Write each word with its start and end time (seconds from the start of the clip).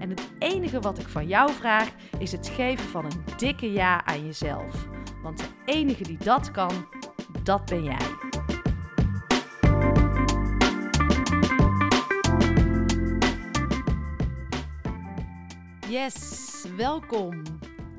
En 0.00 0.10
het 0.10 0.30
enige 0.38 0.80
wat 0.80 0.98
ik 0.98 1.08
van 1.08 1.26
jou 1.26 1.52
vraag 1.52 1.90
is 2.18 2.32
het 2.32 2.48
geven 2.48 2.88
van 2.88 3.04
een 3.04 3.24
dikke 3.36 3.72
ja 3.72 4.04
aan 4.04 4.24
jezelf. 4.24 4.88
Want 5.22 5.38
de 5.38 5.48
enige 5.64 6.02
die 6.02 6.18
dat 6.18 6.50
kan, 6.50 6.88
dat 7.42 7.64
ben 7.64 7.84
jij. 7.84 8.28
Yes, 15.88 16.66
welkom. 16.76 17.42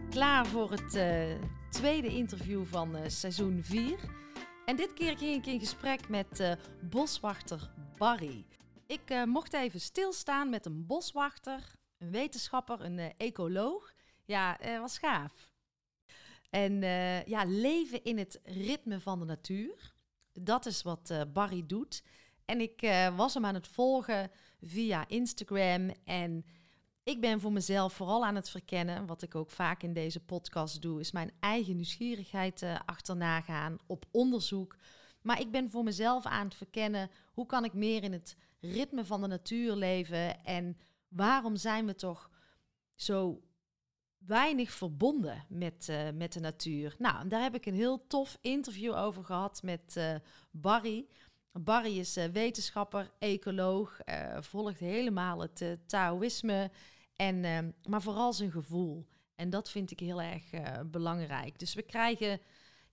Klaar 0.09 0.45
voor 0.45 0.71
het 0.71 0.95
uh, 0.95 1.23
tweede 1.69 2.07
interview 2.07 2.65
van 2.65 2.95
uh, 2.95 3.01
seizoen 3.07 3.59
4. 3.63 3.99
En 4.65 4.75
dit 4.75 4.93
keer 4.93 5.17
ging 5.17 5.35
ik 5.35 5.53
in 5.53 5.59
gesprek 5.59 6.09
met 6.09 6.39
uh, 6.39 6.51
boswachter 6.81 7.69
Barry. 7.97 8.45
Ik 8.87 9.25
mocht 9.25 9.53
even 9.53 9.81
stilstaan 9.81 10.49
met 10.49 10.65
een 10.65 10.85
boswachter, 10.85 11.79
een 12.01 12.11
wetenschapper, 12.11 12.81
een 12.81 13.13
ecoloog. 13.17 13.93
Ja, 14.25 14.57
was 14.79 14.97
gaaf. 14.97 15.51
En 16.51 16.81
uh, 16.81 17.23
ja, 17.23 17.43
leven 17.45 18.03
in 18.03 18.17
het 18.17 18.39
ritme 18.43 18.99
van 18.99 19.19
de 19.19 19.25
natuur. 19.25 19.93
Dat 20.33 20.65
is 20.65 20.81
wat 20.81 21.09
uh, 21.11 21.21
Barry 21.33 21.63
doet. 21.65 22.03
En 22.45 22.61
ik 22.61 22.81
uh, 22.81 23.17
was 23.17 23.33
hem 23.33 23.45
aan 23.45 23.53
het 23.53 23.67
volgen 23.67 24.31
via 24.61 25.07
Instagram. 25.07 25.91
En 26.03 26.45
ik 27.03 27.21
ben 27.21 27.39
voor 27.39 27.51
mezelf 27.51 27.93
vooral 27.93 28.25
aan 28.25 28.35
het 28.35 28.49
verkennen, 28.49 29.05
wat 29.05 29.21
ik 29.21 29.35
ook 29.35 29.51
vaak 29.51 29.83
in 29.83 29.93
deze 29.93 30.19
podcast 30.19 30.81
doe, 30.81 30.99
is 30.99 31.11
mijn 31.11 31.31
eigen 31.39 31.75
nieuwsgierigheid 31.75 32.65
achterna 32.85 33.41
gaan 33.41 33.77
op 33.87 34.05
onderzoek. 34.11 34.77
Maar 35.21 35.39
ik 35.39 35.51
ben 35.51 35.71
voor 35.71 35.83
mezelf 35.83 36.25
aan 36.25 36.45
het 36.45 36.55
verkennen, 36.55 37.09
hoe 37.33 37.45
kan 37.45 37.65
ik 37.65 37.73
meer 37.73 38.03
in 38.03 38.13
het 38.13 38.35
ritme 38.59 39.05
van 39.05 39.21
de 39.21 39.27
natuur 39.27 39.75
leven 39.75 40.45
en 40.45 40.77
waarom 41.11 41.55
zijn 41.55 41.85
we 41.85 41.95
toch 41.95 42.29
zo 42.95 43.41
weinig 44.17 44.71
verbonden 44.71 45.45
met, 45.49 45.87
uh, 45.89 46.09
met 46.13 46.33
de 46.33 46.39
natuur. 46.39 46.95
Nou, 46.97 47.27
daar 47.27 47.41
heb 47.41 47.55
ik 47.55 47.65
een 47.65 47.73
heel 47.73 48.07
tof 48.07 48.37
interview 48.41 48.95
over 48.95 49.23
gehad 49.23 49.61
met 49.63 49.95
uh, 49.97 50.15
Barry. 50.51 51.07
Barry 51.51 51.99
is 51.99 52.17
uh, 52.17 52.25
wetenschapper, 52.25 53.11
ecoloog, 53.19 53.99
volgt 54.39 54.79
helemaal 54.79 55.39
het 55.39 55.77
Taoïsme, 55.85 56.71
en, 57.15 57.43
ehm, 57.43 57.71
maar 57.89 58.01
vooral 58.01 58.33
zijn 58.33 58.51
gevoel. 58.51 59.07
En 59.35 59.49
dat 59.49 59.69
vind 59.69 59.91
ik 59.91 59.99
heel 59.99 60.21
erg 60.21 60.43
belangrijk. 60.85 61.59
Dus 61.59 61.73
we 61.73 61.81
krijgen 61.81 62.39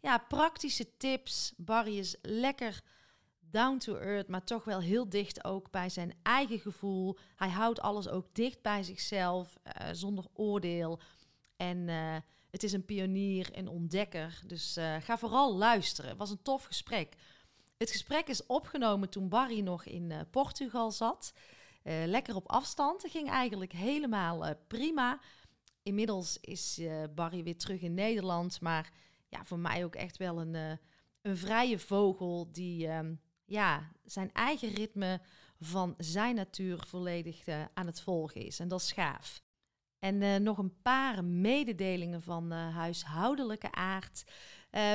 ja, 0.01 0.19
praktische 0.19 0.97
tips. 0.97 1.53
Barry 1.57 1.99
is 1.99 2.17
lekker 2.23 2.83
down 3.51 3.79
to 3.79 3.97
earth, 3.97 4.29
maar 4.29 4.45
toch 4.45 4.65
wel 4.65 4.81
heel 4.81 5.09
dicht 5.09 5.45
ook 5.45 5.71
bij 5.71 5.89
zijn 5.89 6.15
eigen 6.23 6.59
gevoel. 6.59 7.19
Hij 7.37 7.49
houdt 7.49 7.81
alles 7.81 8.09
ook 8.09 8.35
dicht 8.35 8.63
bij 8.63 8.83
zichzelf, 8.83 9.57
zonder 9.93 10.25
oordeel. 10.33 11.01
En 11.59 11.89
uh, 11.89 12.17
het 12.51 12.63
is 12.63 12.73
een 12.73 12.85
pionier 12.85 13.53
en 13.53 13.69
ontdekker. 13.69 14.43
Dus 14.47 14.77
uh, 14.77 14.97
ga 15.01 15.19
vooral 15.19 15.57
luisteren. 15.57 16.11
Het 16.11 16.19
was 16.19 16.31
een 16.31 16.43
tof 16.43 16.65
gesprek. 16.65 17.15
Het 17.77 17.91
gesprek 17.91 18.29
is 18.29 18.47
opgenomen 18.47 19.09
toen 19.09 19.29
Barry 19.29 19.61
nog 19.61 19.85
in 19.85 20.13
Portugal 20.31 20.91
zat. 20.91 21.33
lekker 21.83 22.35
op 22.35 22.51
afstand. 22.51 23.03
Het 23.03 23.11
ging 23.11 23.31
eigenlijk 23.31 23.73
helemaal 23.73 24.55
prima. 24.67 25.21
Inmiddels 25.83 26.39
is 26.41 26.81
Barry 27.15 27.43
weer 27.43 27.57
terug 27.57 27.81
in 27.81 27.95
Nederland. 27.95 28.61
Maar 28.61 28.93
ja, 29.29 29.45
voor 29.45 29.59
mij 29.59 29.85
ook 29.85 29.95
echt 29.95 30.17
wel 30.17 30.41
een, 30.41 30.79
een 31.23 31.37
vrije 31.37 31.79
vogel 31.79 32.49
die 32.53 32.87
ehm, 32.89 33.15
ja, 33.49 33.93
zijn 34.05 34.33
eigen 34.33 34.75
ritme 34.75 35.21
van 35.61 35.95
zijn 35.99 36.35
natuur 36.35 36.85
volledig 36.87 37.45
aan 37.75 37.87
het 37.87 38.01
volgen 38.01 38.41
is. 38.41 38.61
En 38.61 38.69
dat 38.69 38.81
is 38.81 38.93
gaaf. 38.93 39.43
En 39.99 40.21
uh, 40.21 40.37
nog 40.37 40.59
een 40.59 40.81
paar 40.83 41.25
mededelingen 41.25 42.23
van 42.23 42.53
uh, 42.53 42.77
huishoudelijke 42.77 43.73
aard. 43.73 44.25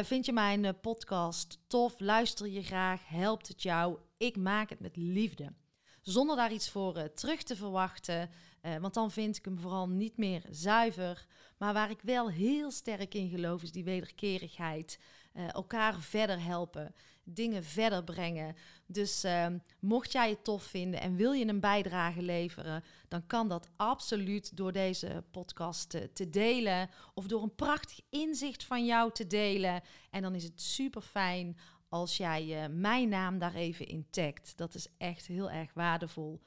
Vind 0.04 0.26
je 0.26 0.34
mijn 0.34 0.80
podcast 0.80 1.60
tof? 1.68 2.00
Luister 2.00 2.48
je 2.48 2.64
graag? 2.64 3.08
Helpt 3.08 3.48
het 3.48 3.62
jou? 3.62 3.98
Ik 4.18 4.38
maak 4.38 4.70
het 4.70 4.80
met 4.80 4.96
liefde. 4.96 5.54
Zonder 6.02 6.36
daar 6.36 6.54
iets 6.54 6.70
voor 6.70 7.14
terug 7.14 7.44
te 7.44 7.56
verwachten. 7.56 8.30
want 8.62 8.94
dan 8.94 9.12
vind 9.12 9.38
ik 9.38 9.46
hem 9.46 9.60
vooral 9.60 9.90
niet 9.90 10.18
meer 10.18 10.46
zuiver. 10.50 11.26
Maar 11.58 11.74
waar 11.74 11.90
ik 11.90 12.02
wel 12.02 12.30
heel 12.30 12.72
sterk 12.72 13.14
in 13.14 13.30
geloof 13.30 13.64
is 13.64 13.72
die 13.72 13.84
wederkerigheid. 13.84 15.00
Elkaar 15.34 16.02
verder 16.02 16.44
helpen 16.44 16.94
dingen 17.24 17.64
verder 17.64 18.04
brengen. 18.04 18.56
Dus 18.86 19.24
ehm, 19.24 19.58
mocht 19.80 20.12
jij 20.12 20.30
het 20.30 20.44
tof 20.44 20.64
vinden 20.64 21.02
en 21.02 21.16
wil 21.16 21.32
je 21.32 21.48
een 21.48 21.60
bijdrage 21.60 22.22
leveren, 22.22 22.84
dan 23.08 23.28
kan 23.28 23.48
dat 23.48 23.70
absoluut 23.76 24.58
door 24.58 24.72
deze 24.72 25.24
podcast 25.32 25.90
te, 26.14 26.30
delen 26.30 26.90
of 27.14 27.28
door 27.28 27.44
een 27.44 27.56
prachtig 27.56 28.00
inzicht 28.10 28.64
van 28.64 28.86
jou 28.86 29.12
te 29.12 29.28
delen. 29.28 29.82
En 30.10 30.22
dan 30.22 30.36
is 30.36 30.44
het 30.44 30.62
super 30.62 31.02
fijn 31.02 31.58
als 31.90 32.18
jij 32.18 32.64
uh, 32.64 32.76
mijn 32.76 33.10
naam 33.10 33.40
daar 33.40 33.56
even 33.56 33.88
in 33.88 34.08
tagt. 34.10 34.58
Dat 34.58 34.76
is 34.76 34.88
echt 34.98 35.26
heel 35.26 35.52
erg 35.52 35.74
waardevol. 35.74 36.42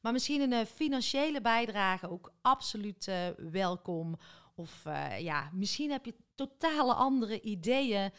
Maar 0.00 0.12
misschien 0.12 0.40
een 0.40 0.52
uh, 0.52 0.64
financiële 0.64 1.40
bijdrage 1.40 2.10
ook 2.10 2.32
absoluut 2.40 3.10
welkom. 3.36 4.18
Of 4.54 4.82
ja, 5.18 5.50
misschien 5.52 5.90
heb 5.90 6.04
je 6.04 6.14
totale 6.46 6.94
andere 6.94 7.40
ideeën? 7.40 8.04
Uh, 8.04 8.10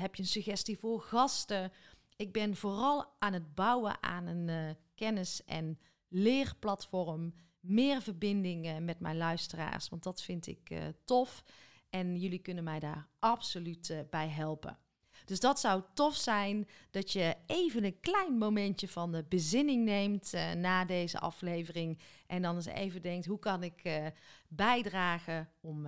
heb 0.00 0.14
je 0.14 0.22
een 0.22 0.28
suggestie 0.28 0.78
voor 0.78 1.00
gasten? 1.00 1.72
Ik 2.16 2.32
ben 2.32 2.56
vooral 2.56 3.06
aan 3.18 3.32
het 3.32 3.54
bouwen 3.54 4.02
aan 4.02 4.26
een 4.26 4.48
uh, 4.48 4.74
kennis- 4.94 5.44
en 5.44 5.78
leerplatform. 6.08 7.34
Meer 7.60 8.02
verbindingen 8.02 8.84
met 8.84 9.00
mijn 9.00 9.16
luisteraars, 9.16 9.88
want 9.88 10.02
dat 10.02 10.22
vind 10.22 10.46
ik 10.46 10.70
tof. 11.04 11.44
En 11.90 12.16
jullie 12.18 12.38
kunnen 12.38 12.64
mij 12.64 12.80
daar 12.80 13.08
absoluut 13.18 14.04
bij 14.10 14.28
helpen. 14.28 14.78
Dus 15.24 15.40
dat 15.40 15.60
zou 15.60 15.82
tof 15.94 16.14
zijn 16.14 16.68
dat 16.90 17.12
je 17.12 17.36
even 17.46 17.84
een 17.84 18.00
klein 18.00 18.38
momentje 18.38 18.88
van 18.88 19.12
de 19.12 19.24
bezinning 19.28 19.84
neemt 19.84 20.32
na 20.56 20.84
deze 20.84 21.18
aflevering. 21.18 21.98
En 22.26 22.42
dan 22.42 22.54
eens 22.54 22.66
even 22.66 23.02
denkt, 23.02 23.26
hoe 23.26 23.38
kan 23.38 23.62
ik 23.62 24.10
bijdragen 24.48 25.50
om 25.60 25.86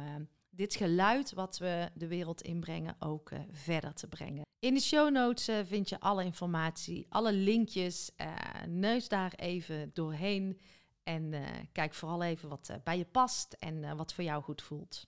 dit 0.55 0.75
geluid 0.75 1.33
wat 1.33 1.59
we 1.59 1.91
de 1.95 2.06
wereld 2.06 2.43
inbrengen 2.43 2.97
ook 2.99 3.31
uh, 3.31 3.39
verder 3.51 3.95
te 3.95 4.09
brengen. 4.09 4.43
In 4.59 4.75
de 4.75 4.81
show 4.81 5.11
notes 5.11 5.49
uh, 5.49 5.59
vind 5.65 5.89
je 5.89 6.01
alle 6.01 6.25
informatie, 6.25 7.06
alle 7.09 7.33
linkjes. 7.33 8.11
Uh, 8.17 8.35
neus 8.69 9.09
daar 9.09 9.33
even 9.35 9.91
doorheen 9.95 10.61
en 11.03 11.35
kijk 11.73 11.95
vooral 11.95 12.23
even 12.23 12.49
wat 12.49 12.71
bij 12.85 12.99
je 12.99 13.05
past 13.05 13.53
en 13.53 13.97
wat 13.97 14.15
voor 14.15 14.25
jou 14.25 14.43
goed 14.43 14.62
voelt. 14.62 15.06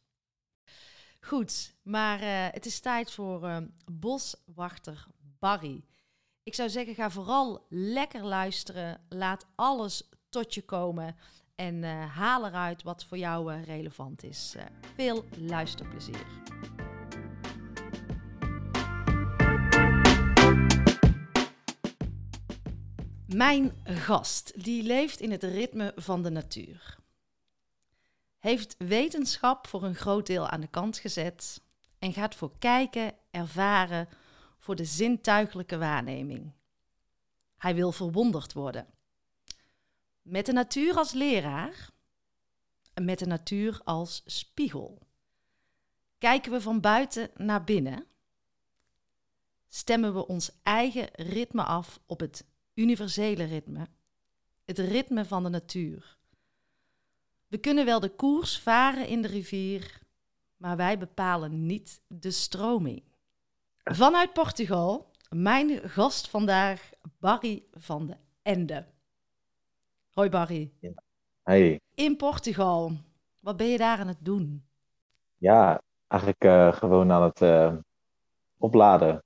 Goed, 1.21 1.75
maar 1.83 2.19
het 2.53 2.67
is 2.67 2.81
tijd 2.81 3.11
voor 3.11 3.69
boswachter 3.93 5.07
Barry. 5.39 5.85
Ik 6.43 6.55
zou 6.55 6.69
zeggen, 6.69 6.95
ga 6.95 7.11
vooral 7.11 7.67
lekker 7.69 8.25
luisteren. 8.25 9.01
Laat 9.09 9.47
alles 9.55 10.09
tot 10.29 10.55
je 10.55 10.63
komen. 10.63 11.17
En 11.57 11.75
uh, 11.83 12.17
haal 12.17 12.47
eruit 12.47 12.83
wat 12.83 13.05
voor 13.05 13.19
jou 13.19 13.55
uh, 13.55 13.65
relevant 13.65 14.23
is. 14.23 14.55
Uh, 14.57 14.63
veel 14.95 15.25
luisterplezier. 15.39 16.27
Mijn 23.27 23.73
gast, 23.85 24.65
die 24.65 24.83
leeft 24.83 25.21
in 25.21 25.31
het 25.31 25.43
ritme 25.43 25.93
van 25.97 26.23
de 26.23 26.31
natuur. 26.31 26.99
Heeft 28.39 28.75
wetenschap 28.79 29.67
voor 29.67 29.83
een 29.83 29.95
groot 29.95 30.27
deel 30.27 30.49
aan 30.49 30.61
de 30.61 30.67
kant 30.67 30.99
gezet 30.99 31.61
en 31.99 32.13
gaat 32.13 32.35
voor 32.35 32.53
kijken, 32.59 33.13
ervaren, 33.31 34.09
voor 34.59 34.77
de 34.77 34.85
zintuigelijke 34.85 35.79
waarneming. 35.79 36.53
Hij 37.57 37.75
wil 37.75 37.93
verwonderd 37.93 38.53
worden. 38.53 38.87
Met 40.27 40.47
de 40.47 40.53
natuur 40.53 40.95
als 40.95 41.13
leraar 41.13 41.91
met 43.03 43.19
de 43.19 43.27
natuur 43.27 43.81
als 43.85 44.23
spiegel. 44.25 45.07
Kijken 46.19 46.53
we 46.53 46.61
van 46.61 46.81
buiten 46.81 47.31
naar 47.37 47.65
binnen, 47.65 48.07
stemmen 49.69 50.15
we 50.15 50.27
ons 50.27 50.51
eigen 50.63 51.09
ritme 51.13 51.65
af 51.65 52.01
op 52.07 52.21
het 52.21 52.47
universele 52.75 53.45
ritme, 53.45 53.87
het 54.65 54.79
ritme 54.79 55.25
van 55.25 55.43
de 55.43 55.49
natuur. 55.49 56.19
We 57.47 57.59
kunnen 57.59 57.85
wel 57.85 58.01
de 58.01 58.15
koers 58.15 58.59
varen 58.59 59.07
in 59.07 59.23
de 59.23 59.29
rivier, 59.29 60.01
maar 60.57 60.77
wij 60.77 60.99
bepalen 60.99 61.67
niet 61.67 62.01
de 62.07 62.31
stroming. 62.31 63.03
Vanuit 63.85 64.33
Portugal, 64.33 65.11
mijn 65.29 65.91
gast 65.91 66.29
vandaag, 66.29 66.91
Barry 67.19 67.65
van 67.73 68.07
de 68.07 68.17
Ende. 68.43 68.95
Hoi 70.17 70.29
Barry. 70.29 70.73
Hey. 71.43 71.81
In 71.95 72.17
Portugal, 72.17 72.93
wat 73.41 73.57
ben 73.57 73.67
je 73.67 73.79
daar 73.79 73.99
aan 73.99 74.09
het 74.09 74.19
doen? 74.21 74.65
Ja, 75.37 75.83
eigenlijk 76.07 76.45
uh, 76.45 76.73
gewoon 76.73 77.13
aan 77.13 77.23
het 77.23 77.41
uh, 77.41 77.75
opladen. 78.59 79.23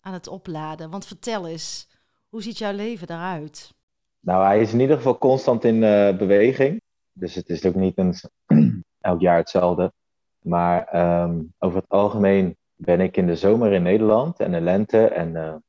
Aan 0.00 0.12
het 0.12 0.28
opladen, 0.28 0.90
want 0.90 1.06
vertel 1.06 1.46
eens, 1.46 1.88
hoe 2.28 2.42
ziet 2.42 2.58
jouw 2.58 2.72
leven 2.72 3.06
daaruit? 3.06 3.74
Nou, 4.20 4.44
hij 4.44 4.60
is 4.60 4.72
in 4.72 4.80
ieder 4.80 4.96
geval 4.96 5.18
constant 5.18 5.64
in 5.64 5.82
uh, 5.82 6.16
beweging. 6.16 6.80
Dus 7.12 7.34
het 7.34 7.48
is 7.48 7.64
ook 7.64 7.74
niet 7.74 7.98
een, 7.98 8.14
elk 9.00 9.20
jaar 9.20 9.36
hetzelfde. 9.36 9.92
Maar 10.38 10.96
um, 11.22 11.54
over 11.58 11.80
het 11.80 11.88
algemeen 11.88 12.56
ben 12.74 13.00
ik 13.00 13.16
in 13.16 13.26
de 13.26 13.36
zomer 13.36 13.72
in 13.72 13.82
Nederland 13.82 14.40
en 14.40 14.52
de 14.52 14.60
lente 14.60 15.06
en 15.06 15.62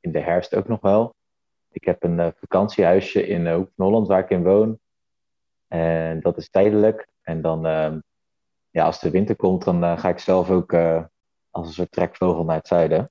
in 0.00 0.12
de 0.12 0.20
herfst 0.20 0.54
ook 0.54 0.68
nog 0.68 0.80
wel. 0.80 1.14
Ik 1.74 1.84
heb 1.84 2.02
een 2.02 2.18
uh, 2.18 2.28
vakantiehuisje 2.34 3.26
in 3.26 3.46
uh, 3.46 3.60
Holland 3.76 4.06
waar 4.06 4.18
ik 4.18 4.30
in 4.30 4.42
woon. 4.42 4.78
En 5.68 6.20
dat 6.20 6.36
is 6.36 6.50
tijdelijk. 6.50 7.08
En 7.22 7.40
dan, 7.40 7.66
ehm, 7.66 7.98
ja, 8.70 8.84
als 8.84 9.00
de 9.00 9.10
winter 9.10 9.36
komt, 9.36 9.64
dan 9.64 9.98
ga 9.98 10.08
ik 10.08 10.18
zelf 10.18 10.50
ook 10.50 10.74
als 11.50 11.66
een 11.66 11.72
soort 11.72 11.90
trekvogel 11.90 12.44
naar 12.44 12.56
het 12.56 12.66
zuiden. 12.66 13.10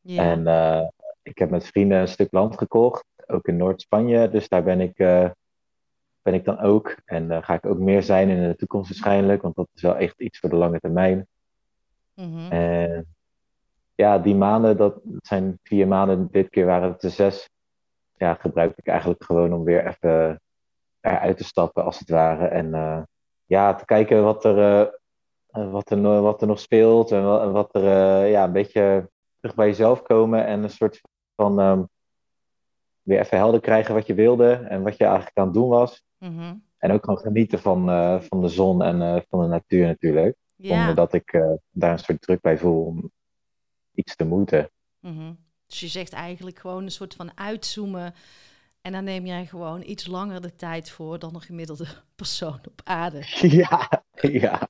Ja. 0.00 0.22
En 0.22 0.92
ik 1.22 1.38
heb 1.38 1.50
met 1.50 1.66
vrienden 1.66 2.00
een 2.00 2.08
stuk 2.08 2.32
land 2.32 2.58
gekocht, 2.58 3.04
ook 3.26 3.46
in 3.46 3.56
Noord-Spanje. 3.56 4.30
Dus 4.30 4.48
daar 4.48 4.62
ben 4.62 4.80
ik 4.80 4.96
ben 6.26 6.34
ik 6.34 6.44
dan 6.44 6.58
ook. 6.58 6.96
En 7.04 7.24
uh, 7.24 7.42
ga 7.42 7.54
ik 7.54 7.66
ook 7.66 7.78
meer 7.78 8.02
zijn 8.02 8.28
in 8.28 8.48
de 8.48 8.56
toekomst 8.56 8.88
waarschijnlijk, 8.88 9.42
want 9.42 9.54
dat 9.54 9.68
is 9.74 9.82
wel 9.82 9.96
echt 9.96 10.20
iets 10.20 10.38
voor 10.38 10.48
de 10.48 10.56
lange 10.56 10.80
termijn. 10.80 11.26
Mm-hmm. 12.14 12.50
En 12.50 13.06
ja, 13.94 14.18
die 14.18 14.34
maanden, 14.34 14.76
dat 14.76 15.00
zijn 15.20 15.58
vier 15.62 15.88
maanden, 15.88 16.28
dit 16.30 16.48
keer 16.48 16.66
waren 16.66 16.92
het 16.92 17.02
er 17.02 17.10
zes. 17.10 17.50
Ja, 18.16 18.34
gebruik 18.34 18.76
ik 18.76 18.86
eigenlijk 18.86 19.24
gewoon 19.24 19.52
om 19.52 19.64
weer 19.64 19.86
even 19.86 20.40
eruit 21.00 21.36
te 21.36 21.44
stappen, 21.44 21.84
als 21.84 21.98
het 21.98 22.10
ware. 22.10 22.46
En 22.46 22.66
uh, 22.66 23.02
ja, 23.46 23.74
te 23.74 23.84
kijken 23.84 24.24
wat 24.24 24.44
er, 24.44 24.90
uh, 25.52 25.72
wat 25.72 25.90
er, 25.90 26.20
wat 26.20 26.40
er 26.40 26.46
nog 26.46 26.60
speelt 26.60 27.10
en 27.10 27.24
wat, 27.24 27.50
wat 27.52 27.74
er, 27.74 28.26
ja, 28.26 28.44
een 28.44 28.52
beetje 28.52 29.10
terug 29.40 29.54
bij 29.54 29.66
jezelf 29.66 30.02
komen 30.02 30.46
en 30.46 30.62
een 30.62 30.70
soort 30.70 31.00
van 31.34 31.58
um, 31.58 31.88
weer 33.02 33.20
even 33.20 33.38
helder 33.38 33.60
krijgen 33.60 33.94
wat 33.94 34.06
je 34.06 34.14
wilde 34.14 34.52
en 34.52 34.82
wat 34.82 34.96
je 34.96 35.04
eigenlijk 35.04 35.36
aan 35.38 35.44
het 35.44 35.54
doen 35.54 35.68
was. 35.68 36.04
Mm-hmm. 36.18 36.64
En 36.78 36.92
ook 36.92 37.04
gewoon 37.04 37.20
genieten 37.20 37.58
van, 37.58 37.86
van 38.22 38.40
de 38.40 38.48
zon 38.48 38.82
en 38.82 39.24
van 39.28 39.40
de 39.40 39.46
natuur 39.46 39.86
natuurlijk. 39.86 40.36
Ja. 40.54 40.76
Zonder 40.76 40.94
dat 40.94 41.12
ik 41.12 41.56
daar 41.70 41.92
een 41.92 41.98
soort 41.98 42.22
druk 42.22 42.40
bij 42.40 42.58
voel 42.58 42.84
om 42.84 43.10
iets 43.94 44.16
te 44.16 44.24
moeten. 44.24 44.70
Mm-hmm. 45.00 45.45
Dus 45.66 45.80
je 45.80 45.88
zegt 45.88 46.12
eigenlijk 46.12 46.58
gewoon 46.58 46.82
een 46.82 46.90
soort 46.90 47.14
van 47.14 47.38
uitzoomen. 47.38 48.14
En 48.80 48.92
dan 48.92 49.04
neem 49.04 49.26
jij 49.26 49.46
gewoon 49.46 49.82
iets 49.82 50.06
langer 50.06 50.40
de 50.40 50.54
tijd 50.54 50.90
voor 50.90 51.18
dan 51.18 51.34
een 51.34 51.40
gemiddelde 51.40 51.86
persoon 52.16 52.60
op 52.68 52.80
aarde. 52.84 53.22
Ja, 53.50 54.02
ja. 54.12 54.68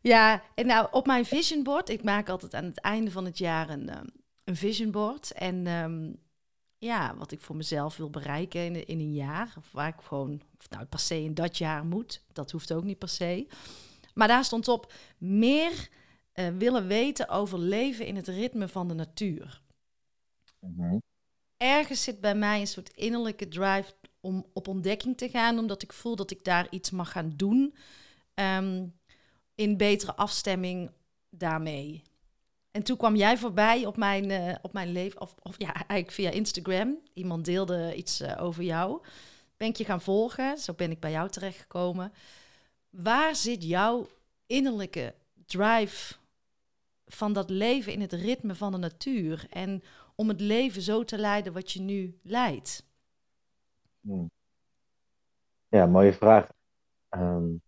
Ja, 0.00 0.42
en 0.54 0.66
nou 0.66 0.88
op 0.90 1.06
mijn 1.06 1.24
vision 1.24 1.62
board, 1.62 1.88
ik 1.88 2.02
maak 2.02 2.28
altijd 2.28 2.54
aan 2.54 2.64
het 2.64 2.80
einde 2.80 3.10
van 3.10 3.24
het 3.24 3.38
jaar 3.38 3.68
een, 3.68 3.98
um, 3.98 4.10
een 4.44 4.56
vision 4.56 4.90
board. 4.90 5.32
En 5.32 5.66
um, 5.66 6.16
ja, 6.78 7.16
wat 7.16 7.32
ik 7.32 7.40
voor 7.40 7.56
mezelf 7.56 7.96
wil 7.96 8.10
bereiken 8.10 8.64
in, 8.64 8.86
in 8.86 8.98
een 8.98 9.14
jaar. 9.14 9.54
Of 9.58 9.72
waar 9.72 9.88
ik 9.88 10.00
gewoon, 10.02 10.42
of 10.58 10.70
nou 10.70 10.84
per 10.84 10.98
se 10.98 11.22
in 11.22 11.34
dat 11.34 11.58
jaar 11.58 11.84
moet. 11.84 12.22
Dat 12.32 12.50
hoeft 12.50 12.72
ook 12.72 12.84
niet 12.84 12.98
per 12.98 13.08
se. 13.08 13.46
Maar 14.14 14.28
daar 14.28 14.44
stond 14.44 14.68
op 14.68 14.92
meer 15.18 15.88
uh, 16.38 16.48
willen 16.58 16.86
weten 16.86 17.28
over 17.28 17.58
leven 17.58 18.06
in 18.06 18.16
het 18.16 18.28
ritme 18.28 18.68
van 18.68 18.88
de 18.88 18.94
natuur. 18.94 19.62
Mm-hmm. 20.60 21.02
Ergens 21.56 22.02
zit 22.02 22.20
bij 22.20 22.34
mij 22.34 22.60
een 22.60 22.66
soort 22.66 22.94
innerlijke 22.94 23.48
drive 23.48 23.94
om 24.20 24.46
op 24.52 24.68
ontdekking 24.68 25.16
te 25.16 25.28
gaan, 25.28 25.58
omdat 25.58 25.82
ik 25.82 25.92
voel 25.92 26.16
dat 26.16 26.30
ik 26.30 26.44
daar 26.44 26.66
iets 26.70 26.90
mag 26.90 27.12
gaan 27.12 27.32
doen. 27.36 27.74
Um, 28.34 28.96
in 29.54 29.76
betere 29.76 30.14
afstemming 30.14 30.90
daarmee. 31.30 32.02
En 32.70 32.82
toen 32.82 32.96
kwam 32.96 33.16
jij 33.16 33.38
voorbij 33.38 33.86
op 33.86 33.96
mijn, 33.96 34.30
uh, 34.30 34.54
op 34.62 34.72
mijn 34.72 34.92
leven, 34.92 35.20
of, 35.20 35.34
of, 35.42 35.58
ja, 35.58 35.72
eigenlijk 35.72 36.10
via 36.10 36.30
Instagram. 36.30 36.98
Iemand 37.14 37.44
deelde 37.44 37.94
iets 37.94 38.20
uh, 38.20 38.42
over 38.42 38.62
jou. 38.62 39.02
Ben 39.56 39.68
ik 39.68 39.76
je 39.76 39.84
gaan 39.84 40.00
volgen, 40.00 40.58
zo 40.58 40.72
ben 40.72 40.90
ik 40.90 41.00
bij 41.00 41.10
jou 41.10 41.28
terechtgekomen. 41.30 42.12
Waar 42.90 43.36
zit 43.36 43.64
jouw 43.64 44.08
innerlijke 44.46 45.14
drive 45.46 46.14
van 47.08 47.32
dat 47.32 47.50
leven 47.50 47.92
in 47.92 48.00
het 48.00 48.12
ritme 48.12 48.54
van 48.54 48.72
de 48.72 48.78
natuur? 48.78 49.46
En 49.50 49.82
om 50.14 50.28
het 50.28 50.40
leven 50.40 50.82
zo 50.82 51.04
te 51.04 51.18
leiden 51.18 51.52
wat 51.52 51.72
je 51.72 51.80
nu 51.80 52.18
leidt? 52.22 52.86
Hmm. 54.00 54.30
Ja, 55.68 55.86
mooie 55.86 56.12
vraag. 56.12 56.48
Um, 57.10 57.62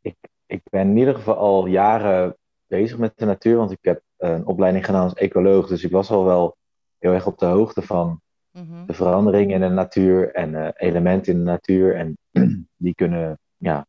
ik, 0.00 0.16
ik 0.46 0.62
ben 0.70 0.88
in 0.88 0.96
ieder 0.96 1.14
geval 1.14 1.36
al 1.36 1.66
jaren 1.66 2.36
bezig 2.66 2.98
met 2.98 3.12
de 3.16 3.24
natuur, 3.24 3.56
want 3.56 3.70
ik 3.70 3.78
heb 3.80 4.02
een 4.16 4.46
opleiding 4.46 4.84
gedaan 4.84 5.02
als 5.02 5.14
ecoloog. 5.14 5.66
Dus 5.66 5.84
ik 5.84 5.90
was 5.90 6.10
al 6.10 6.24
wel 6.24 6.56
heel 6.98 7.12
erg 7.12 7.26
op 7.26 7.38
de 7.38 7.46
hoogte 7.46 7.82
van 7.82 8.20
mm-hmm. 8.52 8.86
de 8.86 8.94
veranderingen 8.94 9.54
in 9.54 9.68
de 9.68 9.74
natuur 9.74 10.34
en 10.34 10.52
uh, 10.52 10.68
elementen 10.74 11.32
in 11.32 11.38
de 11.38 11.44
natuur. 11.44 11.94
En 11.96 12.18
die 12.76 12.94
kunnen 12.94 13.38
ja, 13.56 13.86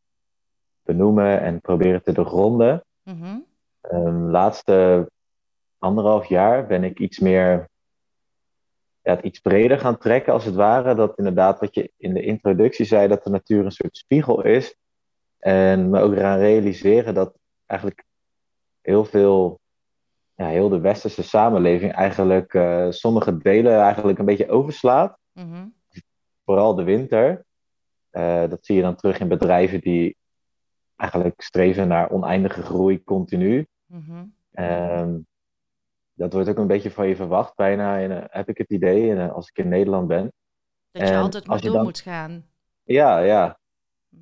benoemen 0.84 1.42
en 1.42 1.62
proberen 1.62 2.04
te 2.04 2.12
doorgronden. 2.12 2.84
Mm-hmm. 3.04 3.46
Um, 3.92 4.30
laatste 4.30 5.10
anderhalf 5.78 6.26
jaar 6.26 6.68
ben 6.68 6.84
ik 6.84 7.00
iets 7.00 7.20
meer 7.20 7.70
ja, 9.02 9.16
het 9.16 9.26
iets 9.26 9.40
breder 9.40 9.80
gaan 9.80 9.98
trekken, 9.98 10.34
als 10.34 10.46
het 10.46 10.56
ware. 10.56 10.96
Dat 10.96 11.18
inderdaad, 11.18 11.60
wat 11.60 11.76
je 11.76 11.92
in 11.98 12.14
de 12.14 12.22
introductie 12.22 12.86
zei, 12.86 13.08
dat 13.08 13.24
de 13.24 13.30
natuur 13.30 13.66
een 13.66 13.72
soort 13.72 13.98
spiegel 13.98 14.44
is. 14.44 14.76
En 15.40 15.90
me 15.90 16.00
ook 16.00 16.14
eraan 16.14 16.40
realiseren 16.40 17.14
dat 17.14 17.38
eigenlijk 17.66 18.04
heel 18.82 19.06
veel 19.06 19.60
ja, 20.36 20.48
heel 20.48 20.70
de 20.70 20.80
westerse 20.80 21.24
samenleving 21.24 21.92
eigenlijk 21.92 22.54
uh, 22.54 22.88
sommige 22.90 23.38
delen 23.38 23.80
eigenlijk 23.80 24.20
een 24.20 24.26
beetje 24.26 24.50
overslaat. 24.50 25.18
Mm-hmm. 25.34 25.74
Vooral 26.46 26.76
de 26.76 26.84
winter. 26.84 27.46
Uh, 28.12 28.50
dat 28.50 28.66
zie 28.66 28.76
je 28.76 28.82
dan 28.82 28.96
terug 28.96 29.20
in 29.20 29.28
bedrijven 29.28 29.82
die 29.82 30.16
eigenlijk 30.96 31.42
streven 31.42 31.88
naar 31.88 32.10
oneindige 32.10 32.62
groei 32.62 33.04
continu. 33.04 33.68
Mm-hmm. 33.88 34.34
Um, 34.54 35.28
dat 36.14 36.34
wordt 36.34 36.50
ook 36.50 36.58
een 36.58 36.68
beetje 36.68 36.92
van 36.92 37.08
je 37.08 37.16
verwacht, 37.16 37.56
bijna, 37.56 37.98
in, 37.98 38.12
uh, 38.12 38.24
heb 38.28 38.50
ik 38.50 38.58
het 38.58 38.70
idee, 38.70 39.08
in, 39.08 39.30
als 39.32 39.50
ik 39.50 39.58
in 39.58 39.68
Nederland 39.70 40.08
ben. 40.08 40.34
Dat 40.92 41.08
je 41.08 41.18
altijd 41.18 41.48
maar 41.48 41.62
door 41.62 41.74
dan- 41.74 41.84
moet 41.84 42.00
gaan. 42.00 42.46
Ja, 42.84 43.20
ja. 43.20 43.60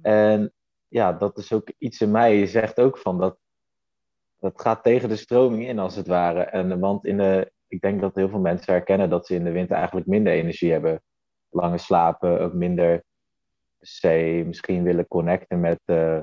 En 0.01 0.53
ja, 0.87 1.13
dat 1.13 1.37
is 1.37 1.53
ook 1.53 1.71
iets 1.77 2.01
in 2.01 2.11
mij. 2.11 2.35
Je 2.37 2.47
zegt 2.47 2.79
ook 2.79 2.97
van 2.97 3.17
dat. 3.17 3.37
Dat 4.39 4.61
gaat 4.61 4.83
tegen 4.83 5.09
de 5.09 5.15
stroming 5.15 5.67
in, 5.67 5.79
als 5.79 5.95
het 5.95 6.07
ware. 6.07 6.41
En, 6.41 6.79
want 6.79 7.05
in 7.05 7.17
de, 7.17 7.51
ik 7.67 7.81
denk 7.81 8.01
dat 8.01 8.15
heel 8.15 8.29
veel 8.29 8.39
mensen 8.39 8.73
herkennen 8.73 9.09
dat 9.09 9.25
ze 9.27 9.35
in 9.35 9.43
de 9.43 9.51
winter 9.51 9.75
eigenlijk 9.75 10.07
minder 10.07 10.33
energie 10.33 10.71
hebben. 10.71 11.03
Lange 11.49 11.77
slapen, 11.77 12.39
ook 12.39 12.53
minder 12.53 13.03
se 13.79 14.43
misschien 14.45 14.83
willen 14.83 15.07
connecten 15.07 15.59
met. 15.59 15.79
eh, 15.85 16.19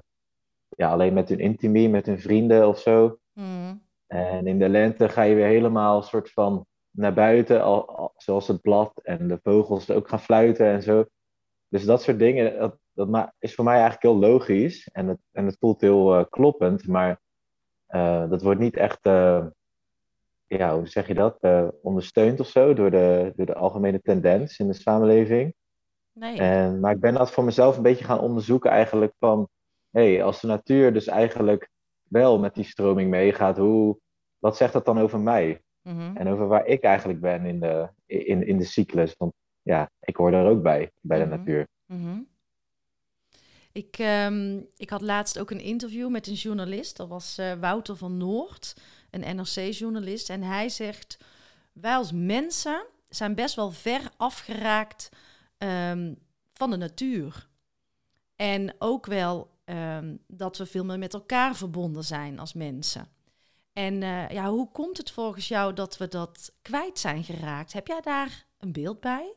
ja, 0.77 0.91
alleen 0.91 1.15
met 1.15 1.29
hun 1.29 1.39
intimie, 1.39 1.89
met 1.89 2.07
hun 2.07 2.21
vrienden 2.21 2.69
of 2.69 2.79
zo. 2.79 3.19
Mm. 3.33 3.83
En 4.07 4.47
in 4.47 4.59
de 4.59 4.69
lente 4.69 5.09
ga 5.09 5.23
je 5.23 5.35
weer 5.35 5.47
helemaal 5.47 6.03
soort 6.03 6.31
van 6.31 6.67
naar 6.91 7.15
buiten, 7.15 7.63
al, 7.63 7.97
al- 7.97 8.13
zoals 8.17 8.49
het 8.49 8.61
blad 8.61 8.93
en 9.03 9.29
de 9.29 9.39
vogels 9.43 9.91
ook 9.91 10.09
gaan 10.09 10.21
fluiten 10.21 10.67
en 10.67 10.83
zo. 10.83 11.05
Dus 11.69 11.85
dat 11.85 12.03
soort 12.03 12.19
dingen, 12.19 12.59
dat, 12.59 12.79
dat 12.93 13.33
is 13.39 13.55
voor 13.55 13.65
mij 13.65 13.81
eigenlijk 13.81 14.03
heel 14.03 14.31
logisch 14.31 14.89
en 14.93 15.09
het, 15.09 15.19
en 15.33 15.47
het 15.47 15.57
voelt 15.59 15.81
heel 15.81 16.15
eh, 16.15 16.25
kloppend, 16.31 16.87
maar 16.87 17.21
eh, 17.87 18.31
dat 18.31 18.43
wordt 18.43 18.61
niet 18.61 18.77
echt, 18.77 19.07
eh, 19.07 19.47
ja, 20.47 20.77
hoe 20.77 20.87
zeg 20.87 21.07
je 21.07 21.15
dat, 21.15 21.39
ondersteund 21.83 22.41
of 22.41 22.47
zo 22.47 22.75
door 22.75 22.91
de, 22.91 23.33
door 23.37 23.47
de 23.47 23.55
algemene 23.55 24.01
tendens 24.01 24.59
in 24.59 24.67
de 24.67 24.73
samenleving. 24.73 25.55
Nee. 26.13 26.39
En, 26.39 26.81
maar 26.81 26.93
ik 26.93 27.01
ben 27.01 27.15
dat 27.15 27.31
voor 27.31 27.45
mezelf 27.45 27.77
een 27.77 27.83
beetje 27.83 28.05
gaan 28.05 28.21
onderzoeken 28.21 28.71
eigenlijk 28.71 29.15
van, 29.19 29.49
hé, 29.91 30.13
hey, 30.15 30.25
als 30.25 30.41
de 30.41 30.47
natuur 30.47 30.93
dus 30.93 31.07
eigenlijk 31.07 31.71
wel 32.13 32.39
met 32.39 32.55
die 32.55 32.65
stroming 32.65 33.11
meegaat, 33.11 33.57
hoe, 33.57 33.99
wat 34.39 34.57
zegt 34.57 34.73
dat 34.73 34.85
dan 34.85 34.99
over 34.99 35.21
mij? 35.21 35.63
Mhm. 35.83 36.17
En 36.17 36.29
over 36.29 36.47
waar 36.47 36.67
ik 36.67 36.83
eigenlijk 36.83 37.21
ben 37.21 37.45
in 37.45 37.61
de, 37.61 37.89
in, 38.07 38.47
in 38.47 38.59
de 38.59 38.65
cyclus. 38.65 39.15
Want 39.19 39.33
ja, 39.63 39.91
ik 40.01 40.17
hoor 40.17 40.31
daar 40.31 40.47
ook 40.47 40.63
bij, 40.63 40.91
bij 41.01 41.19
de 41.19 41.25
Mhm. 41.25 41.37
natuur. 41.37 41.67
Mhm. 41.87 42.21
Ik, 43.73 43.99
ehm, 43.99 44.61
ik 44.77 44.91
had 44.91 45.01
laatst 45.01 45.39
ook 45.39 45.51
een 45.51 45.61
interview 45.61 46.09
met 46.11 46.27
een 46.27 46.35
journalist. 46.35 46.97
Dat 46.97 47.09
was 47.09 47.39
eh, 47.39 47.53
Wouter 47.53 47.97
van 47.97 48.17
Noord, 48.17 48.77
een 49.11 49.37
NRC-journalist. 49.37 50.31
En 50.31 50.43
hij 50.43 50.69
zegt: 50.69 51.19
Wij 51.73 51.95
als 51.95 52.13
mensen 52.13 52.87
zijn 53.09 53.35
best 53.35 53.55
wel 53.55 53.71
ver 53.71 54.11
afgeraakt 54.17 55.09
ehm, 55.59 56.15
van 56.53 56.71
de 56.71 56.77
natuur. 56.77 57.49
En 58.37 58.75
ook 58.79 59.07
wel 59.07 59.51
ehm, 59.73 60.17
dat 60.27 60.57
we 60.57 60.67
veel 60.67 60.85
meer 60.85 60.99
met 60.99 61.15
elkaar 61.15 61.55
verbonden 61.55 62.05
zijn 62.05 62.39
als 62.39 62.55
mensen. 62.55 63.09
En 63.73 64.03
eh, 64.03 64.29
ja, 64.29 64.51
hoe 64.51 64.71
komt 64.71 64.97
het 64.97 65.11
volgens 65.11 65.49
jou 65.49 65.73
dat 65.73 65.97
we 65.97 66.09
dat 66.09 66.55
kwijt 66.63 66.99
zijn 66.99 67.25
geraakt? 67.25 67.73
Heb 67.73 67.87
jij 67.87 68.01
daar 68.01 68.47
een 68.59 68.73
beeld 68.73 69.01
bij? 69.01 69.35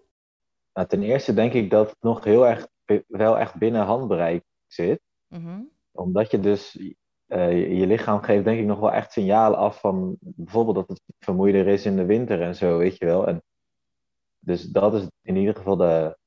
Nou, 0.74 0.88
ten 0.88 1.04
eerste 1.04 1.34
denk 1.34 1.54
ik 1.54 1.70
dat 1.70 1.89
het 1.89 2.01
nog 2.01 2.24
heel 2.24 2.48
erg, 2.48 2.68
wel 3.08 3.38
echt 3.38 3.56
binnen 3.56 3.86
handbereik 3.86 4.44
zit. 4.68 5.00
Mhm. 5.27 5.62
Omdat 5.92 6.32
je 6.32 6.39
dus, 6.39 6.80
eh, 7.27 7.80
je, 7.80 7.88
lichaam 7.88 8.22
geeft 8.22 8.44
denk 8.44 8.60
ik 8.60 8.65
nog 8.65 8.80
wel 8.80 8.92
echt 8.92 9.12
signalen 9.12 9.60
af 9.60 9.80
van 9.80 10.18
bijvoorbeeld 10.20 10.75
dat 10.75 10.89
het 10.89 11.01
vermoeider 11.20 11.68
is 11.68 11.86
in 11.86 11.96
de 11.96 12.06
winter 12.06 12.42
en 12.42 12.56
zo, 12.56 12.77
weet 12.77 12.98
je 12.98 13.06
wel. 13.06 13.27
En 13.27 13.44
dus 14.39 14.63
dat 14.63 14.94
is 14.94 15.08
in 15.22 15.36
ieder 15.36 15.56
geval 15.56 15.75
de, 15.75 16.18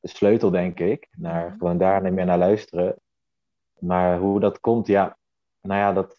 de 0.00 0.08
sleutel, 0.08 0.50
denk 0.50 0.80
ik, 0.80 1.08
naar 1.10 1.46
Mhm. 1.48 1.58
gewoon 1.58 1.78
daar 1.78 2.12
meer 2.12 2.24
naar 2.24 2.38
luisteren. 2.38 2.96
Maar 3.80 4.18
hoe 4.18 4.40
dat 4.40 4.60
komt, 4.60 4.86
ja, 4.86 5.16
nou 5.60 5.80
ja, 5.80 5.92
dat, 5.92 6.18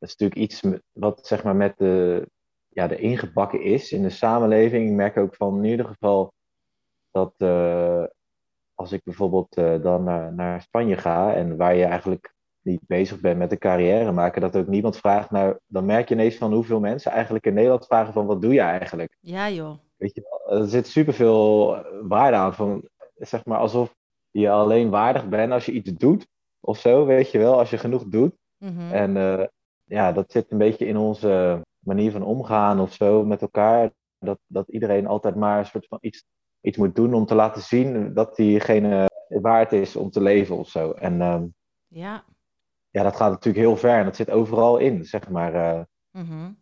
is 0.00 0.16
natuurlijk 0.16 0.40
iets 0.40 0.62
wat 0.92 1.26
zeg 1.26 1.44
maar 1.44 1.56
met 1.56 1.78
de, 1.78 2.26
ja, 2.68 2.86
de 2.86 2.96
ingebakken 2.96 3.62
is 3.62 3.92
in 3.92 4.02
de 4.02 4.10
samenleving. 4.10 4.88
Ik 4.88 4.94
merk 4.94 5.16
ook 5.16 5.34
van 5.34 5.56
in 5.56 5.70
ieder 5.70 5.86
geval 5.86 6.32
dat 7.10 7.34
eh, 7.36 8.04
als 8.74 8.92
ik 8.92 9.04
bijvoorbeeld 9.04 9.56
eh, 9.56 9.82
dan 9.82 10.02
naar, 10.02 10.34
naar 10.34 10.62
Spanje 10.62 10.96
ga 10.96 11.34
en 11.34 11.56
waar 11.56 11.74
je 11.74 11.84
eigenlijk 11.84 12.34
niet 12.62 12.86
bezig 12.86 13.20
bent 13.20 13.38
met 13.38 13.52
een 13.52 13.58
carrière 13.58 14.12
maken, 14.12 14.40
dat 14.40 14.56
ook 14.56 14.66
niemand 14.66 14.96
vraagt 14.96 15.30
naar, 15.30 15.58
dan 15.66 15.84
merk 15.84 16.08
je 16.08 16.14
ineens 16.14 16.36
van 16.36 16.52
hoeveel 16.52 16.80
mensen 16.80 17.12
eigenlijk 17.12 17.46
in 17.46 17.54
Nederland 17.54 17.86
vragen 17.86 18.12
van 18.12 18.26
wat 18.26 18.42
doe 18.42 18.52
je 18.52 18.60
eigenlijk? 18.60 19.16
Ja, 19.20 19.50
joh. 19.50 19.78
Weet 19.96 20.14
je, 20.14 20.26
wel, 20.30 20.58
er 20.60 20.68
zit 20.68 20.86
superveel 20.86 21.76
waarde 22.02 22.36
aan 22.36 22.54
van, 22.54 22.88
zeg 23.14 23.44
maar, 23.44 23.58
alsof 23.58 23.94
je 24.30 24.50
alleen 24.50 24.90
waardig 24.90 25.28
bent 25.28 25.52
als 25.52 25.66
je 25.66 25.72
iets 25.72 25.92
doet 25.92 26.26
of 26.60 26.78
zo, 26.78 27.06
weet 27.06 27.30
je 27.30 27.38
wel, 27.38 27.58
als 27.58 27.70
je 27.70 27.78
genoeg 27.78 28.04
doet. 28.04 28.32
Mhm. 28.58 28.92
En 28.92 29.16
eh, 29.16 29.46
ja, 29.84 30.12
dat 30.12 30.32
zit 30.32 30.50
een 30.50 30.58
beetje 30.58 30.86
in 30.86 30.96
onze 30.96 31.60
manier 31.78 32.10
van 32.10 32.22
omgaan 32.22 32.80
of 32.80 32.92
zo 32.94 33.24
met 33.24 33.42
elkaar. 33.42 33.90
Dat, 34.18 34.38
dat 34.46 34.68
iedereen 34.68 35.06
altijd 35.06 35.34
maar 35.34 35.58
een 35.58 35.66
soort 35.66 35.86
van 35.86 35.98
iets, 36.00 36.24
iets 36.60 36.76
moet 36.76 36.94
doen 36.94 37.14
om 37.14 37.26
te 37.26 37.34
laten 37.34 37.62
zien 37.62 38.14
dat 38.14 38.36
diegene 38.36 39.06
waard 39.28 39.72
is 39.72 39.96
om 39.96 40.10
te 40.10 40.20
leven 40.20 40.56
of 40.56 40.68
zo. 40.68 40.90
En 40.92 41.20
ehm, 41.20 41.46
Ja. 41.88 42.24
ja, 42.90 43.02
dat 43.02 43.16
gaat 43.16 43.30
natuurlijk 43.30 43.64
heel 43.64 43.76
ver 43.76 43.98
en 43.98 44.04
dat 44.04 44.16
zit 44.16 44.30
overal 44.30 44.76
in, 44.78 45.04
zeg 45.04 45.28
maar. 45.28 45.54
eh, 45.54 45.80
Mhm. 46.10 46.42
dat 46.42 46.54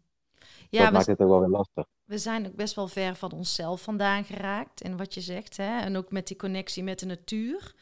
Ja, 0.70 0.86
we, 0.86 0.92
maakt 0.92 1.06
het 1.06 1.20
ook 1.20 1.28
wel 1.28 1.40
weer 1.40 1.48
lastig. 1.48 1.84
we 2.04 2.18
zijn 2.18 2.46
ook 2.46 2.54
best 2.54 2.74
wel 2.74 2.88
ver 2.88 3.14
van 3.14 3.32
onszelf 3.32 3.82
vandaan 3.82 4.24
geraakt. 4.24 4.82
En 4.82 4.96
wat 4.96 5.14
je 5.14 5.20
zegt, 5.20 5.56
hè? 5.56 5.80
en 5.80 5.96
ook 5.96 6.10
met 6.10 6.26
die 6.26 6.36
connectie 6.36 6.82
met 6.82 6.98
de 6.98 7.06
natuur. 7.06 7.74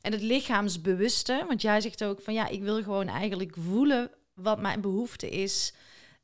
En 0.00 0.12
het 0.12 0.22
lichaamsbewuste, 0.22 1.44
want 1.46 1.62
jij 1.62 1.80
zegt 1.80 2.04
ook 2.04 2.20
van 2.20 2.34
ja, 2.34 2.48
ik 2.48 2.62
wil 2.62 2.82
gewoon 2.82 3.08
eigenlijk 3.08 3.54
voelen 3.56 4.10
wat 4.34 4.60
mijn 4.60 4.80
behoefte 4.80 5.28
is. 5.28 5.74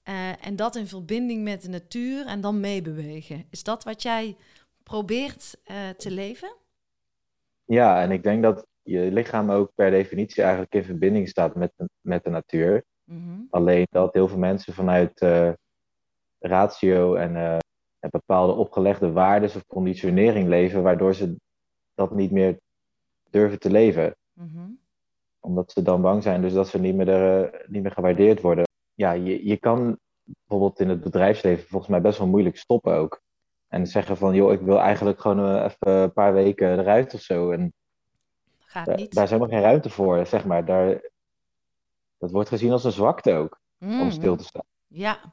eh, 0.02 0.46
en 0.46 0.56
dat 0.56 0.76
in 0.76 0.86
verbinding 0.86 1.42
met 1.42 1.62
de 1.62 1.68
natuur 1.68 2.26
en 2.26 2.40
dan 2.40 2.60
meebewegen. 2.60 3.46
Is 3.50 3.62
dat 3.62 3.84
wat 3.84 4.02
jij 4.02 4.36
probeert 4.82 5.56
eh, 5.64 5.88
te 5.88 6.10
leven? 6.10 6.56
Ja, 7.64 8.02
en 8.02 8.10
ik 8.10 8.22
denk 8.22 8.42
dat 8.42 8.66
je 8.82 9.12
lichaam 9.12 9.50
ook 9.50 9.72
per 9.74 9.90
definitie 9.90 10.42
eigenlijk 10.42 10.74
in 10.74 10.84
verbinding 10.84 11.28
staat 11.28 11.54
met 11.54 11.72
de, 11.76 11.88
met 12.00 12.24
de 12.24 12.30
natuur. 12.30 12.84
Mhm. 13.04 13.40
Alleen 13.50 13.86
dat 13.90 14.12
heel 14.14 14.28
veel 14.28 14.38
mensen 14.38 14.74
vanuit 14.74 15.20
eh, 15.20 15.52
ratio 16.38 17.14
en 17.14 17.60
en 18.04 18.10
bepaalde 18.10 18.52
opgelegde 18.52 19.12
waarden 19.12 19.48
of 19.54 19.66
conditionering 19.66 20.48
leven, 20.48 20.82
waardoor 20.82 21.14
ze 21.14 21.36
dat 21.94 22.14
niet 22.14 22.30
meer 22.30 22.58
durven 23.34 23.58
te 23.58 23.70
leven. 23.70 24.16
Mhm. 24.32 24.68
Omdat 25.40 25.72
ze 25.72 25.82
dan 25.82 26.02
bang 26.02 26.22
zijn, 26.22 26.42
dus 26.42 26.52
dat 26.52 26.68
ze 26.68 26.78
niet 26.78 26.94
meer, 26.94 27.08
er, 27.08 27.52
eh, 27.54 27.68
niet 27.68 27.82
meer 27.82 27.90
gewaardeerd 27.92 28.40
worden. 28.40 28.64
Ja, 28.94 29.12
je, 29.12 29.46
je 29.46 29.56
kan 29.56 29.98
bijvoorbeeld 30.24 30.80
in 30.80 30.88
het 30.88 31.00
bedrijfsleven 31.00 31.66
volgens 31.68 31.90
mij 31.90 32.00
best 32.00 32.18
wel 32.18 32.26
moeilijk 32.28 32.56
stoppen 32.56 32.94
ook. 32.94 33.22
En 33.68 33.86
zeggen 33.86 34.16
van, 34.16 34.34
joh, 34.34 34.52
ik 34.52 34.60
wil 34.60 34.78
eigenlijk 34.80 35.20
gewoon 35.20 35.38
eh, 35.56 35.64
even 35.64 36.02
een 36.02 36.12
paar 36.12 36.32
weken 36.32 36.78
eruit 36.78 37.14
of 37.14 37.20
zo. 37.20 37.50
En 37.50 37.72
Gaat 38.58 38.86
daar, 38.86 38.96
niet. 38.96 39.14
daar 39.14 39.24
is 39.24 39.30
helemaal 39.30 39.52
geen 39.52 39.62
ruimte 39.68 39.90
voor, 39.90 40.26
zeg 40.26 40.44
maar. 40.44 40.64
Daar, 40.64 41.10
dat 42.18 42.30
wordt 42.30 42.48
gezien 42.48 42.72
als 42.72 42.84
een 42.84 42.92
zwakte 42.92 43.32
ook, 43.32 43.60
om 43.80 43.88
Mhm. 43.88 44.10
stil 44.10 44.36
te 44.36 44.44
staan. 44.44 44.64
Ja. 44.86 45.32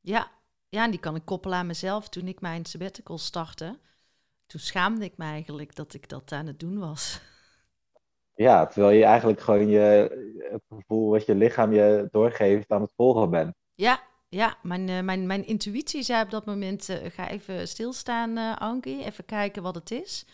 Ja. 0.00 0.30
Ja, 0.68 0.84
en 0.84 0.90
die 0.90 1.00
kan 1.00 1.14
ik 1.14 1.24
koppelen 1.24 1.58
aan 1.58 1.66
mezelf. 1.66 2.08
Toen 2.08 2.28
ik 2.28 2.40
mijn 2.40 2.64
sabbatical 2.64 3.18
startte, 3.18 3.78
toen 4.48 4.60
schaamde 4.60 5.04
ik 5.04 5.16
me 5.16 5.24
eigenlijk 5.24 5.74
dat 5.74 5.94
ik 5.94 6.08
dat 6.08 6.32
aan 6.32 6.46
het 6.46 6.60
doen 6.60 6.78
was. 6.78 7.20
Ja, 8.34 8.66
terwijl 8.66 8.98
je 8.98 9.04
eigenlijk 9.04 9.40
gewoon 9.40 9.68
je, 9.68 9.80
het 10.50 10.62
gevoel 10.68 11.10
wat 11.10 11.26
je 11.26 11.34
lichaam 11.34 11.72
je 11.72 12.08
doorgeeft 12.10 12.70
aan 12.70 12.80
het 12.80 12.92
volgen 12.96 13.30
bent. 13.30 13.54
Ja, 13.74 14.00
ja 14.28 14.56
mijn, 14.62 14.88
eh, 14.88 15.00
mijn, 15.00 15.26
mijn 15.26 15.46
intuïtie 15.46 16.02
zei 16.02 16.22
op 16.22 16.30
dat 16.30 16.46
moment, 16.46 16.88
eh, 16.88 17.10
ga 17.10 17.28
even 17.28 17.68
stilstaan, 17.68 18.36
eh 18.36 18.56
Ankie, 18.56 19.04
even 19.04 19.24
kijken 19.24 19.62
wat 19.62 19.74
het 19.74 19.90
is. 19.90 20.26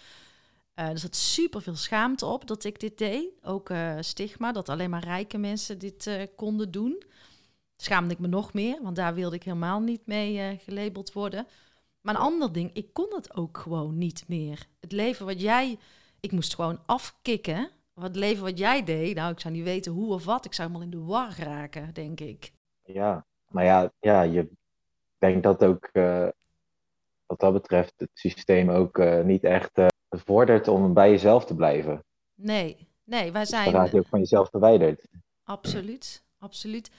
Eh, 0.75 0.88
er 0.88 0.99
zat 0.99 1.16
super 1.16 1.62
veel 1.62 1.76
schaamte 1.76 2.26
op 2.26 2.47
dat 2.47 2.64
ik 2.64 2.80
dit 2.80 2.99
deed. 2.99 3.28
Ook 3.42 3.71
stigma, 4.00 4.52
dat 4.52 4.68
alleen 4.68 4.90
maar 4.90 5.04
rijke 5.04 5.38
mensen 5.38 5.78
dit 5.78 6.28
konden 6.37 6.71
doen. 6.71 7.02
Schaamde 7.76 8.14
ik 8.14 8.18
me 8.18 8.26
nog 8.26 8.52
meer, 8.52 8.83
want 8.83 8.97
daar 8.97 9.14
wilde 9.14 9.37
ik 9.37 9.42
helemaal 9.42 9.80
niet 9.80 10.06
mee 10.06 10.59
gelabeld 10.64 11.12
worden. 11.12 11.47
Maar 12.04 12.14
een 12.14 12.20
ander 12.20 12.52
ding, 12.52 12.70
ik 12.73 12.92
kon 12.92 13.14
het 13.14 13.37
ook 13.37 13.58
gewoon 13.58 13.99
niet 13.99 14.25
meer. 14.28 14.66
Het 14.80 14.92
leven 14.92 15.26
wat 15.26 15.40
jij, 15.40 15.78
ik 16.20 16.32
moest 16.32 16.54
gewoon 16.54 16.78
afkicken. 16.87 17.70
Wat 17.94 18.04
het 18.04 18.16
leven 18.16 18.44
wat 18.44 18.58
jij 18.58 18.84
deed, 18.84 19.14
nou, 19.14 19.32
ik 19.32 19.40
zou 19.40 19.54
niet 19.54 19.64
weten 19.64 19.92
hoe 19.92 20.12
of 20.14 20.25
wat. 20.25 20.44
Ik 20.44 20.54
zou 20.54 20.68
helemaal 20.68 20.90
in 20.92 20.99
de 20.99 21.04
war 21.04 21.34
raken, 21.38 21.94
denk 21.94 22.20
ik. 22.20 22.52
Ja, 22.82 23.26
maar 23.49 23.64
ja, 23.64 23.92
ja 24.00 24.23
je 24.23 24.49
denkt 25.18 25.42
dat 25.42 25.64
ook, 25.64 25.88
eh, 25.92 26.28
wat 27.26 27.40
dat 27.40 27.52
betreft, 27.52 27.92
het 27.96 28.11
systeem 28.12 28.70
ook 28.70 28.99
eh, 28.99 29.23
niet 29.23 29.44
echt 29.44 29.78
eh 29.78 29.87
vordert 30.11 30.68
om 30.68 30.94
bij 30.94 31.11
jezelf 31.11 31.44
te 31.44 31.54
blijven. 31.54 32.04
Nee, 32.34 32.88
nee, 33.04 33.32
wij 33.32 33.40
Dus 33.40 33.50
dan 33.50 33.62
zijn 33.62 33.75
raak 33.75 33.90
je 33.90 33.99
ook 33.99 34.08
van 34.08 34.18
jezelf 34.18 34.49
verwijderd. 34.50 35.06
absoluut, 35.44 36.25
absoluut. 36.38 36.90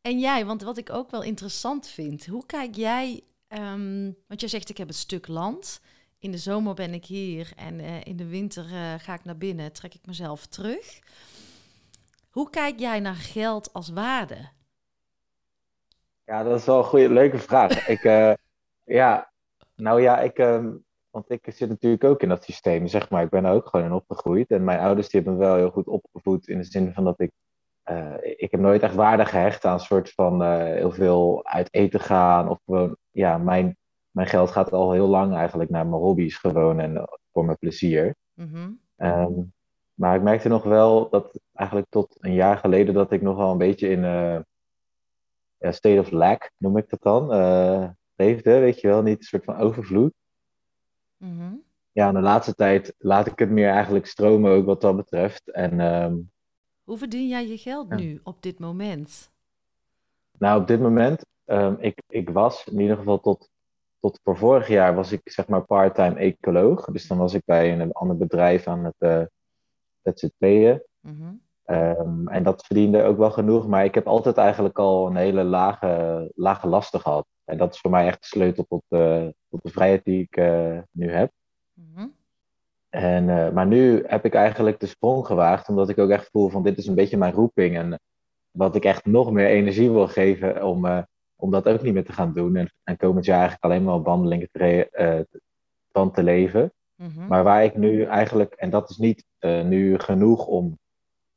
En 0.00 0.18
jij, 0.18 0.46
want 0.46 0.62
wat 0.62 0.78
ik 0.78 0.90
ook 0.90 1.10
wel 1.10 1.22
interessant 1.22 1.86
vind, 1.88 2.26
hoe 2.26 2.46
kijk 2.46 2.74
jij, 2.74 3.24
ehm, 3.50 4.12
want 4.26 4.40
jij 4.40 4.48
zegt 4.48 4.68
ik 4.68 4.76
heb 4.76 4.88
een 4.88 4.94
stuk 4.94 5.28
land. 5.28 5.80
In 6.20 6.30
de 6.30 6.38
zomer 6.38 6.74
ben 6.74 6.94
ik 6.94 7.04
hier 7.04 7.52
en 7.56 7.80
eh, 7.80 8.04
in 8.04 8.16
de 8.16 8.26
winter 8.28 8.64
eh, 8.64 8.94
ga 8.98 9.14
ik 9.14 9.24
naar 9.24 9.36
binnen, 9.36 9.72
trek 9.72 9.94
ik 9.94 10.06
mezelf 10.06 10.46
terug. 10.46 11.00
Hoe 12.30 12.50
kijk 12.50 12.78
jij 12.78 13.00
naar 13.00 13.14
geld 13.14 13.72
als 13.72 13.88
waarde? 13.88 14.48
Ja, 16.24 16.42
dat 16.42 16.58
is 16.58 16.66
wel 16.66 16.78
een 16.78 16.84
goede, 16.84 17.10
leuke 17.10 17.38
vraag. 17.38 17.88
Ik, 17.88 18.04
eh, 18.04 18.32
ja, 18.84 19.32
nou 19.76 20.02
ja, 20.02 20.18
ik, 20.18 20.38
ehm, 20.38 20.72
want 21.10 21.30
ik 21.30 21.46
zit 21.52 21.68
natuurlijk 21.68 22.04
ook 22.04 22.22
in 22.22 22.28
dat 22.28 22.44
systeem, 22.44 22.86
zeg 22.86 23.10
maar. 23.10 23.22
Ik 23.22 23.30
ben 23.30 23.44
er 23.44 23.52
ook 23.52 23.68
gewoon 23.68 23.86
in 23.86 23.92
opgegroeid. 23.92 24.50
En 24.50 24.64
mijn 24.64 24.80
ouders 24.80 25.08
die 25.08 25.20
hebben 25.20 25.38
me 25.38 25.46
wel 25.46 25.56
heel 25.56 25.70
goed 25.70 25.86
opgevoed 25.86 26.48
in 26.48 26.58
de 26.58 26.64
zin 26.64 26.92
van 26.92 27.04
dat 27.04 27.20
ik, 27.20 27.32
ik 28.22 28.50
heb 28.50 28.60
nooit 28.60 28.82
echt 28.82 28.94
waarde 28.94 29.24
gehecht 29.24 29.64
aan 29.64 29.72
een 29.72 29.80
soort 29.80 30.12
van 30.12 30.42
heel 30.62 30.90
veel 30.90 31.46
uit 31.46 31.74
eten 31.74 32.00
gaan. 32.00 32.48
Of 32.48 32.58
gewoon, 32.64 32.96
ja, 33.10 33.38
mijn, 33.38 33.76
mijn 34.10 34.26
geld 34.26 34.50
gaat 34.50 34.72
al 34.72 34.92
heel 34.92 35.08
lang 35.08 35.34
eigenlijk 35.34 35.70
naar 35.70 35.86
mijn 35.86 36.02
hobby's 36.02 36.36
gewoon 36.36 36.80
en 36.80 37.08
voor 37.32 37.44
mijn 37.44 37.58
plezier. 37.58 38.14
Mhm, 38.34 38.70
Ehm, 38.96 39.32
maar 39.94 40.16
ik 40.16 40.22
merkte 40.22 40.48
nog 40.48 40.62
wel 40.64 41.08
dat 41.10 41.40
eigenlijk 41.52 41.88
tot 41.90 42.16
een 42.20 42.32
jaar 42.34 42.58
geleden 42.58 42.94
dat 42.94 43.12
ik 43.12 43.22
nog 43.22 43.36
wel 43.36 43.50
een 43.50 43.58
beetje 43.58 43.88
in 43.88 44.04
eh 44.04 44.38
ja, 45.58 45.72
state 45.72 45.98
of 46.00 46.10
lack, 46.10 46.50
noem 46.56 46.76
ik 46.76 46.88
dat 46.88 47.02
dan, 47.02 47.32
eh, 47.32 47.88
leefde, 48.14 48.58
weet 48.58 48.80
je 48.80 48.88
wel, 48.88 49.02
niet 49.02 49.18
een 49.18 49.24
soort 49.24 49.44
van 49.44 49.56
overvloed. 49.56 50.12
mhm. 51.16 51.54
Ja, 51.92 52.08
in 52.08 52.14
de 52.14 52.20
laatste 52.20 52.54
tijd 52.54 52.94
laat 52.98 53.26
ik 53.26 53.38
het 53.38 53.50
meer 53.50 53.68
eigenlijk 53.70 54.06
stromen 54.06 54.50
ook 54.52 54.66
wat 54.66 54.80
dat 54.80 54.96
betreft. 54.96 55.50
En 55.50 55.80
ehm, 55.80 56.16
Hoe 56.84 56.98
verdien 56.98 57.28
jij 57.28 57.48
je 57.48 57.58
geld 57.58 57.88
Ja. 57.88 57.96
nu 57.96 58.20
op 58.22 58.42
dit 58.42 58.58
moment? 58.58 59.30
nou, 60.38 60.60
op 60.60 60.66
dit 60.66 60.80
moment, 60.80 61.24
ehm, 61.50 61.74
ik, 61.78 62.02
ik 62.08 62.30
was 62.30 62.66
in 62.66 62.80
ieder 62.80 62.96
geval 62.96 63.20
tot, 63.20 63.50
tot 64.00 64.20
voor 64.22 64.36
vorig 64.36 64.68
jaar 64.68 64.94
was 64.94 65.12
ik 65.12 65.20
zeg 65.24 65.48
maar 65.48 65.64
part-time 65.64 66.14
ecoloog. 66.14 66.84
Dus 66.84 67.06
dan 67.06 67.18
was 67.18 67.34
ik 67.34 67.42
bij 67.44 67.80
een 67.80 67.92
ander 67.92 68.16
bedrijf 68.16 68.66
aan 68.66 68.84
het 68.84 68.94
uh, 68.98 69.22
ZZP'en. 70.02 70.82
Mhm, 71.00 71.34
Ehm, 71.70 72.28
en 72.28 72.42
dat 72.42 72.66
verdiende 72.66 73.02
ook 73.02 73.18
wel 73.18 73.30
genoeg, 73.30 73.66
maar 73.66 73.84
ik 73.84 73.94
heb 73.94 74.06
altijd 74.06 74.36
eigenlijk 74.36 74.78
al 74.78 75.06
een 75.06 75.16
hele 75.16 75.44
lage, 75.44 76.30
lage 76.34 76.68
lasten 76.68 77.00
gehad. 77.00 77.26
En 77.44 77.58
dat 77.58 77.74
is 77.74 77.80
voor 77.80 77.90
mij 77.90 78.06
echt 78.06 78.20
de 78.20 78.26
sleutel 78.26 78.64
tot, 78.68 78.82
tot 79.48 79.62
de 79.62 79.70
vrijheid 79.70 80.04
die 80.04 80.28
ik 80.30 80.36
nu 80.90 81.10
heb. 81.10 81.30
Mhm. 81.72 82.06
En, 82.88 83.54
maar 83.54 83.66
nu 83.66 84.04
heb 84.06 84.24
ik 84.24 84.34
eigenlijk 84.34 84.80
de 84.80 84.86
sprong 84.86 85.26
gewaagd, 85.26 85.68
omdat 85.68 85.88
ik 85.88 85.98
ook 85.98 86.10
echt 86.10 86.30
voel 86.30 86.48
van 86.48 86.62
dit 86.62 86.78
is 86.78 86.86
een 86.86 86.94
beetje 86.94 87.16
mijn 87.16 87.32
roeping. 87.32 87.76
En 87.76 88.00
wat 88.50 88.74
ik 88.74 88.84
echt 88.84 89.06
nog 89.06 89.32
meer 89.32 89.48
energie 89.48 89.90
wil 89.90 90.08
geven 90.08 90.64
om, 90.64 91.06
om 91.40 91.50
dat 91.50 91.68
ook 91.68 91.82
niet 91.82 91.94
meer 91.94 92.04
te 92.04 92.12
gaan 92.12 92.32
doen. 92.32 92.56
En, 92.56 92.72
en 92.84 92.96
komend 92.96 93.24
jaar 93.24 93.38
eigenlijk 93.38 93.64
alleen 93.64 93.84
maar 93.84 93.94
op 93.94 94.04
wandelingen 94.04 94.48
te, 94.52 95.26
van 95.92 96.12
te 96.12 96.22
leven. 96.22 96.72
Mhm. 96.94 97.26
Maar 97.26 97.44
waar 97.44 97.64
ik 97.64 97.76
nu 97.76 98.02
eigenlijk, 98.02 98.54
en 98.54 98.70
dat 98.70 98.90
is 98.90 98.96
niet 98.96 99.24
uh, 99.40 99.64
nu 99.64 99.98
genoeg 99.98 100.46
om 100.46 100.78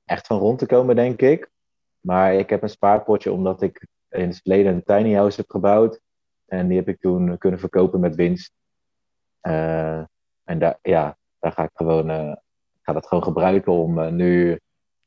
echt 0.05 0.27
van 0.27 0.39
rond 0.39 0.59
te 0.59 0.65
komen, 0.65 0.95
denk 0.95 1.21
ik. 1.21 1.51
Maar 1.99 2.33
ik 2.33 2.49
heb 2.49 2.63
een 2.63 2.69
spaarpotje 2.69 3.31
omdat 3.31 3.61
ik 3.61 3.87
in 4.09 4.27
het 4.27 4.39
verleden 4.41 4.73
een 4.73 4.83
tiny 4.83 5.13
house 5.13 5.39
heb 5.39 5.49
gebouwd. 5.49 5.99
En 6.45 6.67
die 6.67 6.77
heb 6.77 6.87
ik 6.87 6.99
toen 6.99 7.37
kunnen 7.37 7.59
verkopen 7.59 7.99
met 7.99 8.15
winst. 8.15 8.53
Uh, 9.41 9.97
en 10.43 10.59
daar, 10.59 10.79
ja, 10.81 11.17
daar 11.39 11.51
ga 11.51 11.63
ik 11.63 11.71
gewoon, 11.73 12.09
uh, 12.09 12.35
ga 12.81 12.93
dat 12.93 13.07
gewoon 13.07 13.23
gebruiken 13.23 13.73
om 13.73 14.15
nu 14.15 14.59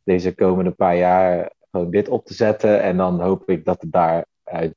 deze 0.03 0.35
komende 0.35 0.71
paar 0.71 0.97
jaar 0.97 1.53
gewoon 1.71 1.91
dit 1.91 2.09
op 2.09 2.25
te 2.25 2.35
zetten. 2.35 2.83
En 2.83 2.97
dan 2.97 3.21
hoop 3.21 3.49
ik 3.49 3.65
dat 3.65 3.81
het 3.81 3.91
daaruit 4.47 4.75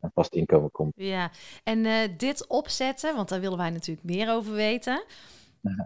een 0.00 0.10
vast 0.14 0.34
inkomen 0.34 0.70
komt. 0.70 0.92
Ja, 0.96 1.30
en 1.64 1.78
uh, 1.78 1.94
dit 2.16 2.46
opzetten, 2.46 3.16
want 3.16 3.28
daar 3.28 3.40
willen 3.40 3.58
wij 3.58 3.70
natuurlijk 3.70 4.06
meer 4.06 4.32
over 4.32 4.52
weten. 4.52 5.04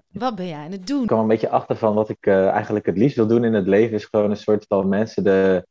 Wat 0.08 0.34
ben 0.34 0.46
jij 0.46 0.64
aan 0.64 0.70
het 0.70 0.86
doen? 0.86 1.00
Ik 1.00 1.06
kwam 1.06 1.20
een 1.20 1.26
beetje 1.26 1.48
achter 1.48 1.76
van 1.76 1.94
wat 1.94 2.08
ik 2.08 2.26
uh, 2.26 2.48
eigenlijk 2.48 2.86
het 2.86 2.96
liefst 2.96 3.16
wil 3.16 3.26
doen 3.26 3.44
in 3.44 3.54
het 3.54 3.66
leven, 3.66 3.94
is 3.94 4.04
gewoon 4.04 4.30
een 4.30 4.36
soort 4.36 4.64
van 4.68 4.88
mensen 4.88 5.24
de, 5.24 5.66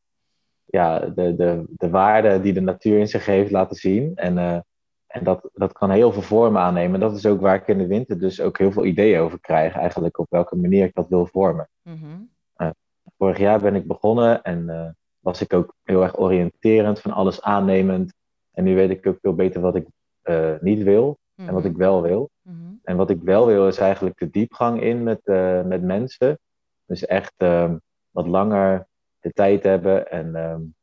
ja, 0.66 1.00
de, 1.00 1.36
de, 1.36 1.64
de 1.70 1.90
waarde 1.90 2.42
die 2.42 2.54
de 2.54 2.62
natuur 2.62 3.00
in 3.00 3.08
zich 3.08 3.26
heeft 3.26 3.52
laten 3.52 3.76
zien. 3.76 4.16
En, 4.16 4.38
uh, 4.38 4.60
en 5.08 5.24
dat, 5.24 5.50
dat 5.54 5.74
kan 5.74 5.92
heel 5.92 6.12
veel 6.12 6.22
vormen 6.22 6.62
aannemen. 6.62 7.00
Dat 7.00 7.16
is 7.16 7.26
ook 7.26 7.42
waar 7.42 7.56
ik 7.56 7.68
in 7.68 7.78
de 7.78 7.88
winter 7.88 8.20
dus 8.20 8.42
ook 8.42 8.58
heel 8.58 8.72
veel 8.72 8.86
ideeën 8.86 9.20
over 9.20 9.40
krijg, 9.40 9.76
eigenlijk 9.76 10.18
op 10.18 10.30
welke 10.30 10.56
manier 10.56 10.86
ik 10.86 10.94
dat 10.94 11.10
wil 11.10 11.26
vormen. 11.26 11.70
Mm 11.82 11.98
-hmm. 11.98 12.30
vorig 13.18 13.38
jaar 13.38 13.62
ben 13.62 13.76
ik 13.76 13.88
begonnen 13.88 14.42
en 14.42 14.96
was 15.22 15.42
ik 15.42 15.54
ook 15.54 15.76
heel 15.84 16.04
erg 16.04 16.18
oriënterend, 16.18 17.00
van 17.00 17.12
alles 17.12 17.42
aannemend. 17.42 18.14
En 18.52 18.64
nu 18.64 18.76
weet 18.76 18.90
ik 18.90 19.08
ook 19.08 19.18
veel 19.22 19.36
beter 19.36 19.62
wat 19.62 19.76
ik 19.76 19.88
uh, 20.24 20.60
niet 20.60 20.84
wil 20.84 21.18
en 21.36 21.54
wat 21.54 21.66
ik 21.66 21.72
mhm. 21.72 21.80
wel 21.80 22.02
wil. 22.02 22.30
Mm-hmm. 22.42 22.80
En 22.84 22.98
wat 22.98 23.10
ik 23.10 23.22
wel 23.22 23.46
wil 23.46 23.68
is 23.68 23.78
eigenlijk 23.78 24.20
de 24.20 24.30
diepgang 24.30 24.82
in 24.82 25.04
met, 25.04 25.22
uh, 25.24 25.64
met 25.64 25.84
mensen. 25.84 26.40
Dus 26.86 27.06
echt 27.06 27.34
uh, 27.38 27.74
wat 28.12 28.28
langer 28.28 28.88
de 29.20 29.32
tijd 29.32 29.64
hebben 29.64 30.12
en 30.12 30.36
um, 30.36 30.76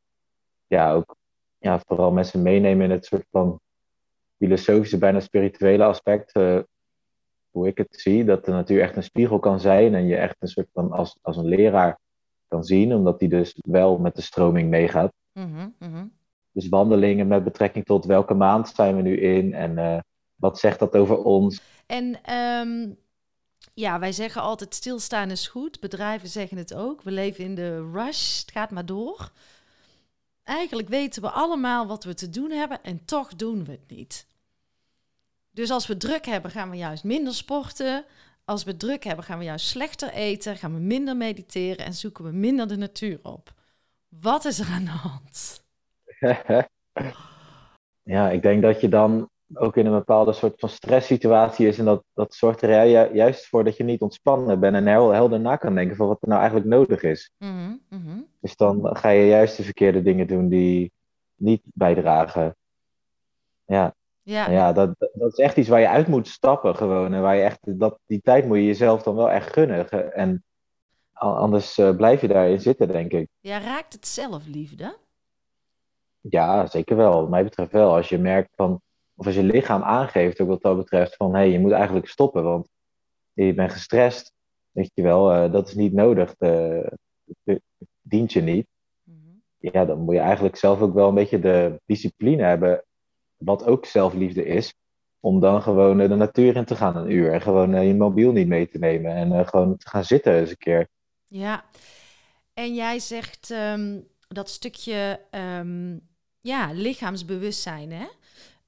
ja, 0.67 0.93
ook 0.93 1.17
ja, 1.59 1.81
vooral 1.87 2.11
mensen 2.11 2.43
meenemen 2.43 2.85
in 2.85 2.91
het 2.91 3.05
soort 3.05 3.27
van 3.31 3.61
filosofische, 4.37 4.99
bijna 4.99 5.21
spirituele 5.21 5.85
aspect. 5.85 6.37
Uh, 6.37 6.59
hoe 7.51 7.67
ik 7.67 7.79
het 7.79 8.01
zie, 8.01 8.25
dat 8.25 8.45
de 8.45 8.51
natuur 8.51 8.81
echt 8.81 8.97
een 8.97 9.03
spiegel 9.03 9.39
kan 9.39 9.61
zijn 9.61 9.95
en 9.95 10.07
je 10.07 10.17
echt 10.17 10.37
een 10.39 10.49
soort 10.49 10.69
van 10.73 10.93
als, 10.93 11.19
als 11.23 11.37
een 11.37 11.47
leraar 11.47 11.99
kan 12.49 12.65
zien, 12.65 12.95
omdat 12.95 13.19
die 13.19 13.29
dus 13.29 13.55
wel 13.67 13.99
met 13.99 14.17
de 14.17 14.23
stroming 14.23 14.69
meegaat. 14.69 15.13
Mm-hmm. 15.33 15.75
mm-hmm. 15.79 16.17
Dus 16.53 16.69
wandelingen 16.69 17.27
met 17.27 17.45
betrekking 17.45 17.85
tot 17.85 18.05
welke 18.05 18.35
maand 18.35 18.69
zijn 18.69 18.97
we 18.97 19.03
nu 19.03 19.21
in 19.21 19.55
en 19.55 19.79
uh, 19.79 19.99
wat 20.35 20.59
zegt 20.59 20.79
dat 20.79 20.97
over 20.97 21.25
ons. 21.25 21.61
En 21.87 22.33
um, 22.35 22.99
ja, 23.75 23.99
wij 23.99 24.13
zeggen 24.13 24.43
altijd 24.43 24.75
stilstaan 24.75 25.31
is 25.31 25.49
goed. 25.49 25.81
Bedrijven 25.81 26.29
zeggen 26.29 26.57
het 26.57 26.75
ook. 26.75 27.03
We 27.03 27.11
leven 27.11 27.45
in 27.45 27.55
de 27.55 27.91
rush, 27.93 28.41
het 28.41 28.51
gaat 28.51 28.71
maar 28.71 28.87
door. 28.87 29.31
Eigenlijk 30.45 30.89
weten 30.89 31.23
we 31.23 31.31
allemaal 31.31 31.87
wat 31.87 32.05
we 32.05 32.15
te 32.15 32.31
doen 32.31 32.51
hebben 32.51 32.83
en 32.83 33.05
toch 33.05 33.37
doen 33.37 33.65
we 33.65 33.71
het 33.71 33.91
niet. 33.97 34.27
Dus 35.51 35.71
als 35.71 35.87
we 35.87 35.97
druk 35.97 36.27
hebben, 36.27 36.51
gaan 36.51 36.71
we 36.71 36.77
juist 36.77 37.05
minder 37.05 37.35
sporten. 37.35 38.05
Als 38.49 38.65
we 38.65 38.77
druk 38.77 39.05
hebben, 39.05 39.25
gaan 39.25 39.39
we 39.39 39.45
juist 39.45 39.67
slechter 39.67 40.13
eten, 40.13 40.57
gaan 40.57 40.75
we 40.75 40.81
minder 40.81 41.17
mediteren 41.17 41.85
en 41.85 41.95
zoeken 41.95 42.25
we 42.25 42.31
minder 42.31 42.69
de 42.69 42.77
natuur 42.77 43.19
op. 43.23 43.53
Wat 44.09 44.45
is 44.45 44.59
er 44.59 44.67
aan 44.67 44.85
de 44.85 44.91
hand? 44.91 45.65
ja, 48.15 48.31
ik 48.31 48.43
denk 48.43 48.63
dat 48.63 48.81
je 48.81 48.89
dan 48.89 49.31
ook 49.55 49.77
in 49.77 49.87
een 49.87 49.93
bepaalde 49.93 50.33
soort 50.33 50.61
van 50.61 50.69
stresssituatie 50.69 51.67
is. 51.67 51.79
En 51.79 51.85
dat, 51.85 52.05
dat 52.15 52.35
zorgt 52.35 52.63
er 52.63 52.87
juist 53.15 53.47
voor 53.47 53.65
dat 53.65 53.77
je 53.77 53.85
niet 53.85 54.01
ontspannen 54.01 54.61
bent 54.61 54.75
en 54.75 54.87
heel 54.87 55.11
helder 55.11 55.41
na 55.41 55.57
kan 55.57 55.75
denken 55.75 55.97
van 55.97 56.07
wat 56.07 56.23
er 56.23 56.29
nou 56.29 56.41
eigenlijk 56.41 56.71
nodig 56.71 57.03
is. 57.03 57.33
Mhm, 57.39 57.75
mhm. 57.89 58.21
Dus 58.41 58.57
dan 58.57 58.97
ga 58.97 59.09
je 59.09 59.27
juist 59.27 59.57
de 59.57 59.63
verkeerde 59.63 60.03
dingen 60.03 60.27
doen 60.27 60.49
die 60.49 60.93
niet 61.35 61.63
bijdragen. 61.65 62.57
Ja. 63.65 63.95
Ja, 64.29 64.51
ja 64.51 64.73
dat, 64.73 64.95
dat 65.13 65.33
is 65.33 65.39
echt 65.39 65.57
iets 65.57 65.69
waar 65.69 65.81
je 65.81 65.89
uit 65.89 66.07
moet 66.07 66.29
stappen 66.29 66.77
gewoon. 66.77 67.15
En 67.15 67.23
waar 67.23 67.37
je 67.37 67.43
echt, 67.43 67.59
dat, 67.63 67.99
die 68.07 68.21
tijd 68.21 68.47
moet 68.47 68.57
je 68.57 68.65
jezelf 68.65 69.03
dan 69.03 69.15
wel 69.15 69.31
echt 69.31 69.53
gunnen. 69.53 70.13
En 70.13 70.45
anders 71.13 71.79
uh, 71.79 71.97
blijf 71.97 72.21
je 72.21 72.29
daarin 72.29 72.61
zitten, 72.61 72.89
denk 72.89 73.13
ik. 73.13 73.29
Ja, 73.41 73.59
raakt 73.59 73.93
het 73.93 74.07
zelfliefde? 74.07 74.97
Ja, 76.21 76.67
zeker 76.67 76.97
wel. 76.97 77.21
Wat 77.21 77.29
mij 77.29 77.45
betreft 77.45 77.73
wel. 77.73 77.95
Als 77.95 78.09
je 78.09 78.19
merkt 78.19 78.51
van, 78.55 78.81
of 79.15 79.27
als 79.27 79.35
je 79.35 79.43
lichaam 79.43 79.83
aangeeft, 79.83 80.41
ook 80.41 80.49
wat 80.49 80.63
dat 80.63 80.77
betreft, 80.77 81.17
van 81.17 81.31
hé, 81.31 81.39
hey, 81.39 81.51
je 81.51 81.61
moet 81.61 81.73
eigenlijk 81.73 82.09
stoppen, 82.09 82.43
want 82.43 82.69
je 83.33 83.55
bent 83.55 83.73
gestrest, 83.73 84.33
weet 84.71 84.91
je 84.95 85.03
wel, 85.03 85.35
uh, 85.35 85.53
dat 85.53 85.69
is 85.69 85.75
niet 85.75 85.93
nodig, 85.93 86.35
de, 86.39 86.93
de, 87.43 87.63
dient 88.01 88.33
je 88.33 88.41
niet. 88.41 88.67
Mhm. 89.03 89.17
Ja, 89.59 89.85
dan 89.85 89.99
moet 89.99 90.15
je 90.15 90.21
eigenlijk 90.21 90.57
zelf 90.57 90.81
ook 90.81 90.95
wel 90.95 91.09
een 91.09 91.15
beetje 91.15 91.39
de 91.39 91.81
discipline 91.87 92.43
hebben, 92.43 92.83
wat 93.39 93.65
ook 93.65 93.87
zelfliefde 93.87 94.45
is, 94.45 94.75
om 95.21 95.41
dan 95.41 95.63
gewoon 95.63 95.99
de 95.99 96.09
natuur 96.09 96.57
in 96.57 96.65
te 96.65 96.77
gaan 96.77 96.97
een 96.97 97.11
uur 97.11 97.33
en 97.33 97.41
gewoon 97.41 97.75
uh, 97.75 97.87
je 97.87 97.95
mobiel 97.95 98.33
niet 98.33 98.49
mee 98.49 98.69
te 98.69 98.79
nemen 98.79 99.15
en 99.15 99.33
uh, 99.33 99.47
gewoon 99.47 99.77
te 99.77 99.89
gaan 99.89 100.05
zitten 100.05 100.35
eens 100.35 100.51
een 100.51 100.57
keer. 100.57 100.89
Ja, 101.25 101.65
en 102.55 102.75
jij 102.75 102.99
zegt 102.99 103.51
um, 103.51 104.07
dat 104.29 104.51
stukje 104.51 105.21
um, 105.31 106.01
ja, 106.41 106.73
lichaamsbewustzijn, 106.73 107.93
hè? 107.93 108.07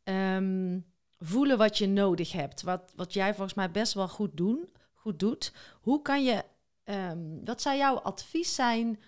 Ehm, 0.02 0.78
voelen 1.18 1.58
wat 1.58 1.78
je 1.78 1.86
nodig 1.86 2.32
hebt. 2.32 2.62
Wat, 2.62 2.92
wat 2.96 3.12
jij 3.12 3.34
volgens 3.34 3.54
mij 3.54 3.70
best 3.70 3.94
wel 3.94 4.08
goed, 4.08 4.36
doen, 4.36 4.68
goed 4.92 5.18
doet. 5.18 5.52
Hoe 5.80 6.02
kan 6.02 6.24
je, 6.24 6.42
wat 7.44 7.62
zou 7.62 7.76
jouw 7.76 7.94
advies 7.94 8.54
zijn 8.54 9.00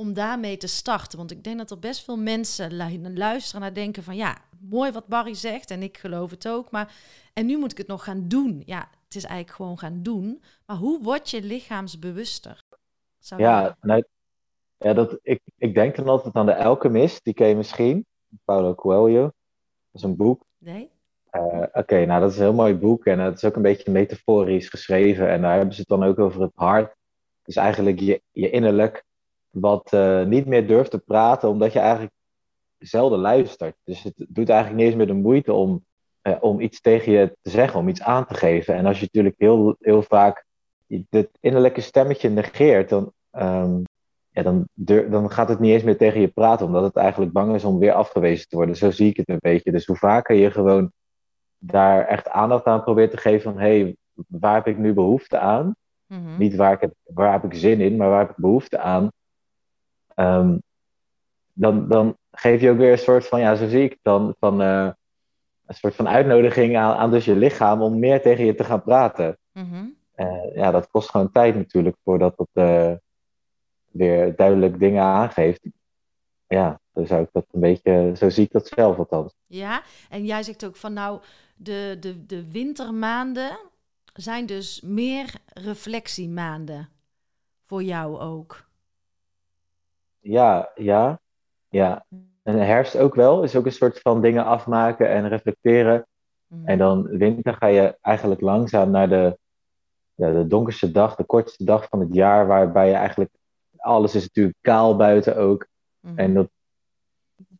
om 0.00 0.12
daarmee 0.12 0.56
te 0.56 0.66
starten? 0.66 1.18
Want 1.18 1.30
ik 1.30 1.44
denk 1.44 1.58
dat 1.58 1.70
er 1.70 1.78
best 1.78 2.04
veel 2.04 2.16
mensen 2.16 2.76
luisteren 3.16 3.60
naar 3.60 3.74
denken 3.74 4.02
van 4.02 4.16
ja, 4.16 4.36
mooi 4.60 4.92
wat 4.92 5.06
Barry 5.06 5.34
zegt 5.34 5.70
en 5.70 5.82
ik 5.82 5.98
geloof 5.98 6.30
het 6.30 6.48
ook. 6.48 6.70
Maar 6.70 6.94
en 7.32 7.46
nu 7.46 7.58
moet 7.58 7.72
ik 7.72 7.78
het 7.78 7.86
nog 7.86 8.04
gaan 8.04 8.28
doen. 8.28 8.62
Ja, 8.66 8.88
het 9.04 9.14
is 9.14 9.24
eigenlijk 9.24 9.56
gewoon 9.56 9.78
gaan 9.78 10.02
doen. 10.02 10.42
Maar 10.66 10.76
hoe 10.76 11.02
word 11.02 11.30
je 11.30 11.42
lichaamsbewuster? 11.42 12.64
ja, 13.18 13.76
nou, 13.80 14.04
ja 14.76 14.92
dat, 14.92 15.18
ik, 15.22 15.40
ik 15.56 15.74
denk 15.74 15.96
dan 15.96 16.08
altijd 16.08 16.34
aan 16.34 16.46
de 16.46 16.56
Alchemist. 16.56 17.24
Die 17.24 17.34
ken 17.34 17.48
je 17.48 17.56
misschien. 17.56 18.06
Paulo 18.44 18.74
Coelho. 18.74 19.22
Dat 19.22 19.32
is 19.92 20.02
een 20.02 20.16
boek. 20.16 20.44
Nee? 20.58 20.90
Uh, 21.32 21.62
Oké, 21.72 22.04
nou 22.04 22.20
dat 22.20 22.30
is 22.30 22.36
een 22.36 22.42
heel 22.42 22.52
mooi 22.52 22.74
boek 22.74 23.04
en 23.04 23.18
het 23.18 23.36
is 23.36 23.44
ook 23.44 23.56
een 23.56 23.62
beetje 23.62 23.90
metaforisch 23.90 24.68
geschreven. 24.68 25.28
En 25.28 25.42
daar 25.42 25.56
hebben 25.56 25.74
ze 25.74 25.80
het 25.80 25.88
dan 25.88 26.04
ook 26.04 26.18
over 26.18 26.40
het 26.40 26.52
hart. 26.54 26.94
Dus 27.42 27.56
eigenlijk 27.56 28.00
je, 28.00 28.22
je 28.30 28.50
innerlijk, 28.50 29.04
wat 29.50 29.90
uh, 29.94 30.24
niet 30.24 30.46
meer 30.46 30.66
durft 30.66 30.90
te 30.90 30.98
praten, 30.98 31.48
omdat 31.48 31.72
je 31.72 31.78
eigenlijk 31.78 32.12
zelden 32.78 33.18
luistert. 33.18 33.76
Dus 33.84 34.02
het 34.02 34.14
doet 34.28 34.48
eigenlijk 34.48 34.80
niet 34.80 34.86
eens 34.86 34.96
meer 34.96 35.06
de 35.06 35.22
moeite 35.22 35.52
om, 35.52 35.84
uh, 36.22 36.36
om 36.40 36.60
iets 36.60 36.80
tegen 36.80 37.12
je 37.12 37.36
te 37.42 37.50
zeggen, 37.50 37.80
om 37.80 37.88
iets 37.88 38.02
aan 38.02 38.26
te 38.26 38.34
geven. 38.34 38.74
En 38.74 38.86
als 38.86 38.96
je 38.96 39.04
natuurlijk 39.04 39.34
heel, 39.38 39.76
heel 39.78 40.02
vaak 40.02 40.44
dit 40.86 41.28
innerlijke 41.40 41.80
stemmetje 41.80 42.28
negeert, 42.28 42.88
dan, 42.88 43.12
um, 43.30 43.82
ja, 44.30 44.42
dan, 44.42 44.68
dan 45.10 45.30
gaat 45.30 45.48
het 45.48 45.58
niet 45.58 45.72
eens 45.72 45.82
meer 45.82 45.96
tegen 45.96 46.20
je 46.20 46.28
praten, 46.28 46.66
omdat 46.66 46.82
het 46.82 46.96
eigenlijk 46.96 47.32
bang 47.32 47.54
is 47.54 47.64
om 47.64 47.78
weer 47.78 47.92
afgewezen 47.92 48.48
te 48.48 48.56
worden. 48.56 48.76
Zo 48.76 48.90
zie 48.90 49.08
ik 49.08 49.16
het 49.16 49.28
een 49.28 49.38
beetje. 49.40 49.72
Dus 49.72 49.86
hoe 49.86 49.96
vaker 49.96 50.36
je 50.36 50.50
gewoon 50.50 50.92
daar 51.58 52.06
echt 52.06 52.28
aandacht 52.28 52.64
aan 52.64 52.82
probeert 52.82 53.10
te 53.10 53.16
geven 53.16 53.52
van 53.52 53.60
hé, 53.60 53.80
hey, 53.80 53.96
waar 54.28 54.54
heb 54.54 54.66
ik 54.66 54.78
nu 54.78 54.92
behoefte 54.92 55.38
aan? 55.38 55.74
Mhm. 56.06 56.38
Niet 56.38 56.56
waar, 56.56 56.72
ik 56.72 56.80
heb, 56.80 56.94
waar 57.02 57.32
heb 57.32 57.44
ik 57.44 57.54
zin 57.54 57.80
in, 57.80 57.96
maar 57.96 58.08
waar 58.08 58.20
heb 58.20 58.30
ik 58.30 58.36
behoefte 58.36 58.78
aan? 58.78 59.10
Um, 60.20 60.62
dan, 61.52 61.88
dan 61.88 62.16
geef 62.30 62.60
je 62.60 62.70
ook 62.70 62.78
weer 62.78 62.92
een 62.92 62.98
soort 62.98 63.26
van, 63.26 63.40
ja, 63.40 63.54
zo 63.54 63.68
zie 63.68 63.82
ik 63.82 63.98
dan, 64.02 64.34
van 64.38 64.62
uh, 64.62 64.90
een 65.66 65.74
soort 65.74 65.94
van 65.94 66.08
uitnodiging 66.08 66.76
aan, 66.76 66.96
aan 66.96 67.10
dus 67.10 67.24
je 67.24 67.36
lichaam 67.36 67.82
om 67.82 67.98
meer 67.98 68.22
tegen 68.22 68.44
je 68.44 68.54
te 68.54 68.64
gaan 68.64 68.82
praten. 68.82 69.38
Mm 69.52 69.98
uh, 70.20 70.54
ja, 70.54 70.70
dat 70.70 70.90
kost 70.90 71.10
gewoon 71.10 71.32
tijd 71.32 71.54
natuurlijk 71.54 71.96
voordat 72.04 72.36
dat, 72.36 72.48
uh, 72.52 72.92
weer 73.90 74.36
duidelijk 74.36 74.78
dingen 74.78 75.02
aangeeft. 75.02 75.68
Ja, 76.46 76.80
dan 76.92 77.06
zou 77.06 77.22
ik 77.22 77.28
dat 77.32 77.46
een 77.50 77.60
beetje, 77.60 78.12
zo 78.16 78.28
zie 78.28 78.44
ik 78.44 78.52
dat 78.52 78.66
zelf 78.66 78.98
althans. 78.98 79.34
Ja, 79.46 79.82
en 80.08 80.24
jij 80.24 80.42
zegt 80.42 80.64
ook 80.64 80.76
van 80.76 80.92
nou, 80.92 81.20
de, 81.56 81.96
de, 82.00 82.26
de 82.26 82.50
wintermaanden 82.50 83.58
zijn 84.12 84.46
dus 84.46 84.80
meer 84.80 85.34
reflectiemaanden 85.46 86.88
voor 87.66 87.82
jou 87.82 88.18
ook. 88.18 88.68
Ja, 90.20 90.70
ja, 90.74 91.20
ja. 91.68 92.04
En 92.42 92.56
de 92.56 92.64
herfst 92.64 92.96
ook 92.96 93.14
wel. 93.14 93.42
Is 93.42 93.56
ook 93.56 93.66
een 93.66 93.72
soort 93.72 94.00
van 94.00 94.20
dingen 94.20 94.44
afmaken 94.44 95.08
en 95.08 95.28
reflecteren. 95.28 96.06
Mhm. 96.46 96.66
En 96.66 96.78
dan 96.78 97.02
winter 97.02 97.54
ga 97.54 97.66
je 97.66 97.98
eigenlijk 98.00 98.40
langzaam 98.40 98.90
naar 98.90 99.08
de, 99.08 99.38
ja, 100.14 100.32
de 100.32 100.46
donkerste 100.46 100.90
dag, 100.90 101.14
de 101.14 101.24
kortste 101.24 101.64
dag 101.64 101.88
van 101.88 102.00
het 102.00 102.14
jaar, 102.14 102.46
waarbij 102.46 102.88
je 102.88 102.94
eigenlijk, 102.94 103.30
alles 103.76 104.14
is 104.14 104.22
natuurlijk 104.22 104.56
kaal 104.60 104.96
buiten 104.96 105.36
ook. 105.36 105.66
Mhm. 106.00 106.18
En 106.18 106.34
dat, 106.34 106.48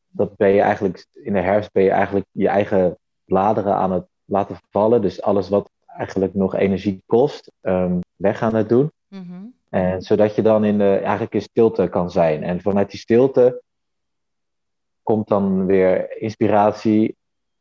dat 0.09 0.37
ben 0.37 0.49
je 0.49 0.61
eigenlijk, 0.61 1.07
in 1.13 1.33
de 1.33 1.41
herfst 1.41 1.73
ben 1.73 1.83
je 1.83 1.91
eigenlijk 1.91 2.27
je 2.31 2.49
eigen 2.49 2.99
bladeren 3.25 3.75
aan 3.75 3.93
het 3.93 4.07
laten 4.25 4.57
vallen. 4.71 5.03
Dus 5.03 5.23
alles 5.23 5.49
wat 5.49 5.71
eigenlijk 5.87 6.35
nog 6.35 6.55
energie 6.55 7.03
kost, 7.07 7.53
ehm, 7.61 7.99
weg 8.17 8.43
aan 8.43 8.55
het 8.55 8.69
doen. 8.69 8.93
Mhm. 9.09 9.45
En 9.71 10.03
zodat 10.03 10.35
je 10.35 10.43
dan 10.43 10.65
in 10.65 10.79
de, 10.79 10.97
eigenlijk 10.97 11.35
in 11.35 11.43
stilte 11.43 11.89
kan 11.89 12.11
zijn. 12.11 12.43
En 12.43 12.61
vanuit 12.61 12.91
die 12.91 13.01
stilte 13.01 13.63
komt 15.03 15.29
dan 15.29 15.67
weer 15.67 16.21
inspiratie 16.21 17.17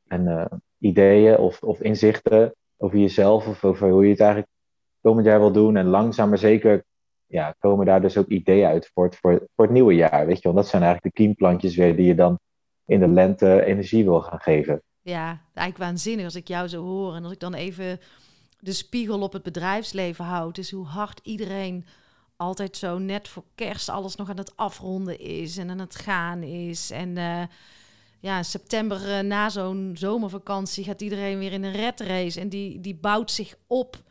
en 0.08 0.28
eh, 0.28 0.58
ideeën 0.78 1.38
of, 1.38 1.63
of 1.63 1.82
inzichten 1.82 2.56
over 2.78 2.98
jezelf 2.98 3.48
of 3.48 3.63
over 3.63 3.89
hoe 3.89 4.04
je 4.04 4.10
het 4.10 4.19
eigenlijk 4.19 4.52
komend 5.02 5.26
jaar 5.26 5.39
wil 5.39 5.52
doen. 5.52 5.76
En 5.76 5.86
langzaam 5.86 6.30
maar 6.30 6.38
zeker 6.38 6.84
ja, 7.26 7.56
komen 7.60 7.86
daar 7.86 8.02
dus 8.02 8.17
ook 8.17 8.28
ideeën 8.28 8.67
uit 8.67 8.89
voor 8.93 9.06
het, 9.06 9.15
voor, 9.15 9.48
voor 9.56 9.65
het 9.65 9.74
nieuwe 9.74 9.95
jaar. 9.95 10.26
Weet 10.26 10.38
je, 10.38 10.43
want 10.43 10.56
dat 10.56 10.67
zijn 10.67 10.84
eigenlijk 10.84 11.15
de 11.15 11.24
kiemplantjes 11.24 11.76
weer 11.76 11.95
die 11.95 12.06
je 12.06 12.15
dan 12.15 12.39
in 12.86 13.00
de 13.00 13.08
lente 13.08 13.63
energie 13.63 14.04
wil 14.04 14.22
gaan 14.22 14.39
geven. 14.39 14.82
Ja, 15.02 15.41
eigenlijk 15.54 15.78
waanzinnig 15.78 16.26
als 16.26 16.36
ik 16.36 16.48
jou 16.48 16.67
zo 16.67 16.84
hoor. 16.84 17.15
En 17.15 17.24
als 17.24 17.34
ik 17.34 17.39
dan 17.39 17.54
even 17.54 18.00
de 18.60 18.74
spiegel 18.74 19.22
op 19.22 19.34
het 19.34 19.43
bedrijfsleven 19.43 20.26
houd. 20.26 20.58
Is 20.58 20.72
hoe 20.72 20.86
hard 20.86 21.19
iedereen 21.24 21.86
altijd 22.36 22.78
zo 22.78 22.98
net 22.98 23.28
voor 23.28 23.43
kerst 23.56 23.89
alles 23.89 24.15
nog 24.15 24.30
aan 24.30 24.38
het 24.38 24.58
afronden 24.58 25.19
is. 25.19 25.58
En 25.58 25.69
aan 25.69 25.80
het 25.80 25.95
gaan 25.95 26.43
is. 26.43 26.91
En 26.91 27.17
eh, 27.17 27.43
ja, 28.19 28.43
september 28.43 29.17
eh, 29.17 29.24
na 29.24 29.50
zo'n 29.50 29.91
zomervakantie 29.98 30.84
gaat 30.84 31.02
iedereen 31.02 31.39
weer 31.39 31.52
in 31.52 31.63
een 31.63 31.74
red 31.74 32.00
race. 32.00 32.39
En 32.39 32.50
die, 32.50 32.80
die 32.82 32.95
bouwt 32.95 33.32
zich 33.32 33.56
op 33.67 34.04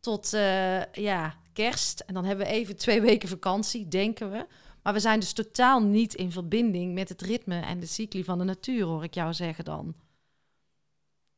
tot 0.00 0.32
eh, 0.32 0.84
ja, 0.84 1.36
kerst. 1.52 2.00
En 2.00 2.14
dan 2.14 2.24
hebben 2.24 2.46
we 2.46 2.52
even 2.52 2.76
twee 2.76 3.00
weken 3.00 3.28
vakantie, 3.28 3.88
denken 3.88 4.30
we. 4.30 4.46
Maar 4.82 4.92
we 4.92 5.00
zijn 5.00 5.20
dus 5.20 5.32
totaal 5.32 5.82
niet 5.82 6.14
in 6.14 6.32
verbinding 6.32 6.94
met 6.94 7.08
het 7.08 7.22
ritme 7.22 7.60
en 7.60 7.80
de 7.80 7.86
cycli 7.86 8.24
van 8.24 8.38
de 8.38 8.44
natuur, 8.44 8.84
hoor 8.84 9.04
ik 9.04 9.14
jou 9.14 9.34
zeggen 9.34 9.64
dan. 9.64 9.94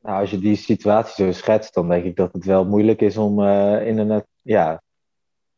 Nou, 0.05 0.19
als 0.19 0.31
je 0.31 0.39
die 0.39 0.55
situatie 0.55 1.25
zo 1.25 1.31
schetst, 1.31 1.73
dan 1.73 1.89
denk 1.89 2.05
ik 2.05 2.15
dat 2.15 2.33
het 2.33 2.45
wel 2.45 2.65
moeilijk 2.65 3.01
is 3.01 3.17
om 3.17 3.43
eh, 3.43 3.87
in 3.87 3.97
een, 3.97 4.23
ja, 4.41 4.81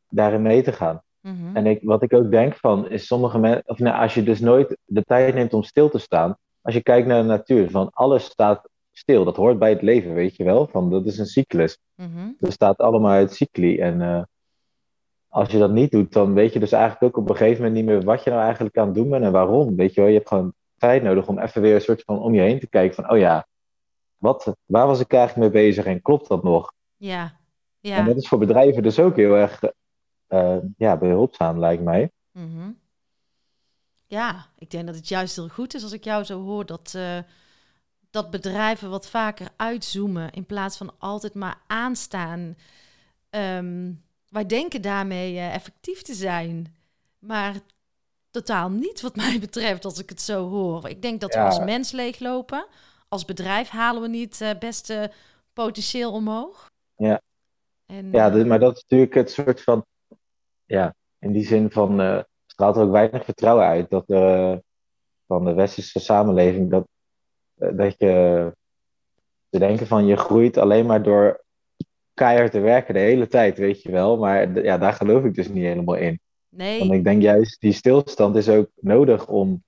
daarin 0.09 0.41
mee 0.41 0.63
te 0.63 0.71
gaan. 0.71 1.01
Mhm. 1.21 1.55
En 1.55 1.65
ik, 1.65 1.79
wat 1.83 2.03
ik 2.03 2.13
ook 2.13 2.31
denk 2.31 2.55
van, 2.55 2.89
is 2.89 3.07
sommige 3.07 3.39
mensen, 3.39 3.63
of 3.65 3.79
nou, 3.79 4.01
als 4.01 4.13
je 4.13 4.23
dus 4.23 4.39
nooit 4.39 4.77
de 4.85 5.03
tijd 5.03 5.33
neemt 5.33 5.53
om 5.53 5.63
stil 5.63 5.89
te 5.89 5.97
staan, 5.97 6.37
als 6.61 6.73
je 6.73 6.83
kijkt 6.83 7.07
naar 7.07 7.21
de 7.21 7.27
natuur, 7.27 7.69
van 7.69 7.89
alles 7.91 8.23
staat 8.23 8.69
stil, 8.91 9.25
dat 9.25 9.35
hoort 9.35 9.59
bij 9.59 9.69
het 9.69 9.81
leven, 9.81 10.13
weet 10.13 10.35
je 10.35 10.43
wel, 10.43 10.67
van 10.67 10.89
dat 10.89 11.05
is 11.05 11.17
een 11.17 11.25
cyclus. 11.25 11.79
Mhm. 11.95 12.29
Er 12.39 12.51
staat 12.51 12.77
allemaal 12.77 13.11
uit 13.11 13.33
cycli. 13.33 13.79
En 13.79 14.01
eh, 14.01 14.21
als 15.27 15.51
je 15.51 15.57
dat 15.57 15.71
niet 15.71 15.91
doet, 15.91 16.13
dan 16.13 16.33
weet 16.33 16.53
je 16.53 16.59
dus 16.59 16.71
eigenlijk 16.71 17.03
ook 17.03 17.23
op 17.23 17.29
een 17.29 17.35
gegeven 17.35 17.63
moment 17.63 17.75
niet 17.75 17.85
meer 17.85 18.03
wat 18.03 18.23
je 18.23 18.29
nou 18.29 18.41
eigenlijk 18.41 18.77
aan 18.77 18.85
het 18.85 18.95
doen 18.95 19.09
bent 19.09 19.23
en 19.23 19.31
waarom. 19.31 19.75
Weet 19.75 19.93
je 19.93 20.01
wel, 20.01 20.09
je 20.09 20.15
hebt 20.15 20.27
gewoon 20.27 20.53
tijd 20.77 21.03
nodig 21.03 21.27
om 21.27 21.39
even 21.39 21.61
weer 21.61 21.75
een 21.75 21.81
soort 21.81 22.03
van 22.05 22.19
om 22.19 22.33
je 22.33 22.41
heen 22.41 22.59
te 22.59 22.69
kijken 22.69 22.95
van, 22.95 23.11
oh 23.11 23.17
ja, 23.17 23.47
wat, 24.17 24.55
waar 24.65 24.87
was 24.87 24.99
ik 24.99 25.13
eigenlijk 25.13 25.53
mee 25.53 25.63
bezig 25.63 25.85
en 25.85 26.01
klopt 26.01 26.27
dat 26.27 26.43
nog? 26.43 26.73
Ja, 26.97 27.21
En 27.81 27.89
ja. 27.91 28.03
dat 28.03 28.17
is 28.17 28.27
voor 28.27 28.37
bedrijven 28.39 28.83
dus 28.83 28.99
ook 28.99 29.15
heel 29.15 29.35
erg 29.35 29.61
eh, 30.27 30.57
ja, 30.77 30.97
behulpzaam, 30.97 31.59
lijkt 31.59 31.83
mij. 31.83 32.11
Mhm. 32.31 32.71
Ja, 34.05 34.45
ik 34.57 34.69
denk 34.69 34.85
dat 34.85 34.95
het 34.95 35.07
juist 35.07 35.35
heel 35.35 35.47
goed 35.47 35.73
is 35.73 35.83
als 35.83 35.91
ik 35.91 36.03
jou 36.03 36.23
zo 36.23 36.43
hoor 36.43 36.65
dat, 36.65 36.93
eh, 36.95 37.17
dat 38.09 38.29
bedrijven 38.31 38.89
wat 38.89 39.07
vaker 39.07 39.47
uitzoomen 39.55 40.31
in 40.31 40.45
plaats 40.45 40.77
van 40.77 40.93
altijd 40.97 41.33
maar 41.33 41.61
aanstaan. 41.67 42.55
Ehm, 43.29 43.91
wij 44.29 44.45
denken 44.45 44.81
daarmee 44.81 45.37
eh, 45.37 45.53
effectief 45.55 46.01
te 46.01 46.13
zijn, 46.13 46.75
maar 47.19 47.55
totaal 48.31 48.69
niet 48.69 49.01
wat 49.01 49.15
mij 49.25 49.39
betreft 49.39 49.85
als 49.85 49.99
ik 49.99 50.09
het 50.09 50.21
zo 50.21 50.49
hoor. 50.49 50.89
Ik 50.89 51.01
denk 51.01 51.21
dat 51.21 51.33
we 51.33 51.39
Ja. 51.39 51.45
als 51.45 51.59
mens 51.59 51.91
leeglopen. 51.91 52.65
Als 53.07 53.25
bedrijf 53.25 53.69
halen 53.69 54.01
we 54.01 54.07
niet 54.07 54.39
het 54.39 54.59
beste 54.59 55.11
potentieel 55.53 56.11
omhoog. 56.11 56.65
Ja. 56.95 57.21
En, 57.85 58.11
Ja, 58.11 58.27
eh, 58.27 58.33
dus- 58.33 58.45
maar 58.45 58.59
dat 58.59 58.75
is 58.75 58.81
natuurlijk 58.81 59.13
het 59.13 59.31
soort 59.31 59.61
van, 59.63 59.85
ja, 60.65 60.95
in 61.19 61.31
die 61.31 61.45
zin 61.45 61.71
van, 61.71 62.01
eh, 62.01 62.19
straalt 62.45 62.75
er 62.75 62.81
ook 62.83 62.91
weinig 62.91 63.25
vertrouwen 63.25 63.65
uit 63.65 63.89
dat 63.89 64.09
eh, 64.09 64.55
van 65.27 65.45
de 65.45 65.53
westerse 65.53 65.99
samenleving, 65.99 66.69
dat, 66.69 66.87
eh, 67.55 67.77
dat 67.77 67.95
je 67.97 68.51
te 69.49 69.59
denken 69.59 69.87
van 69.87 70.05
je 70.05 70.15
groeit 70.15 70.57
alleen 70.57 70.85
maar 70.85 71.03
door 71.03 71.43
keihard 72.13 72.51
te 72.51 72.59
werken 72.59 72.93
de 72.93 72.99
hele 72.99 73.27
tijd, 73.27 73.57
weet 73.57 73.81
je 73.81 73.91
wel. 73.91 74.17
Maar 74.17 74.63
ja, 74.63 74.77
daar 74.77 74.93
geloof 74.93 75.23
ik 75.23 75.33
dus 75.35 75.47
niet 75.47 75.63
helemaal 75.63 75.95
in. 75.95 76.19
nee. 76.49 76.79
Want 76.79 76.91
ik 76.91 77.03
denk 77.03 77.21
juist, 77.21 77.61
die 77.61 77.71
stilstand 77.73 78.35
is 78.35 78.49
ook 78.49 78.69
nodig 78.75 79.27
om. 79.27 79.63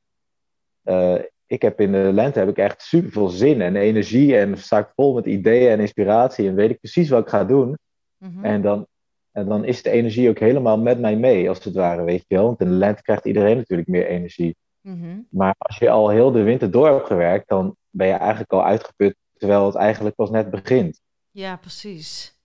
eh, 0.84 1.15
ik 1.50 1.62
heb 1.62 1.82
in 1.82 1.92
de 1.92 2.10
lente 2.14 2.40
heb 2.40 2.50
ik 2.50 2.58
echt 2.58 2.82
super 2.82 3.12
veel 3.12 3.28
zin 3.28 3.62
en 3.62 3.76
energie 3.76 4.38
en 4.38 4.58
sta 4.58 4.78
ik 4.78 4.92
vol 4.96 5.14
met 5.14 5.26
ideeën 5.26 5.72
en 5.72 5.80
inspiratie 5.80 6.48
en 6.48 6.56
weet 6.56 6.70
ik 6.70 6.80
precies 6.80 7.10
wat 7.10 7.22
ik 7.22 7.30
ga 7.30 7.44
doen. 7.44 7.78
Mhm. 8.18 8.46
En 8.46 8.62
dan, 8.62 8.88
en 9.32 9.48
dan 9.48 9.66
is 9.66 9.82
de 9.82 9.90
energie 9.90 10.30
ook 10.30 10.40
helemaal 10.40 10.80
met 10.80 11.00
mij 11.00 11.16
mee, 11.16 11.50
als 11.50 11.64
het 11.64 11.76
ware, 11.76 12.04
weet 12.04 12.26
je 12.28 12.36
wel. 12.36 12.46
Want 12.46 12.62
in 12.62 12.68
de 12.68 12.74
lente 12.74 13.02
krijgt 13.02 13.26
iedereen 13.26 13.58
natuurlijk 13.58 13.90
meer 13.90 14.06
energie. 14.06 14.56
Mhm. 14.82 15.20
Maar 15.30 15.56
als 15.58 15.78
je 15.78 15.90
al 15.90 16.10
heel 16.10 16.32
de 16.32 16.44
winter 16.44 16.72
door 16.72 16.88
hebt 16.88 17.08
gewerkt, 17.08 17.48
dan 17.48 17.76
ben 17.90 18.08
je 18.08 18.14
eigenlijk 18.14 18.52
al 18.52 18.66
uitgeput, 18.66 19.16
terwijl 19.38 19.66
het 19.66 19.76
eigenlijk 19.76 20.16
pas 20.16 20.30
net 20.30 20.50
begint. 20.50 21.02
Ja, 21.32 21.56
precies. 21.56 22.38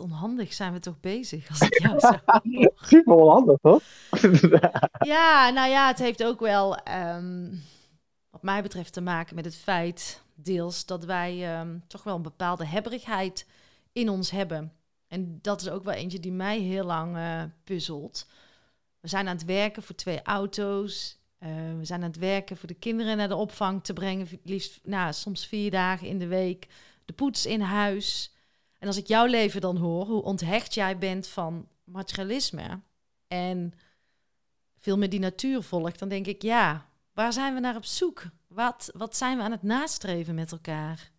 Onhandig 0.00 0.52
zijn 0.52 0.72
we 0.72 0.78
toch 0.78 1.00
bezig 1.00 1.48
als 1.48 1.60
ik 1.60 1.78
jou 1.78 2.00
zo 2.00 2.08
hoor. 2.26 2.72
Super 2.76 3.14
onhandig, 3.14 3.56
toch? 3.62 3.82
Ja, 5.06 5.50
nou 5.50 5.70
ja, 5.70 5.86
het 5.86 5.98
heeft 5.98 6.24
ook 6.24 6.40
wel, 6.40 6.76
ehm, 6.76 7.54
wat 8.30 8.42
mij 8.42 8.62
betreft, 8.62 8.92
te 8.92 9.00
maken 9.00 9.34
met 9.34 9.44
het 9.44 9.56
feit, 9.56 10.22
deels, 10.34 10.86
dat 10.86 11.04
wij 11.04 11.54
ehm, 11.58 11.78
toch 11.86 12.02
wel 12.02 12.16
een 12.16 12.22
bepaalde 12.22 12.66
hebberigheid 12.66 13.46
in 13.92 14.08
ons 14.08 14.30
hebben. 14.30 14.72
En 15.08 15.38
dat 15.42 15.60
is 15.60 15.68
ook 15.68 15.84
wel 15.84 15.94
eentje 15.94 16.20
die 16.20 16.32
mij 16.32 16.58
heel 16.58 16.84
lang 16.84 17.16
eh, 17.16 17.42
puzzelt. 17.64 18.26
We 19.00 19.08
zijn 19.08 19.28
aan 19.28 19.36
het 19.36 19.44
werken 19.44 19.82
voor 19.82 19.94
twee 19.94 20.22
auto's. 20.22 21.18
eh, 21.38 21.48
we 21.78 21.84
zijn 21.84 22.00
aan 22.02 22.08
het 22.08 22.18
werken 22.18 22.56
voor 22.56 22.68
de 22.68 22.74
kinderen 22.74 23.16
naar 23.16 23.28
de 23.28 23.34
opvang 23.36 23.84
te 23.84 23.92
brengen. 23.92 24.28
Liefst, 24.42 24.80
nou, 24.82 25.12
soms 25.12 25.46
vier 25.46 25.70
dagen 25.70 26.06
in 26.06 26.18
de 26.18 26.26
week. 26.26 26.66
De 27.04 27.12
poets 27.12 27.46
in 27.46 27.60
huis. 27.60 28.34
En 28.78 28.86
als 28.86 28.96
ik 28.96 29.06
jouw 29.06 29.26
leven 29.26 29.60
dan 29.60 29.76
hoor, 29.76 30.06
hoe 30.06 30.22
onthecht 30.22 30.74
jij 30.74 30.98
bent 30.98 31.28
van 31.28 31.68
materialisme. 31.84 32.80
En 33.28 33.72
veel 34.78 34.98
meer 34.98 35.10
die 35.10 35.20
natuur 35.20 35.62
volgt, 35.62 35.98
dan 35.98 36.08
denk 36.08 36.26
ik, 36.26 36.42
ja, 36.42 36.86
waar 37.12 37.32
zijn 37.32 37.54
we 37.54 37.60
naar 37.60 37.76
op 37.76 37.84
zoek? 37.84 38.22
Wat, 38.46 38.90
wat 38.96 39.16
zijn 39.16 39.36
we 39.36 39.42
aan 39.42 39.50
het 39.50 39.62
nastreven 39.62 40.34
met 40.34 40.52
elkaar? 40.52 41.10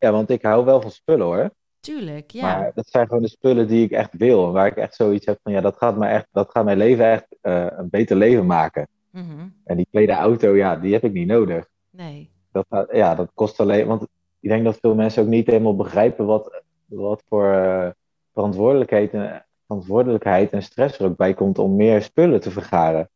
Ja, 0.00 0.12
want 0.12 0.30
ik 0.30 0.42
hou 0.42 0.64
wel 0.64 0.80
van 0.80 0.90
spullen 0.90 1.26
hoor. 1.26 1.50
Tuurlijk, 1.80 2.30
ja. 2.30 2.58
Maar 2.58 2.70
dat 2.74 2.88
zijn 2.88 3.06
gewoon 3.06 3.22
de 3.22 3.28
spullen 3.28 3.68
die 3.68 3.84
ik 3.84 3.90
echt 3.90 4.16
wil. 4.16 4.52
Waar 4.52 4.66
ik 4.66 4.76
echt 4.76 4.94
zoiets 4.94 5.26
heb 5.26 5.38
van, 5.42 5.52
ja, 5.52 5.60
dat 5.60 5.76
gaat, 5.76 5.96
me 5.96 6.06
echt, 6.06 6.26
dat 6.32 6.50
gaat 6.50 6.64
mijn 6.64 6.76
leven 6.76 7.04
echt 7.10 7.36
eh, 7.40 7.66
een 7.70 7.90
beter 7.90 8.16
leven 8.16 8.46
maken. 8.46 8.88
Mhm. 9.10 9.48
En 9.64 9.76
die 9.76 9.86
tweede 9.90 10.12
auto, 10.12 10.56
ja, 10.56 10.76
die 10.76 10.92
heb 10.92 11.04
ik 11.04 11.12
niet 11.12 11.26
nodig. 11.26 11.68
Nee. 11.90 12.30
Dat, 12.52 12.86
ja, 12.92 13.14
dat 13.14 13.30
kost 13.34 13.60
alleen, 13.60 13.86
want 13.86 14.06
ik 14.40 14.48
denk 14.48 14.64
dat 14.64 14.78
veel 14.80 14.94
mensen 14.94 15.22
ook 15.22 15.28
niet 15.28 15.46
helemaal 15.46 15.76
begrijpen 15.76 16.26
wat, 16.26 16.62
wat 16.86 17.22
voor 17.28 17.52
eh, 17.52 17.90
verantwoordelijkheid, 18.32 19.12
en, 19.12 19.46
verantwoordelijkheid 19.66 20.52
en 20.52 20.62
stress 20.62 20.98
er 20.98 21.06
ook 21.06 21.16
bij 21.16 21.34
komt 21.34 21.58
om 21.58 21.76
meer 21.76 22.02
spullen 22.02 22.40
te 22.40 22.50
vergaren. 22.50 23.10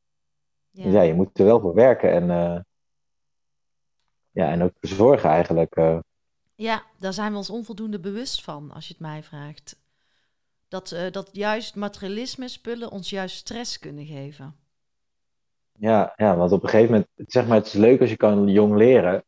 Ja. 0.70 0.84
Dus 0.84 0.92
ja, 0.92 1.02
je 1.02 1.14
moet 1.14 1.38
er 1.38 1.44
wel 1.44 1.60
voor 1.60 1.74
werken 1.74 2.12
en, 2.12 2.30
eh, 2.30 2.60
ja, 4.30 4.50
en 4.50 4.62
ook 4.62 4.72
voor 4.80 4.88
zorgen 4.88 5.30
eigenlijk. 5.30 5.76
eh. 5.76 5.98
Ja, 6.54 6.82
daar 6.98 7.12
zijn 7.12 7.30
we 7.30 7.36
ons 7.36 7.50
onvoldoende 7.50 8.00
bewust 8.00 8.42
van, 8.42 8.70
als 8.70 8.86
je 8.86 8.92
het 8.92 9.02
mij 9.02 9.22
vraagt. 9.22 9.82
Dat, 10.68 10.96
dat 11.10 11.28
juist 11.32 11.74
materialisme, 11.74 12.48
spullen, 12.48 12.90
ons 12.90 13.10
juist 13.10 13.36
stress 13.36 13.78
kunnen 13.78 14.06
geven. 14.06 14.56
Ja, 15.72 16.12
ja, 16.16 16.36
want 16.36 16.52
op 16.52 16.62
een 16.62 16.68
gegeven 16.68 16.90
moment, 16.92 17.08
zeg 17.32 17.46
maar, 17.46 17.56
het 17.56 17.66
is 17.66 17.72
leuk 17.72 18.00
als 18.00 18.10
je 18.10 18.16
kan 18.16 18.48
jong 18.48 18.76
leren 18.76 19.24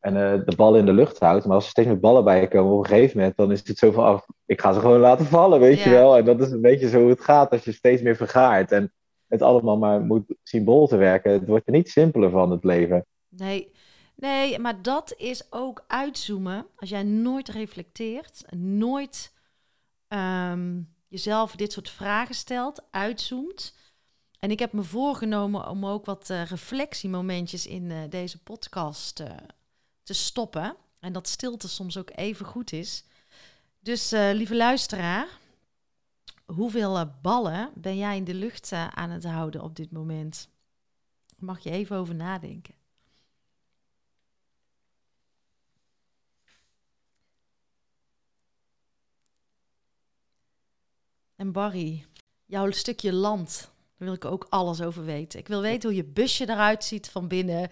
en 0.00 0.16
eh, 0.16 0.40
de 0.44 0.56
bal 0.56 0.76
in 0.76 0.86
de 0.86 0.92
lucht 0.92 1.18
houdt. 1.18 1.44
Maar 1.44 1.54
als 1.54 1.64
er 1.64 1.70
steeds 1.70 1.88
meer 1.88 2.00
ballen 2.00 2.24
bij 2.24 2.48
komen, 2.48 2.72
op 2.72 2.78
een 2.78 2.86
gegeven 2.86 3.18
moment, 3.18 3.36
dan 3.36 3.52
is 3.52 3.68
het 3.68 3.78
zo 3.78 3.90
van, 3.90 4.08
oh, 4.08 4.20
ik 4.46 4.60
ga 4.60 4.72
ze 4.72 4.80
gewoon 4.80 5.00
laten 5.00 5.26
vallen, 5.26 5.60
weet 5.60 5.80
je 5.80 5.90
wel. 5.90 6.16
En 6.16 6.24
dat 6.24 6.40
is 6.40 6.50
een 6.50 6.60
beetje 6.60 6.88
zo 6.88 7.00
hoe 7.00 7.10
het 7.10 7.20
gaat 7.20 7.50
als 7.50 7.64
je 7.64 7.72
steeds 7.72 8.02
meer 8.02 8.16
vergaart 8.16 8.72
en 8.72 8.92
het 9.26 9.42
allemaal 9.42 9.78
maar 9.78 10.00
moet 10.00 10.34
symbool 10.42 10.86
te 10.86 10.96
werken. 10.96 11.32
Het 11.32 11.46
wordt 11.46 11.66
er 11.66 11.72
niet 11.72 11.88
simpeler 11.88 12.30
van, 12.30 12.50
het 12.50 12.64
leven. 12.64 13.06
Nee, 13.28 13.72
nee, 14.16 14.58
maar 14.58 14.82
dat 14.82 15.14
is 15.16 15.46
ook 15.50 15.84
uitzoomen. 15.86 16.66
Als 16.76 16.90
jij 16.90 17.02
nooit 17.02 17.48
reflecteert, 17.48 18.44
nooit 18.56 19.32
ehm, 20.08 20.80
jezelf 21.08 21.56
dit 21.56 21.72
soort 21.72 21.90
vragen 21.90 22.34
stelt, 22.34 22.82
uitzoomt. 22.90 23.78
En 24.38 24.50
ik 24.50 24.58
heb 24.58 24.72
me 24.72 24.82
voorgenomen 24.82 25.68
om 25.68 25.86
ook 25.86 26.04
wat 26.04 26.28
uh, 26.30 26.44
reflectiemomentjes 26.44 27.66
in 27.66 27.90
uh, 27.90 27.98
deze 28.08 28.42
podcast 28.42 29.22
te 30.02 30.12
stoppen. 30.12 30.76
En 30.98 31.12
dat 31.12 31.28
stilte 31.28 31.68
soms 31.68 31.96
ook 31.98 32.10
even 32.14 32.46
goed 32.46 32.72
is. 32.72 33.04
Dus 33.80 34.10
lieve 34.10 34.56
luisteraar, 34.56 35.38
hoeveel 36.44 37.10
ballen 37.22 37.72
ben 37.74 37.96
jij 37.96 38.16
in 38.16 38.24
de 38.24 38.34
lucht 38.34 38.72
aan 38.72 39.10
het 39.10 39.24
houden 39.24 39.62
op 39.62 39.76
dit 39.76 39.90
moment? 39.90 40.48
Mag 41.38 41.60
je 41.60 41.70
even 41.70 41.96
over 41.96 42.14
nadenken. 42.14 42.74
En 51.36 51.52
Barry, 51.52 52.06
jouw 52.46 52.70
stukje 52.70 53.12
land, 53.12 53.70
daar 54.00 54.08
wil 54.08 54.18
ik 54.18 54.24
ook 54.24 54.46
alles 54.48 54.82
over 54.82 55.04
weten. 55.04 55.38
Ik 55.38 55.48
wil 55.48 55.60
weten 55.60 55.88
hoe 55.88 55.98
je 55.98 56.04
busje 56.04 56.48
eruit 56.48 56.84
ziet 56.84 57.10
van 57.10 57.28
binnen. 57.28 57.68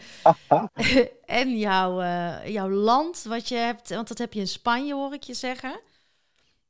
en 1.24 1.58
jouw, 1.58 2.00
uh, 2.00 2.46
jouw 2.46 2.70
land, 2.70 3.22
wat 3.22 3.48
je 3.48 3.54
hebt, 3.54 3.88
want 3.88 4.08
dat 4.08 4.18
heb 4.18 4.32
je 4.32 4.40
in 4.40 4.48
Spanje, 4.48 4.94
hoor 4.94 5.14
ik 5.14 5.22
je 5.22 5.34
zeggen. 5.34 5.80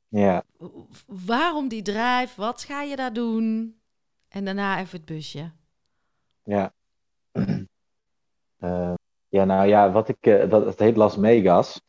Ja. 0.07 0.43
Waarom 1.05 1.67
die 1.67 1.81
drijf? 1.81 2.35
Wat 2.35 2.63
ga 2.63 2.81
je 2.81 2.95
daar 2.95 3.13
doen? 3.13 3.77
En 4.29 4.45
daarna 4.45 4.79
even 4.79 4.97
het 4.97 5.05
busje. 5.05 5.51
Ja. 6.43 6.73
Uh, 7.31 7.59
ja, 9.37 9.45
nou 9.45 9.67
ja, 9.67 9.91
wat 9.91 10.09
ik, 10.09 10.25
uh, 10.27 10.49
dat, 10.49 10.65
het 10.65 10.79
heet 10.79 10.95
Las 10.95 11.15
Vegas. 11.15 11.81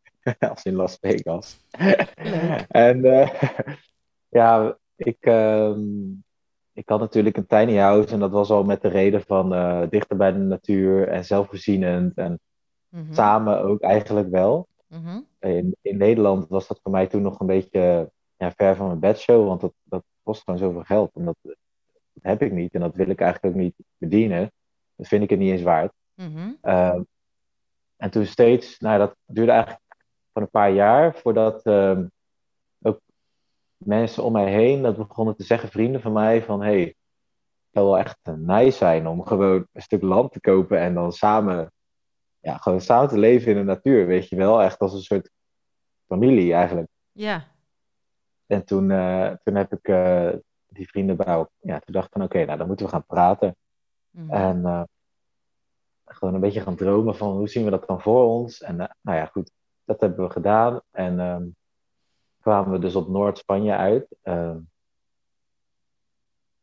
Als 0.50 0.62
in 0.62 0.74
Las 0.74 0.98
Vegas. 1.00 1.60
en 2.68 3.00
ja, 4.28 4.78
ik, 4.96 5.26
uh, 5.26 5.76
ik 6.78 6.88
had 6.88 7.00
natuurlijk 7.00 7.36
een 7.36 7.46
tiny 7.46 7.76
house 7.76 8.12
en 8.12 8.20
dat 8.20 8.30
was 8.30 8.50
al 8.50 8.64
met 8.64 8.82
de 8.82 8.88
reden 8.88 9.22
van 9.22 9.52
uh, 9.52 9.82
dichter 9.90 10.16
bij 10.16 10.32
de 10.32 10.38
natuur 10.38 11.08
en 11.08 11.24
zelfvoorzienend 11.24 12.16
en 12.16 12.40
mm-hmm. 12.88 13.14
samen 13.14 13.62
ook 13.62 13.80
eigenlijk 13.80 14.30
wel. 14.30 14.68
Mm-hmm. 14.86 15.26
In, 15.38 15.76
in 15.82 15.96
Nederland 15.96 16.48
was 16.48 16.66
dat 16.66 16.80
voor 16.82 16.92
mij 16.92 17.06
toen 17.06 17.22
nog 17.22 17.40
een 17.40 17.46
beetje 17.46 18.10
ja, 18.36 18.52
ver 18.56 18.76
van 18.76 18.86
mijn 18.86 18.98
bedshow, 18.98 19.46
want 19.46 19.60
dat, 19.60 19.72
dat 19.82 20.04
kost 20.22 20.42
gewoon 20.42 20.58
zoveel 20.58 20.82
geld 20.82 21.10
en 21.14 21.24
dat, 21.24 21.36
dat, 21.42 21.56
heb 22.22 22.42
ik 22.42 22.52
niet 22.52 22.74
en 22.74 22.80
dat 22.80 22.94
wil 22.94 23.08
ik 23.08 23.20
eigenlijk 23.20 23.54
ook 23.54 23.60
niet 23.60 23.74
verdienen. 23.98 24.52
Dat 24.96 25.08
vind 25.08 25.22
ik 25.22 25.30
het 25.30 25.38
niet 25.38 25.52
eens 25.52 25.62
waard. 25.62 25.92
Mm-hmm. 26.14 26.58
Uh, 26.62 27.00
en 27.96 28.10
toen 28.10 28.26
steeds, 28.26 28.78
nou 28.78 28.98
dat 28.98 29.16
duurde 29.24 29.52
eigenlijk 29.52 29.82
van 30.32 30.42
een 30.42 30.50
paar 30.50 30.72
jaar 30.72 31.14
voordat 31.14 31.66
uh, 31.66 31.98
mensen 33.78 34.22
om 34.22 34.32
mij 34.32 34.52
heen 34.52 34.82
dat 34.82 34.96
begonnen 34.96 35.36
te 35.36 35.44
zeggen, 35.44 35.68
vrienden 35.68 36.00
van 36.00 36.12
mij, 36.12 36.42
van 36.42 36.62
hey, 36.62 36.80
het 36.80 36.96
zou 37.70 37.86
wel 37.86 37.98
echt 37.98 38.18
nice 38.36 38.76
zijn 38.76 39.06
om 39.06 39.26
gewoon 39.26 39.66
een 39.72 39.82
stuk 39.82 40.02
land 40.02 40.32
te 40.32 40.40
kopen 40.40 40.78
en 40.78 40.94
dan 40.94 41.12
samen, 41.12 41.72
ja, 42.40 42.56
gewoon 42.56 42.80
samen 42.80 43.08
te 43.08 43.18
leven 43.18 43.50
in 43.50 43.56
de 43.56 43.64
natuur, 43.64 44.06
weet 44.06 44.28
je 44.28 44.36
wel, 44.36 44.62
echt 44.62 44.78
als 44.78 44.92
een 44.92 45.02
soort 45.02 45.30
familie 46.06 46.52
eigenlijk. 46.52 46.88
Ja. 47.12 47.44
En 48.46 48.64
toen, 48.64 48.90
uh, 48.90 49.32
toen 49.42 49.54
heb 49.54 49.72
ik 49.72 49.88
uh, 49.88 50.30
die 50.66 50.88
vrienden 50.88 51.16
bij 51.16 51.46
ja, 51.60 51.78
toen 51.78 51.94
dacht 51.94 52.06
ik 52.06 52.12
van 52.12 52.22
oké, 52.22 52.44
nou 52.44 52.58
dan 52.58 52.66
moeten 52.66 52.86
we 52.86 52.92
gaan 52.92 53.06
praten. 53.06 53.56
Mm. 54.10 54.30
En 54.30 54.58
uh, 54.58 54.82
gewoon 56.04 56.34
een 56.34 56.40
beetje 56.40 56.60
gaan 56.60 56.76
dromen 56.76 57.16
van 57.16 57.36
hoe 57.36 57.48
zien 57.48 57.64
we 57.64 57.70
dat 57.70 57.86
dan 57.86 58.00
voor 58.00 58.24
ons. 58.24 58.60
En 58.60 58.76
nou 58.76 59.18
ja, 59.18 59.24
goed, 59.24 59.50
dat 59.84 60.00
hebben 60.00 60.26
we 60.26 60.32
gedaan. 60.32 60.80
En 60.90 61.18
um, 61.18 61.56
kwamen 62.48 62.72
we 62.72 62.78
dus 62.78 62.94
op 62.94 63.08
Noord-Spanje 63.08 63.76
uit. 63.76 64.16
Uh, 64.24 64.56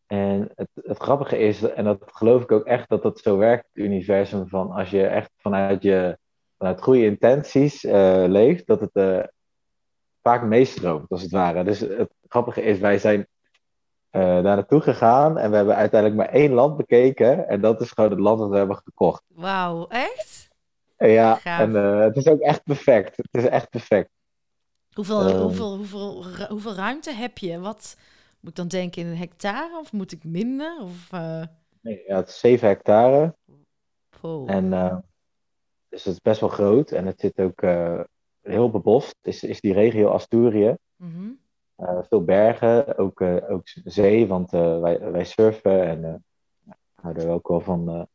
en 0.05 0.51
het, 0.55 0.69
het, 0.73 0.97
grappige 0.97 1.37
is, 1.37 1.61
en 1.61 1.83
dat 1.83 2.03
geloof 2.05 2.41
ik 2.41 2.51
ook 2.51 2.65
echt, 2.65 2.89
dat 2.89 3.03
dat 3.03 3.19
zo 3.19 3.37
werkt, 3.37 3.65
het 3.73 3.83
universum, 3.83 4.47
van 4.47 4.71
als 4.71 4.89
je 4.89 5.07
echt 5.07 5.31
vanuit 5.37 5.83
je 5.83 6.17
vanuit 6.57 6.81
goede 6.81 7.05
intenties 7.05 7.83
uh, 7.83 8.23
leeft, 8.27 8.67
dat 8.67 8.79
het 8.79 8.89
uh, 8.93 9.23
vaak 10.21 10.43
meestroomt, 10.43 11.09
als 11.09 11.21
het 11.21 11.31
ware. 11.31 11.63
Dus 11.63 11.79
het 11.79 12.13
grappige 12.27 12.61
is, 12.61 12.79
wij 12.79 12.97
zijn 12.97 13.27
daar 14.09 14.43
naartoe 14.43 14.81
gegaan 14.81 15.37
en 15.37 15.49
we 15.49 15.55
hebben 15.55 15.75
uiteindelijk 15.75 16.21
maar 16.21 16.39
één 16.39 16.51
land 16.51 16.77
bekeken. 16.77 17.47
En 17.47 17.61
dat 17.61 17.81
is 17.81 17.91
gewoon 17.91 18.09
het 18.09 18.19
land 18.19 18.39
dat 18.39 18.49
we 18.49 18.57
hebben 18.57 18.75
gekocht. 18.75 19.23
Wauw, 19.27 19.87
echt? 19.87 20.49
Ja, 20.97 21.39
en 21.43 21.73
het 21.73 22.15
is 22.15 22.27
ook 22.27 22.39
echt 22.39 22.63
perfect. 22.63 23.17
Het 23.17 23.27
is 23.31 23.45
echt 23.45 23.69
perfect. 23.69 24.14
Hoeveel, 24.95 25.29
um, 25.29 25.41
hoeveel, 25.41 25.75
hoeveel, 25.75 26.23
hoeveel 26.49 26.73
ruimte 26.73 27.11
heb 27.11 27.37
je? 27.37 27.59
Wat 27.59 27.97
moet 28.39 28.49
ik 28.49 28.55
dan 28.55 28.67
denken 28.67 29.01
in 29.01 29.07
een 29.07 29.17
hectare 29.17 29.79
of 29.79 29.91
moet 29.91 30.11
ik 30.11 30.23
minder? 30.23 30.81
Of, 30.81 31.11
uh... 31.13 31.43
Nee, 31.81 32.03
ja, 32.07 32.15
het 32.15 32.27
is 32.27 32.39
7 32.39 32.67
hectare. 32.67 33.35
Oh. 34.21 34.51
En 34.51 34.65
uh, 34.65 34.97
dus 35.89 36.03
het 36.03 36.13
is 36.13 36.21
best 36.21 36.39
wel 36.39 36.49
groot 36.49 36.91
en 36.91 37.05
het 37.05 37.19
zit 37.19 37.39
ook 37.39 37.61
uh, 37.61 37.99
heel 38.41 38.69
bebost. 38.69 39.15
Is, 39.21 39.43
is 39.43 39.61
die 39.61 39.73
regio 39.73 40.09
Asturië. 40.09 40.75
Mm 40.95 41.11
-hmm. 41.11 42.03
veel 42.07 42.23
bergen, 42.23 42.97
ook, 42.97 43.21
ook 43.21 43.61
zee, 43.83 44.27
want 44.27 44.51
wij, 44.51 45.11
wij 45.11 45.23
surfen 45.23 45.87
en 45.87 46.23
houden 47.01 47.29
ook 47.29 47.47
wel 47.47 47.61
van 47.61 48.07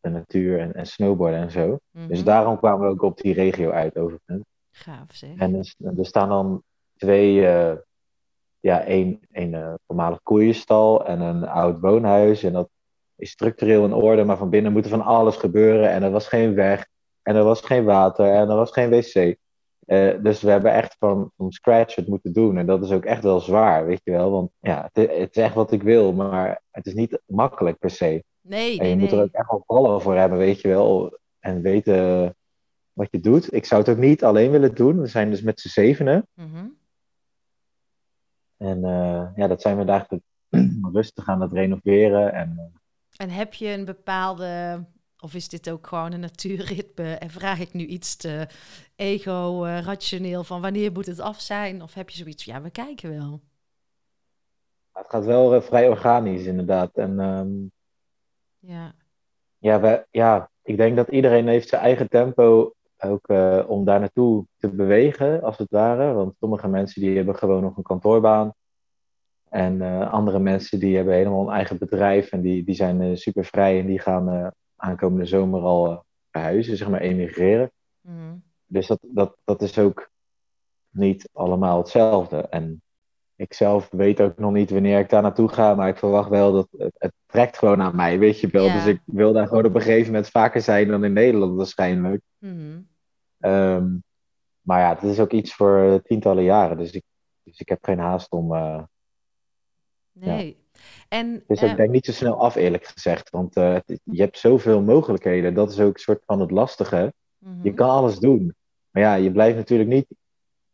de 0.00 0.08
natuur 0.08 0.60
en, 0.60 0.74
en 0.74 0.86
snowboarden 0.86 1.40
en 1.40 1.50
zo. 1.50 1.66
Mm 1.66 1.78
-hmm. 1.90 2.08
Dus 2.08 2.24
daarom 2.24 2.58
kwamen 2.58 2.86
we 2.86 2.92
ook 2.92 3.02
op 3.02 3.20
die 3.20 3.34
regio 3.34 3.70
uit 3.70 3.98
overigens. 3.98 4.44
Gaaf 4.76 5.14
zeg. 5.14 5.36
En 5.36 5.54
er, 5.54 5.74
er 5.98 6.06
staan 6.06 6.28
dan 6.28 6.62
twee, 6.96 7.34
uh, 7.34 7.72
ja, 8.60 8.84
één, 8.84 9.20
één 9.32 9.52
uh, 9.52 9.74
voormalig 9.86 10.22
koeienstal 10.22 11.06
en 11.06 11.20
een 11.20 11.48
oud 11.48 11.80
woonhuis. 11.80 12.42
En 12.42 12.52
dat 12.52 12.68
is 13.16 13.30
structureel 13.30 13.84
in 13.84 13.92
orde, 13.92 14.24
maar 14.24 14.36
van 14.36 14.50
binnen 14.50 14.72
moet 14.72 14.84
er 14.84 14.90
van 14.90 15.04
alles 15.04 15.36
gebeuren. 15.36 15.90
En 15.90 16.02
er 16.02 16.10
was 16.10 16.28
geen 16.28 16.54
weg, 16.54 16.86
en 17.22 17.36
er 17.36 17.44
was 17.44 17.60
geen 17.60 17.84
water, 17.84 18.26
en 18.26 18.48
er 18.48 18.56
was 18.56 18.70
geen 18.70 18.90
wc. 18.90 19.36
Uh, 19.86 20.22
dus 20.22 20.42
we 20.42 20.50
hebben 20.50 20.72
echt 20.72 20.96
van, 20.98 21.30
van 21.36 21.52
scratch 21.52 21.94
het 21.94 22.08
moeten 22.08 22.32
doen. 22.32 22.58
En 22.58 22.66
dat 22.66 22.82
is 22.82 22.90
ook 22.90 23.04
echt 23.04 23.22
wel 23.22 23.40
zwaar, 23.40 23.86
weet 23.86 24.00
je 24.04 24.10
wel. 24.10 24.30
Want 24.30 24.50
ja, 24.60 24.90
het, 24.92 25.10
het 25.10 25.36
is 25.36 25.42
echt 25.42 25.54
wat 25.54 25.72
ik 25.72 25.82
wil, 25.82 26.12
maar 26.12 26.62
het 26.70 26.86
is 26.86 26.94
niet 26.94 27.20
makkelijk 27.26 27.78
per 27.78 27.90
se. 27.90 28.24
Nee, 28.40 28.78
en 28.78 28.88
je 28.88 28.94
nee, 28.94 28.96
moet 28.96 29.10
nee. 29.10 29.20
er 29.20 29.24
ook 29.24 29.32
echt 29.32 29.50
wel 29.50 29.64
ballen 29.66 30.00
voor 30.00 30.14
hebben, 30.14 30.38
weet 30.38 30.60
je 30.60 30.68
wel. 30.68 31.18
En 31.38 31.62
weten 31.62 32.36
wat 32.94 33.08
je 33.10 33.20
doet. 33.20 33.52
Ik 33.52 33.64
zou 33.64 33.80
het 33.80 33.90
ook 33.90 33.98
niet 33.98 34.24
alleen 34.24 34.50
willen 34.50 34.74
doen. 34.74 35.00
We 35.00 35.06
zijn 35.06 35.30
dus 35.30 35.42
met 35.42 35.60
z'n 35.60 35.68
zevenen. 35.68 36.26
Mm-hmm. 36.34 36.76
En 38.56 38.78
uh, 38.78 39.28
ja, 39.36 39.46
dat 39.46 39.62
zijn 39.62 39.78
we 39.78 39.84
dagelijks 39.84 40.26
rustig 40.92 41.28
aan 41.28 41.40
het 41.40 41.52
renoveren. 41.52 42.32
En, 42.32 42.54
uh... 42.58 42.64
en 43.16 43.30
heb 43.30 43.54
je 43.54 43.68
een 43.68 43.84
bepaalde, 43.84 44.84
of 45.18 45.34
is 45.34 45.48
dit 45.48 45.70
ook 45.70 45.86
gewoon 45.86 46.12
een 46.12 46.20
natuurritme? 46.20 47.14
En 47.14 47.30
vraag 47.30 47.60
ik 47.60 47.72
nu 47.72 47.86
iets 47.86 48.16
te 48.16 48.48
ego-rationeel 48.96 50.44
van 50.44 50.60
wanneer 50.60 50.92
moet 50.92 51.06
het 51.06 51.20
af 51.20 51.40
zijn? 51.40 51.82
Of 51.82 51.94
heb 51.94 52.10
je 52.10 52.16
zoiets 52.16 52.44
ja, 52.44 52.62
we 52.62 52.70
kijken 52.70 53.10
wel. 53.18 53.40
Het 54.92 55.08
gaat 55.08 55.24
wel 55.24 55.62
vrij 55.62 55.88
organisch, 55.88 56.44
inderdaad. 56.44 56.96
En 56.96 57.18
um... 57.18 57.72
ja. 58.58 58.94
Ja, 59.58 59.80
we, 59.80 60.06
ja, 60.10 60.50
ik 60.62 60.76
denk 60.76 60.96
dat 60.96 61.08
iedereen 61.08 61.48
heeft 61.48 61.68
zijn 61.68 61.82
eigen 61.82 62.08
tempo 62.08 62.73
ook 63.04 63.28
uh, 63.28 63.64
om 63.66 63.84
daar 63.84 64.00
naartoe 64.00 64.46
te 64.56 64.68
bewegen, 64.68 65.42
als 65.42 65.58
het 65.58 65.70
ware. 65.70 66.12
Want 66.12 66.34
sommige 66.40 66.68
mensen 66.68 67.00
die 67.00 67.16
hebben 67.16 67.36
gewoon 67.36 67.62
nog 67.62 67.76
een 67.76 67.82
kantoorbaan. 67.82 68.54
En 69.48 69.74
uh, 69.74 70.12
andere 70.12 70.38
mensen 70.38 70.78
die 70.78 70.96
hebben 70.96 71.14
helemaal 71.14 71.48
een 71.48 71.54
eigen 71.54 71.78
bedrijf 71.78 72.32
en 72.32 72.40
die, 72.40 72.64
die 72.64 72.74
zijn 72.74 73.00
uh, 73.00 73.16
super 73.16 73.44
vrij 73.44 73.80
en 73.80 73.86
die 73.86 73.98
gaan 73.98 74.52
aankomende 74.76 75.26
zomer 75.26 75.60
al 75.60 76.04
verhuizen, 76.30 76.76
zeg 76.76 76.88
maar 76.88 77.00
emigreren. 77.00 77.70
Mm. 78.00 78.42
Dus 78.66 78.86
dat, 78.86 78.98
dat, 79.02 79.36
dat 79.44 79.62
is 79.62 79.78
ook 79.78 80.10
niet 80.90 81.28
allemaal 81.32 81.78
hetzelfde. 81.78 82.36
En 82.36 82.82
ik 83.36 83.52
zelf 83.52 83.88
weet 83.90 84.20
ook 84.20 84.38
nog 84.38 84.52
niet 84.52 84.70
wanneer 84.70 84.98
ik 84.98 85.10
daar 85.10 85.22
naartoe 85.22 85.48
ga, 85.48 85.74
maar 85.74 85.88
ik 85.88 85.96
verwacht 85.96 86.28
wel 86.28 86.52
dat 86.52 86.68
het, 86.78 86.94
het 86.98 87.12
trekt 87.26 87.58
gewoon 87.58 87.82
aan 87.82 87.96
mij, 87.96 88.18
weet 88.18 88.40
je 88.40 88.48
wel. 88.48 88.64
Ja. 88.64 88.72
Dus 88.74 88.86
ik 88.86 89.00
wil 89.04 89.32
daar 89.32 89.46
gewoon 89.46 89.64
op 89.64 89.74
een 89.74 89.80
gegeven 89.80 90.12
moment 90.12 90.30
vaker 90.30 90.60
zijn 90.60 90.88
dan 90.88 91.04
in 91.04 91.12
Nederland 91.12 91.56
waarschijnlijk. 91.56 92.22
Mm. 92.38 92.86
Um, 93.46 94.02
maar 94.60 94.80
ja, 94.80 94.94
het 94.94 95.02
is 95.02 95.20
ook 95.20 95.32
iets 95.32 95.54
voor 95.54 96.00
tientallen 96.04 96.44
jaren, 96.44 96.76
dus 96.76 96.90
ik, 96.90 97.04
dus 97.42 97.58
ik 97.58 97.68
heb 97.68 97.84
geen 97.84 97.98
haast 97.98 98.30
om. 98.30 98.52
Uh, 98.52 98.82
nee. 100.12 100.46
Ja. 100.46 100.80
En, 101.08 101.44
dus 101.46 101.62
ik 101.62 101.70
uh, 101.70 101.76
denk 101.76 101.90
niet 101.90 102.04
zo 102.04 102.12
snel 102.12 102.40
af, 102.40 102.54
eerlijk 102.54 102.86
gezegd. 102.86 103.30
Want 103.30 103.56
uh, 103.56 103.76
je 103.86 104.20
hebt 104.22 104.38
zoveel 104.38 104.82
mogelijkheden. 104.82 105.54
Dat 105.54 105.70
is 105.70 105.80
ook 105.80 105.94
een 105.94 106.00
soort 106.00 106.22
van 106.24 106.40
het 106.40 106.50
lastige. 106.50 107.14
Je 107.62 107.74
kan 107.74 107.88
alles 107.88 108.18
doen. 108.18 108.54
Maar 108.90 109.02
ja, 109.02 109.14
je 109.14 109.32
blijft 109.32 109.56
natuurlijk 109.56 109.90
niet. 109.90 110.06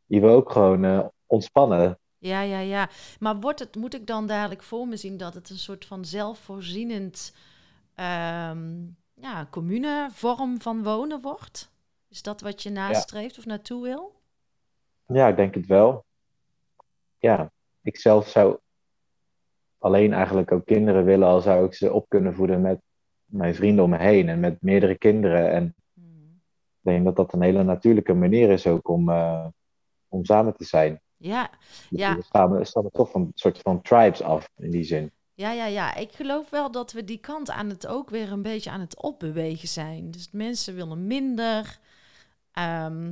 Je 0.06 0.20
wil 0.20 0.34
ook 0.34 0.50
gewoon 0.52 1.10
ontspannen. 1.26 1.98
Ja, 2.18 2.40
ja, 2.40 2.58
ja. 2.58 2.88
Maar 3.18 3.40
wordt 3.40 3.58
het, 3.58 3.76
moet 3.76 3.94
ik 3.94 4.06
dan 4.06 4.26
dadelijk 4.26 4.62
voor 4.62 4.88
me 4.88 4.96
zien 4.96 5.16
dat 5.16 5.34
het 5.34 5.50
een 5.50 5.58
soort 5.58 5.84
van 5.84 6.04
zelfvoorzienend 6.04 7.34
um, 7.96 8.96
ja, 9.14 9.46
commune 9.50 10.08
vorm 10.12 10.60
van 10.60 10.82
wonen 10.82 11.20
wordt? 11.20 11.70
Is 12.10 12.22
dat 12.22 12.40
wat 12.40 12.62
je 12.62 12.70
nastreeft 12.70 13.34
ja. 13.34 13.40
of 13.40 13.46
naartoe 13.46 13.82
wil? 13.82 14.20
Ja, 15.06 15.28
ik 15.28 15.36
denk 15.36 15.54
het 15.54 15.66
wel. 15.66 16.04
Ja. 17.18 17.52
ik 17.82 17.96
zelf 17.96 18.28
zou 18.28 18.58
alleen 19.78 20.12
eigenlijk 20.12 20.52
ook 20.52 20.64
kinderen 20.66 21.04
willen, 21.04 21.28
al 21.28 21.40
zou 21.40 21.66
ik 21.66 21.74
ze 21.74 21.92
op 21.92 22.08
kunnen 22.08 22.34
voeden 22.34 22.60
met 22.60 22.80
mijn 23.24 23.54
vrienden 23.54 23.84
om 23.84 23.90
me 23.90 23.98
heen 23.98 24.28
en 24.28 24.40
met 24.40 24.62
meerdere 24.62 24.98
kinderen. 24.98 25.50
En 25.50 25.74
ik 26.82 26.90
denk 26.90 27.04
dat 27.04 27.16
dat 27.16 27.32
een 27.32 27.42
hele 27.42 27.62
natuurlijke 27.62 28.14
manier 28.14 28.50
is 28.50 28.66
ook 28.66 28.88
om, 28.88 29.10
eh, 29.10 29.46
om 30.08 30.24
samen 30.24 30.56
te 30.56 30.64
zijn. 30.64 31.00
Ja, 31.16 31.50
Dus 31.90 32.00
Ja. 32.00 32.16
We 32.16 32.22
stammen 32.64 32.92
toch 32.92 33.10
van 33.10 33.20
een 33.20 33.32
soort 33.34 33.58
van 33.58 33.82
tribes 33.82 34.22
af 34.22 34.50
in 34.56 34.70
die 34.70 34.84
zin. 34.84 35.12
ja, 35.34 35.52
ja, 35.52 35.66
ja. 35.66 35.94
Ik 35.94 36.12
geloof 36.12 36.50
wel 36.50 36.70
dat 36.70 36.92
we 36.92 37.04
die 37.04 37.18
kant 37.18 37.50
aan 37.50 37.68
het 37.68 37.86
ook 37.86 38.10
weer 38.10 38.32
een 38.32 38.42
beetje 38.42 38.70
aan 38.70 38.80
het 38.80 39.02
opbewegen 39.02 39.68
zijn. 39.68 40.10
Dus 40.10 40.28
mensen 40.32 40.74
willen 40.74 41.06
minder. 41.06 41.78
Ehm, 42.52 43.04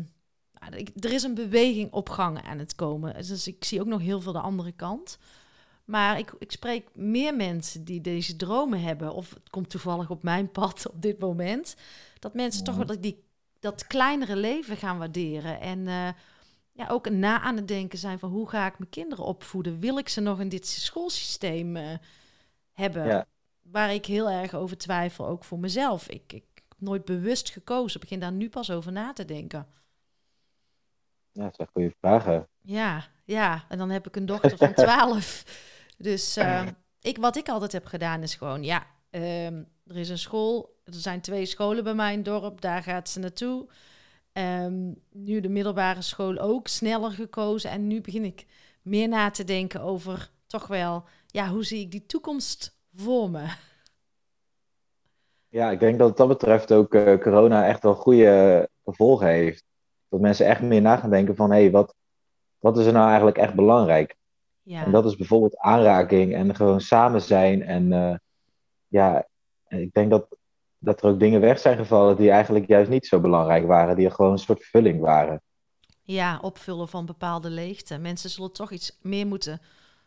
nou, 0.52 0.86
er 1.00 1.12
is 1.12 1.22
een 1.22 1.34
beweging 1.34 1.92
op 1.92 2.08
gang 2.08 2.42
aan 2.42 2.58
het 2.58 2.74
komen. 2.74 3.14
Dus 3.14 3.46
ik 3.46 3.64
zie 3.64 3.80
ook 3.80 3.86
nog 3.86 4.00
heel 4.00 4.20
veel 4.20 4.32
de 4.32 4.40
andere 4.40 4.72
kant. 4.72 5.18
Maar 5.84 6.18
ik, 6.18 6.32
ik 6.38 6.52
spreek 6.52 6.88
meer 6.94 7.36
mensen 7.36 7.84
die 7.84 8.00
deze 8.00 8.36
dromen 8.36 8.80
hebben. 8.80 9.12
Of 9.12 9.30
het 9.30 9.50
komt 9.50 9.70
toevallig 9.70 10.10
op 10.10 10.22
mijn 10.22 10.50
pad 10.50 10.88
op 10.88 11.02
dit 11.02 11.18
moment. 11.18 11.76
Dat 12.18 12.34
mensen 12.34 12.64
toch 12.64 12.76
wel 12.76 13.00
die, 13.00 13.24
dat 13.60 13.86
kleinere 13.86 14.36
leven 14.36 14.76
gaan 14.76 14.98
waarderen. 14.98 15.60
En 15.60 15.88
eh, 15.88 16.08
ja, 16.72 16.88
ook 16.88 17.10
na 17.10 17.40
aan 17.40 17.56
het 17.56 17.68
denken 17.68 17.98
zijn 17.98 18.18
van 18.18 18.30
hoe 18.30 18.48
ga 18.48 18.66
ik 18.66 18.78
mijn 18.78 18.90
kinderen 18.90 19.24
opvoeden? 19.24 19.80
Wil 19.80 19.98
ik 19.98 20.08
ze 20.08 20.20
nog 20.20 20.40
in 20.40 20.48
dit 20.48 20.66
schoolsysteem 20.66 21.76
eh, 21.76 21.96
hebben? 22.72 23.06
Ja. 23.06 23.26
Waar 23.62 23.94
ik 23.94 24.06
heel 24.06 24.30
erg 24.30 24.54
over 24.54 24.78
twijfel, 24.78 25.26
ook 25.26 25.44
voor 25.44 25.58
mezelf. 25.58 26.08
Ik, 26.08 26.42
nooit 26.80 27.04
bewust 27.04 27.50
gekozen. 27.50 28.00
Begin 28.00 28.20
daar 28.20 28.32
nu 28.32 28.48
pas 28.48 28.70
over 28.70 28.92
na 28.92 29.12
te 29.12 29.24
denken. 29.24 29.66
Ja, 31.32 31.44
dat 31.44 31.54
zijn 31.54 31.68
goede 31.72 31.94
vragen. 32.00 32.48
Ja, 32.62 33.04
ja. 33.24 33.64
En 33.68 33.78
dan 33.78 33.90
heb 33.90 34.06
ik 34.06 34.16
een 34.16 34.26
dochter 34.26 34.56
van 34.56 34.74
12. 34.84 35.44
Dus 35.98 36.36
eh, 36.36 36.66
ik, 37.00 37.18
wat 37.18 37.36
ik 37.36 37.48
altijd 37.48 37.72
heb 37.72 37.86
gedaan 37.86 38.22
is 38.22 38.34
gewoon, 38.34 38.64
ja, 38.64 38.86
ehm, 39.10 39.62
er 39.86 39.96
is 39.96 40.08
een 40.08 40.18
school. 40.18 40.80
Er 40.84 40.94
zijn 40.94 41.20
twee 41.20 41.46
scholen 41.46 41.84
bij 41.84 41.94
mijn 41.94 42.22
dorp. 42.22 42.60
Daar 42.60 42.82
gaat 42.82 43.08
ze 43.08 43.18
naartoe. 43.18 43.68
Ehm, 44.32 44.92
nu 45.12 45.40
de 45.40 45.48
middelbare 45.48 46.02
school 46.02 46.38
ook 46.38 46.68
sneller 46.68 47.10
gekozen. 47.10 47.70
En 47.70 47.86
nu 47.86 48.00
begin 48.00 48.24
ik 48.24 48.46
meer 48.82 49.08
na 49.08 49.30
te 49.30 49.44
denken 49.44 49.80
over 49.80 50.30
toch 50.46 50.66
wel, 50.66 51.04
ja, 51.26 51.48
hoe 51.48 51.64
zie 51.64 51.80
ik 51.80 51.90
die 51.90 52.06
toekomst 52.06 52.78
voor 52.94 53.30
me? 53.30 53.46
Ja, 55.48 55.70
ik 55.70 55.80
denk 55.80 55.98
dat 55.98 56.08
wat 56.08 56.16
dat 56.16 56.28
betreft 56.28 56.72
ook 56.72 56.94
eh, 56.94 57.18
corona 57.18 57.66
echt 57.66 57.82
wel 57.82 57.94
goede 57.94 58.68
gevolgen 58.84 59.26
heeft. 59.26 59.64
Dat 60.08 60.20
mensen 60.20 60.46
echt 60.46 60.62
meer 60.62 60.80
na 60.80 60.96
gaan 60.96 61.10
denken 61.10 61.36
van, 61.36 61.50
hé, 61.50 61.60
hey, 61.60 61.70
wat, 61.70 61.94
wat 62.58 62.78
is 62.78 62.86
er 62.86 62.92
nou 62.92 63.06
eigenlijk 63.06 63.38
echt 63.38 63.54
belangrijk? 63.54 64.16
Ja, 64.62 64.84
En 64.84 64.92
dat 64.92 65.04
is 65.04 65.16
bijvoorbeeld 65.16 65.56
aanraking 65.56 66.34
en 66.34 66.54
gewoon 66.54 66.80
samen 66.80 67.22
zijn. 67.22 67.62
En 67.62 67.92
eh, 67.92 68.14
ja, 68.86 69.26
ik 69.68 69.92
denk 69.92 70.10
dat, 70.10 70.26
dat 70.78 71.02
er 71.02 71.08
ook 71.08 71.18
dingen 71.18 71.40
weg 71.40 71.58
zijn 71.58 71.76
gevallen 71.76 72.16
die 72.16 72.30
eigenlijk 72.30 72.66
juist 72.66 72.90
niet 72.90 73.06
zo 73.06 73.20
belangrijk 73.20 73.66
waren. 73.66 73.96
Die 73.96 74.06
er 74.06 74.12
gewoon 74.12 74.32
een 74.32 74.38
soort 74.38 74.64
vulling 74.64 75.00
waren. 75.00 75.42
ja, 76.02 76.38
opvullen 76.42 76.88
van 76.88 77.06
bepaalde 77.06 77.50
leegte. 77.50 77.98
Mensen 77.98 78.30
zullen 78.30 78.52
toch 78.52 78.72
iets 78.72 78.98
meer 79.02 79.26
moeten 79.26 79.60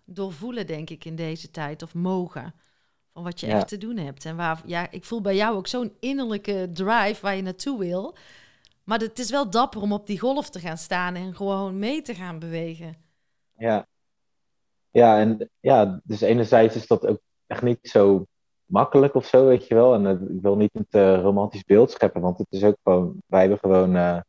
doorvoelen, 0.06 0.68
denk 0.68 0.90
ik, 0.90 1.06
in 1.06 1.16
deze 1.16 1.52
tijd. 1.52 1.84
Of 1.84 1.94
mogen. 1.94 2.54
Van 3.14 3.24
wat 3.24 3.40
je 3.40 3.48
Ja. 3.48 3.56
echt 3.56 3.68
te 3.68 3.78
doen 3.78 3.98
hebt. 3.98 4.26
En 4.26 4.36
waar, 4.36 4.62
ja, 4.66 4.92
ik 4.92 5.06
voel 5.06 5.22
bij 5.22 5.36
jou 5.36 5.56
ook 5.56 5.68
zo'n 5.68 5.94
innerlijke 6.00 6.70
drive 6.74 7.22
waar 7.22 7.36
je 7.36 7.42
naartoe 7.42 7.80
wil. 7.80 8.16
Maar 8.84 9.00
het 9.00 9.20
is 9.20 9.30
wel 9.30 9.50
dapper 9.50 9.82
om 9.82 9.94
op 9.94 10.08
die 10.08 10.20
golf 10.20 10.50
te 10.50 10.60
gaan 10.60 10.78
staan 10.78 11.16
en 11.16 11.36
gewoon 11.36 11.80
mee 11.80 12.02
te 12.02 12.16
gaan 12.16 12.40
bewegen. 12.40 12.96
Ja. 13.58 13.88
Ja, 14.92 15.20
en 15.20 15.50
ja, 15.60 16.02
dus 16.04 16.22
enerzijds 16.22 16.76
is 16.76 16.88
dat 16.88 17.08
ook 17.08 17.20
echt 17.48 17.62
niet 17.62 17.80
zo 17.82 18.26
makkelijk 18.66 19.16
of 19.16 19.26
zo, 19.26 19.46
weet 19.46 19.68
je 19.68 19.74
wel. 19.76 19.94
En 19.94 20.06
eh, 20.06 20.36
ik 20.36 20.42
wil 20.42 20.56
niet 20.56 20.76
een 20.76 20.86
te 20.90 21.16
romantisch 21.16 21.64
beeld 21.64 21.92
scheppen, 21.92 22.22
want 22.22 22.38
het 22.38 22.48
is 22.50 22.64
ook 22.64 22.78
gewoon, 22.84 23.16
wij 23.26 23.40
hebben 23.40 23.60
gewoon, 23.60 23.96
eh, 23.96 24.20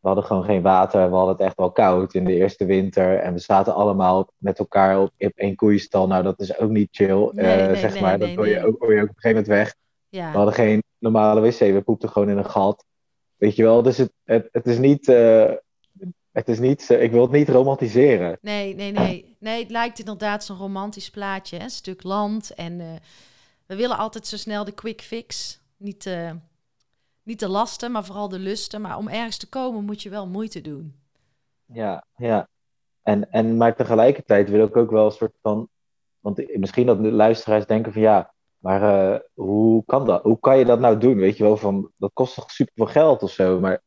we 0.00 0.06
hadden 0.08 0.24
gewoon 0.24 0.44
geen 0.44 0.62
water, 0.62 1.10
we 1.10 1.16
hadden 1.16 1.34
het 1.36 1.44
echt 1.44 1.56
wel 1.56 1.70
koud 1.72 2.14
in 2.14 2.24
de 2.24 2.34
eerste 2.34 2.64
winter. 2.64 3.18
En 3.18 3.32
we 3.32 3.38
zaten 3.38 3.74
allemaal 3.74 4.32
met 4.36 4.58
elkaar 4.58 5.00
op, 5.00 5.10
op 5.18 5.32
één 5.34 5.54
koeienstal. 5.56 6.06
Nou, 6.06 6.22
dat 6.22 6.40
is 6.40 6.58
ook 6.58 6.70
niet 6.70 6.88
chill, 6.92 7.30
Nee, 7.32 7.46
eh, 7.46 7.66
nee, 7.66 7.76
zeg 7.76 7.92
nee, 7.92 8.02
maar. 8.02 8.18
dat 8.18 8.34
hoor 8.34 8.48
je, 8.48 8.66
ook, 8.66 8.80
hoor 8.80 8.94
je 8.94 9.02
ook 9.02 9.08
op 9.08 9.16
een 9.16 9.20
gegeven 9.20 9.42
moment 9.42 9.46
weg. 9.46 9.74
We 10.08 10.16
Ja, 10.16 10.30
hadden 10.30 10.54
geen 10.54 10.82
normale 10.98 11.40
wc, 11.40 11.58
we 11.58 11.82
poepten 11.84 12.08
gewoon 12.08 12.28
in 12.28 12.38
een 12.38 12.50
gat. 12.50 12.84
Weet 13.36 13.56
je 13.56 13.62
wel, 13.62 13.82
dus 13.82 13.96
het, 13.96 14.12
het, 14.24 14.48
het 14.52 14.66
is 14.66 14.78
niet, 14.78 15.08
eh, 15.08 15.50
het 16.32 16.48
is 16.48 16.58
niet, 16.58 16.90
eh, 16.90 17.02
ik 17.02 17.10
wil 17.10 17.22
het 17.22 17.30
niet 17.30 17.48
romantiseren. 17.48 18.38
nee, 18.40 18.74
nee, 18.74 18.92
nee. 18.92 19.36
Nee, 19.38 19.60
het 19.62 19.70
lijkt 19.70 19.98
inderdaad 19.98 20.44
zo'n 20.44 20.56
romantisch 20.56 21.10
plaatje. 21.10 21.56
Hè? 21.56 21.62
Een 21.62 21.70
stuk 21.70 22.02
land. 22.02 22.54
En 22.54 22.80
eh, 22.80 22.86
we 23.66 23.76
willen 23.76 23.96
altijd 23.98 24.26
zo 24.26 24.36
snel 24.36 24.64
de 24.64 24.72
quick 24.72 25.00
fix. 25.00 25.60
Niet, 25.76 26.06
eh, 26.06 26.30
niet 27.30 27.40
de 27.40 27.48
lasten, 27.48 27.92
maar 27.92 28.04
vooral 28.04 28.28
de 28.28 28.38
lusten. 28.38 28.80
Maar 28.80 28.96
om 28.96 29.08
ergens 29.08 29.36
te 29.36 29.48
komen 29.48 29.84
moet 29.84 30.02
je 30.02 30.10
wel 30.10 30.26
moeite 30.26 30.60
doen. 30.60 30.94
Ja, 31.64 32.04
ja. 32.16 32.48
En, 33.02 33.30
en, 33.30 33.56
maar 33.56 33.76
tegelijkertijd 33.76 34.50
wil 34.50 34.66
ik 34.66 34.76
ook 34.76 34.90
wel 34.90 35.04
een 35.04 35.10
soort 35.10 35.36
van. 35.42 35.68
Want 36.20 36.58
misschien 36.58 36.86
dat 36.86 37.02
de 37.02 37.12
luisteraars 37.12 37.66
denken 37.66 37.92
van 37.92 38.02
ja, 38.02 38.34
maar 38.58 38.82
eh, 38.82 39.20
hoe 39.34 39.84
kan 39.84 40.06
dat? 40.06 40.22
Hoe 40.22 40.38
kan 40.38 40.58
je 40.58 40.64
dat 40.64 40.80
nou 40.80 40.98
doen? 40.98 41.16
Weet 41.16 41.36
je 41.36 41.44
wel, 41.44 41.56
van 41.56 41.90
dat 41.96 42.10
kost 42.12 42.34
toch 42.34 42.50
super 42.50 42.72
veel 42.74 42.86
geld 42.86 43.22
of 43.22 43.30
zo. 43.30 43.60
Maar 43.60 43.82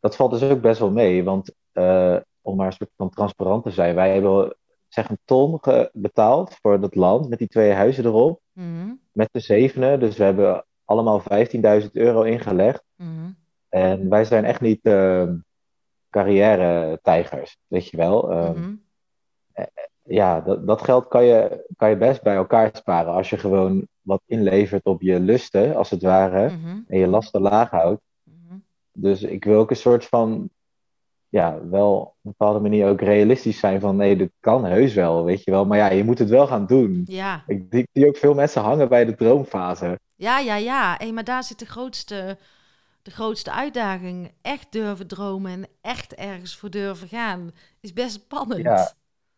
dat 0.00 0.16
valt 0.16 0.30
dus 0.30 0.42
ook 0.42 0.60
best 0.60 0.80
wel 0.80 0.90
mee. 0.90 1.24
Want 1.24 1.54
eh, 1.72 2.16
om 2.40 2.56
maar 2.56 2.66
een 2.66 2.72
soort 2.72 2.92
van 2.96 3.10
transparant 3.10 3.62
te 3.62 3.70
zijn, 3.70 3.94
wij 3.94 4.12
hebben 4.12 4.56
zeg 4.88 5.08
een 5.08 5.18
ton 5.24 5.60
betaald 5.92 6.54
voor 6.60 6.80
dat 6.80 6.94
land 6.94 7.28
met 7.28 7.38
die 7.38 7.48
twee 7.48 7.72
huizen 7.72 8.04
erop. 8.04 8.40
Mhm, 8.52 8.94
Met 9.12 9.28
de 9.32 9.40
zevenen. 9.40 10.00
Dus 10.00 10.16
we 10.16 10.24
hebben 10.24 10.64
allemaal 10.92 11.20
15.000 11.82 11.90
euro 11.92 12.22
ingelegd. 12.22 12.82
mhm. 12.96 13.30
En 13.68 14.08
wij 14.08 14.24
zijn 14.24 14.44
echt 14.44 14.60
niet 14.60 14.80
eh, 14.84 15.28
carrière-tijgers, 16.10 17.58
weet 17.66 17.88
je 17.88 17.96
wel. 17.96 18.30
Ehm, 18.30 18.58
Mhm. 18.58 18.74
ja, 20.02 20.40
dat, 20.40 20.66
dat 20.66 20.82
geld 20.82 21.08
kan 21.08 21.24
je, 21.24 21.66
kan 21.76 21.90
je 21.90 21.96
best 21.96 22.22
bij 22.22 22.34
elkaar 22.34 22.70
sparen 22.72 23.12
als 23.12 23.30
je 23.30 23.38
gewoon 23.38 23.86
wat 24.00 24.22
inlevert 24.26 24.84
op 24.84 25.02
je 25.02 25.20
lusten, 25.20 25.76
als 25.76 25.90
het 25.90 26.02
ware, 26.02 26.50
Mhm. 26.50 26.78
en 26.86 26.98
je 26.98 27.06
lasten 27.06 27.40
laag 27.40 27.70
houdt. 27.70 28.02
Dus 28.92 29.22
ik 29.22 29.44
wil 29.44 29.58
ook 29.58 29.70
een 29.70 29.76
soort 29.76 30.04
van, 30.04 30.50
ja, 31.32 31.58
wel 31.68 31.94
op 32.00 32.14
een 32.22 32.30
bepaalde 32.36 32.60
manier 32.60 32.88
ook 32.88 33.00
realistisch 33.00 33.58
zijn 33.58 33.80
van, 33.80 33.96
nee, 33.96 34.16
dit 34.16 34.30
kan 34.40 34.64
heus 34.64 34.94
wel, 34.94 35.24
weet 35.24 35.44
je 35.44 35.50
wel. 35.50 35.64
Maar 35.64 35.78
ja, 35.78 35.90
je 35.90 36.04
moet 36.04 36.18
het 36.18 36.28
wel 36.28 36.46
gaan 36.46 36.66
doen. 36.66 37.02
Ja, 37.06 37.44
Ik 37.46 37.86
zie- 37.92 38.06
ook 38.06 38.16
veel 38.16 38.34
mensen 38.34 38.62
hangen 38.62 38.88
bij 38.88 39.04
de 39.04 39.14
droomfase. 39.14 39.98
ja, 40.14 40.38
ja, 40.38 40.56
ja. 40.56 40.94
Hey, 40.98 41.12
maar 41.12 41.24
daar 41.24 41.44
zit 41.44 41.58
de 41.58 41.66
grootste, 41.66 42.38
de 43.02 43.10
grootste 43.10 43.52
uitdaging. 43.52 44.32
Echt 44.42 44.66
durven 44.72 45.06
dromen 45.06 45.52
en 45.52 45.66
echt 45.80 46.14
ergens 46.14 46.56
voor 46.56 46.70
durven 46.70 47.08
gaan. 47.08 47.50
Is 47.80 47.92
best 47.92 48.12
spannend. 48.12 48.62
Ja. 48.62 48.92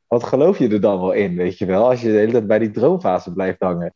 Wat 0.07 0.25
geloof 0.25 0.59
je 0.59 0.69
er 0.69 0.81
dan 0.81 1.01
wel 1.01 1.13
in, 1.13 1.37
weet 1.37 1.59
je 1.59 1.67
wel, 1.67 1.89
als 1.89 2.01
je 2.01 2.07
de 2.11 2.19
hele 2.19 2.33
tijd 2.33 2.47
bij 2.47 2.59
die 2.59 2.71
droomfase 2.71 3.33
blijft 3.33 3.61
hangen? 3.61 3.95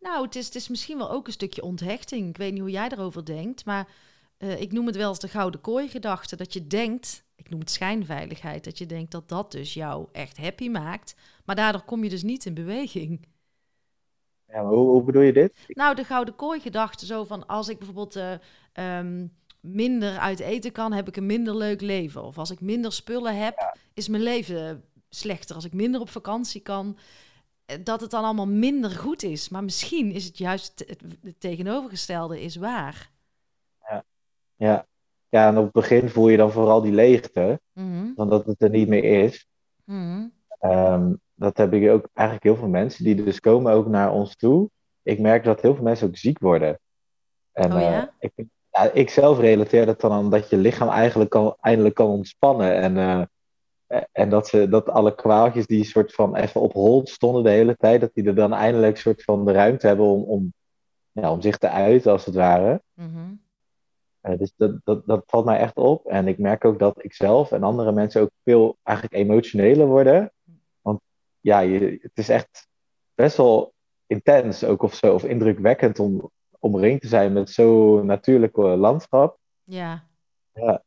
Nou, 0.00 0.24
het 0.24 0.36
is, 0.36 0.46
het 0.46 0.54
is 0.54 0.68
misschien 0.68 0.98
wel 0.98 1.10
ook 1.10 1.26
een 1.26 1.32
stukje 1.32 1.62
onthechting. 1.62 2.28
Ik 2.28 2.36
weet 2.36 2.52
niet 2.52 2.60
hoe 2.60 2.70
jij 2.70 2.88
erover 2.88 3.24
denkt, 3.24 3.64
maar 3.64 3.88
eh, 4.36 4.60
ik 4.60 4.72
noem 4.72 4.86
het 4.86 4.96
wel 4.96 5.08
eens 5.08 5.18
de 5.18 5.28
gouden 5.28 5.60
kooi 5.60 5.88
gedachte. 5.88 6.36
Dat 6.36 6.52
je 6.52 6.66
denkt, 6.66 7.23
ik 7.34 7.50
noem 7.50 7.60
het 7.60 7.70
schijnveiligheid, 7.70 8.64
dat 8.64 8.78
je 8.78 8.86
denkt 8.86 9.10
dat 9.10 9.28
dat 9.28 9.52
dus 9.52 9.74
jou 9.74 10.08
echt 10.12 10.36
happy 10.36 10.68
maakt. 10.68 11.16
Maar 11.44 11.56
daardoor 11.56 11.82
kom 11.82 12.04
je 12.04 12.10
dus 12.10 12.22
niet 12.22 12.46
in 12.46 12.54
beweging. 12.54 13.26
Ja, 14.46 14.62
maar 14.62 14.72
hoe, 14.72 14.88
hoe 14.88 15.02
bedoel 15.02 15.22
je 15.22 15.32
dit? 15.32 15.52
Nou, 15.68 15.94
de 15.94 16.04
gouden 16.04 16.34
kooi 16.34 16.60
gedachte 16.60 17.06
zo 17.06 17.24
van 17.24 17.46
als 17.46 17.68
ik 17.68 17.78
bijvoorbeeld 17.78 18.16
eh, 18.16 18.34
ehm, 18.72 19.26
minder 19.60 20.18
uit 20.18 20.40
eten 20.40 20.72
kan, 20.72 20.92
heb 20.92 21.08
ik 21.08 21.16
een 21.16 21.26
minder 21.26 21.56
leuk 21.56 21.80
leven. 21.80 22.22
Of 22.22 22.38
als 22.38 22.50
ik 22.50 22.60
minder 22.60 22.92
spullen 22.92 23.36
heb, 23.38 23.76
is 23.94 24.08
mijn 24.08 24.22
leven 24.22 24.84
slechter. 25.08 25.54
Als 25.54 25.64
ik 25.64 25.72
minder 25.72 26.00
op 26.00 26.08
vakantie 26.08 26.60
kan, 26.60 26.98
eh, 27.66 27.78
dat 27.84 28.00
het 28.00 28.10
dan 28.10 28.24
allemaal 28.24 28.46
minder 28.46 28.90
goed 28.90 29.22
is. 29.22 29.48
Maar 29.48 29.64
misschien 29.64 30.12
is 30.12 30.24
het 30.24 30.38
juist 30.38 30.84
het, 30.86 31.02
het 31.22 31.40
tegenovergestelde 31.40 32.42
is 32.42 32.56
waar. 32.56 33.10
Ja. 33.88 34.04
Ja, 34.56 34.86
en 35.42 35.56
op 35.58 35.64
het 35.64 35.72
begin 35.72 36.08
voel 36.08 36.28
je 36.28 36.36
dan 36.36 36.50
vooral 36.52 36.80
die 36.82 36.92
leegte, 36.92 37.60
Mhm, 37.72 38.14
dan 38.14 38.28
dat 38.28 38.46
het 38.46 38.62
er 38.62 38.70
niet 38.70 38.88
meer 38.88 39.04
is. 39.24 39.46
mhm, 39.84 40.26
Ehm, 40.58 41.12
dat 41.34 41.56
heb 41.56 41.72
ik 41.72 41.90
ook 41.90 42.08
eigenlijk 42.12 42.46
heel 42.46 42.56
veel 42.56 42.68
mensen 42.68 43.04
die 43.04 43.14
dus 43.24 43.40
komen 43.40 43.72
ook 43.72 43.86
naar 43.86 44.12
ons 44.12 44.36
toe. 44.36 44.70
Ik 45.02 45.18
merk 45.18 45.44
dat 45.44 45.60
heel 45.60 45.74
veel 45.74 45.84
mensen 45.84 46.06
ook 46.06 46.16
ziek 46.16 46.38
worden. 46.38 46.78
En 47.52 47.72
Oh 47.72 47.80
ja? 47.80 48.12
eh, 48.18 48.30
ik, 48.34 48.46
ja, 48.70 48.90
ik 48.92 49.10
zelf 49.10 49.38
relateer 49.38 49.86
dat 49.86 50.00
dan 50.00 50.12
aan 50.12 50.30
dat 50.30 50.50
je 50.50 50.56
lichaam 50.56 50.88
eigenlijk 50.88 51.30
kan, 51.30 51.56
eindelijk 51.60 51.94
kan 51.94 52.06
ontspannen. 52.06 52.74
En, 52.74 52.96
eh, 52.96 53.22
eh, 53.86 54.02
en 54.12 54.28
dat, 54.30 54.48
ze, 54.48 54.68
dat 54.68 54.88
alle 54.88 55.14
kwaaltjes 55.14 55.66
die 55.66 55.84
soort 55.84 56.12
van 56.14 56.36
even 56.36 56.60
op 56.60 56.72
hold 56.72 57.08
stonden 57.08 57.42
de 57.42 57.50
hele 57.50 57.76
tijd, 57.76 58.00
dat 58.00 58.14
die 58.14 58.24
er 58.26 58.34
dan 58.34 58.52
eindelijk 58.52 58.96
soort 58.96 59.22
van 59.22 59.44
de 59.44 59.52
ruimte 59.52 59.86
hebben 59.86 60.06
om, 60.06 60.22
om, 60.22 60.52
ja, 61.12 61.32
om 61.32 61.40
zich 61.40 61.58
te 61.58 61.68
uiten, 61.68 62.12
als 62.12 62.24
het 62.24 62.34
ware. 62.34 62.82
mhm. 62.94 63.32
Eh, 64.24 64.38
dus 64.38 64.52
dat, 64.56 64.80
dat, 64.84 65.06
dat 65.06 65.22
valt 65.26 65.44
mij 65.44 65.58
echt 65.58 65.76
op. 65.76 66.06
En 66.06 66.28
ik 66.28 66.38
merk 66.38 66.64
ook 66.64 66.78
dat 66.78 67.04
ik 67.04 67.14
zelf 67.14 67.52
en 67.52 67.62
andere 67.62 67.92
mensen 67.92 68.22
ook 68.22 68.30
veel 68.44 68.76
eigenlijk 68.82 69.16
emotioneler 69.16 69.86
worden. 69.86 70.32
Want 70.80 71.00
ja, 71.40 71.58
je, 71.58 71.98
het 72.00 72.12
is 72.14 72.28
echt 72.28 72.68
best 73.14 73.36
wel 73.36 73.72
intens 74.06 74.64
ook 74.64 74.82
of 74.82 74.94
zo, 74.94 75.14
of 75.14 75.24
indrukwekkend 75.24 75.98
om 75.98 76.30
omringd 76.58 77.00
te 77.00 77.08
zijn 77.08 77.32
met 77.32 77.50
zo'n 77.50 78.06
natuurlijk 78.06 78.56
landschap. 78.56 79.38
Ja. 79.64 80.08
Ja. 80.52 80.82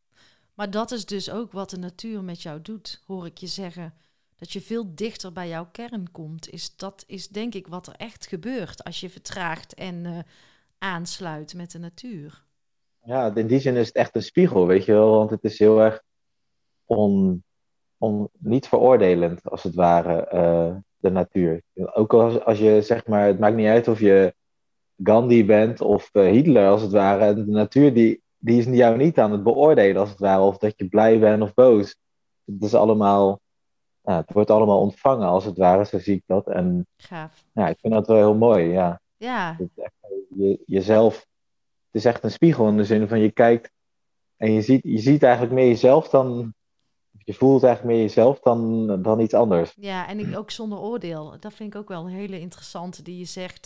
Maar 0.54 0.70
dat 0.70 0.92
is 0.92 1.06
dus 1.06 1.32
ook 1.32 1.52
wat 1.52 1.70
de 1.70 1.78
natuur 1.78 2.24
met 2.24 2.42
jou 2.42 2.62
doet, 2.62 3.02
hoor 3.06 3.26
ik 3.26 3.38
je 3.38 3.48
zeggen. 3.48 3.94
Dat 4.36 4.52
je 4.52 4.62
veel 4.62 4.96
dichter 4.96 5.32
bij 5.32 5.48
jouw 5.48 5.68
kern 5.72 6.12
komt. 6.12 6.50
Is, 6.50 6.76
dat 6.76 7.04
is 7.08 7.28
denk 7.28 7.54
ik 7.54 7.68
wat 7.68 7.88
er 7.88 7.96
echt 7.96 8.28
gebeurt 8.28 8.84
als 8.84 9.00
je 9.00 9.10
vertraagt 9.10 9.74
en 9.74 10.06
eh, 10.06 10.20
aansluit 10.78 11.54
met 11.54 11.72
de 11.72 11.80
natuur. 11.80 12.46
Ja, 13.08 13.36
in 13.36 13.48
die 13.48 13.60
zin 13.60 13.76
is 13.76 13.88
het 13.88 13.96
echt 13.96 14.16
een 14.16 14.24
spiegel, 14.24 14.68
weet 14.68 14.86
je 14.86 14.92
wel. 14.92 15.12
Want 15.12 15.30
het 15.30 15.44
is 15.44 15.60
heel 15.60 15.82
erg 15.82 16.02
on, 16.86 17.44
on, 17.98 18.30
niet 18.38 18.68
veroordelend, 18.68 19.50
als 19.50 19.64
het 19.64 19.76
ware, 19.76 20.26
eh, 20.28 20.76
de 20.98 21.10
natuur. 21.10 21.62
Ook 21.76 22.14
als, 22.14 22.44
als 22.44 22.60
je, 22.60 22.82
zeg 22.82 23.08
maar, 23.08 23.26
het 23.26 23.40
maakt 23.40 23.56
niet 23.56 23.68
uit 23.68 23.88
of 23.88 24.00
je 24.00 24.36
Gandhi 25.04 25.46
bent 25.46 25.82
of 25.82 26.10
uh, 26.14 26.32
Hitler, 26.32 26.70
als 26.70 26.82
het 26.82 26.92
ware. 26.92 27.34
De 27.34 27.46
natuur 27.46 27.94
die, 27.94 28.22
die 28.38 28.60
is 28.60 28.66
jou 28.66 28.98
niet 28.98 29.20
aan 29.20 29.32
het 29.32 29.44
beoordelen, 29.44 30.02
als 30.02 30.10
het 30.10 30.20
ware. 30.20 30.42
Of 30.42 30.58
dat 30.58 30.74
je 30.76 30.88
blij 30.88 31.20
bent 31.20 31.42
of 31.42 31.54
boos. 31.54 31.96
Het 32.46 32.64
is 32.64 32.74
allemaal... 32.74 33.40
Het 34.02 34.34
wordt 34.34 34.52
allemaal 34.52 34.80
ontvangen, 34.80 35.28
als 35.28 35.46
het 35.46 35.58
ware, 35.58 35.86
zo 35.86 36.00
zie 36.00 36.16
ik 36.16 36.24
dat. 36.26 36.48
En 36.48 36.88
Gaaf. 36.98 37.44
ja, 37.54 37.68
ik 37.68 37.78
vind 37.80 37.94
dat 37.94 38.08
wel 38.08 38.18
heel 38.18 38.36
mooi, 38.36 38.66
ja. 38.66 39.02
Ja, 39.18 39.58
je, 40.36 40.64
jezelf, 40.66 41.27
is 41.98 42.06
echt 42.06 42.24
een 42.24 42.32
spiegel 42.32 42.68
in 42.68 42.78
de 42.78 42.86
zin 42.86 43.08
van 43.08 43.20
je 43.20 43.32
kijkt 43.32 43.72
en 44.38 44.52
je 44.52 44.62
ziet, 44.62 44.84
je 44.84 44.98
ziet 45.00 45.24
eigenlijk 45.24 45.54
meer 45.54 45.68
jezelf 45.68 46.10
dan, 46.10 46.54
je 47.24 47.34
voelt 47.34 47.64
eigenlijk 47.64 47.96
meer 47.96 48.04
jezelf 48.06 48.40
dan, 48.40 48.88
dan 49.02 49.20
iets 49.20 49.34
anders. 49.34 49.74
ja, 49.80 50.08
en 50.08 50.20
ik, 50.20 50.38
ook 50.38 50.52
zonder 50.52 50.80
oordeel. 50.80 51.36
Dat 51.40 51.54
vind 51.54 51.74
ik 51.74 51.80
ook 51.80 51.88
wel 51.88 52.02
een 52.06 52.12
hele 52.14 52.40
interessante 52.40 53.02
die 53.02 53.18
je 53.18 53.26
zegt. 53.26 53.66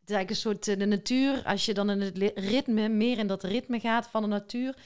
Het 0.00 0.08
is 0.10 0.14
eigenlijk 0.14 0.30
een 0.30 0.36
soort 0.52 0.68
eh, 0.68 0.78
de 0.78 0.86
natuur, 0.96 1.42
als 1.44 1.64
je 1.66 1.74
dan 1.74 1.90
in 1.90 2.00
het 2.00 2.32
ritme, 2.34 2.88
meer 2.88 3.18
in 3.18 3.26
dat 3.26 3.42
ritme 3.42 3.80
gaat 3.80 4.08
van 4.08 4.22
de 4.22 4.28
natuur. 4.28 4.76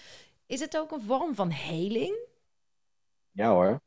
Is 0.46 0.60
het 0.60 0.78
ook 0.78 0.90
een 0.92 1.00
vorm 1.00 1.34
van 1.34 1.50
heling? 1.50 2.16
Ja 3.30 3.50
hoor, 3.52 3.80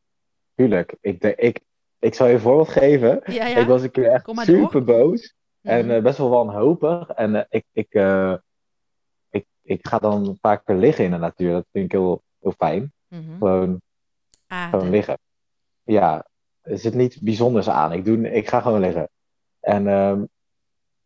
tuurlijk. 0.55 0.95
Ik, 1.01 1.21
de- 1.21 1.35
ik, 1.35 1.59
ik 1.99 2.13
zal 2.13 2.27
je 2.27 2.33
een 2.33 2.39
voorbeeld 2.39 2.69
geven. 2.69 3.21
Ja, 3.25 3.47
ja. 3.47 3.57
Ik 3.57 3.67
was 3.67 3.81
een 3.83 3.91
keer 3.91 4.07
echt 4.11 4.25
door. 4.25 4.43
super 4.45 4.83
boos 4.83 5.33
en 5.61 5.85
Mhm. 5.85 5.95
eh, 5.95 6.03
best 6.03 6.17
wel 6.17 6.29
wanhopig. 6.29 7.09
En 7.09 7.35
eh, 7.35 7.43
ik, 7.49 7.65
ik, 7.71 7.93
ik, 9.63 9.87
ga 9.87 9.99
dan 9.99 10.37
vaker 10.41 10.75
liggen 10.75 11.05
in 11.05 11.11
de 11.11 11.17
natuur. 11.17 11.51
Dat 11.51 11.65
vind 11.71 11.85
ik 11.85 11.91
heel, 11.91 12.23
heel 12.39 12.53
fijn. 12.57 12.93
Mhm. 13.07 13.37
Gewoon 14.47 14.89
liggen. 14.89 15.17
Ja, 15.83 16.27
er 16.61 16.77
zit 16.77 16.93
niets 16.93 17.19
bijzonders 17.19 17.69
aan. 17.69 17.91
Ik, 17.91 18.05
doe, 18.05 18.31
ik 18.31 18.47
ga 18.47 18.61
gewoon 18.61 18.79
liggen. 18.79 19.09
En, 19.59 19.87
ehm, 19.87 20.23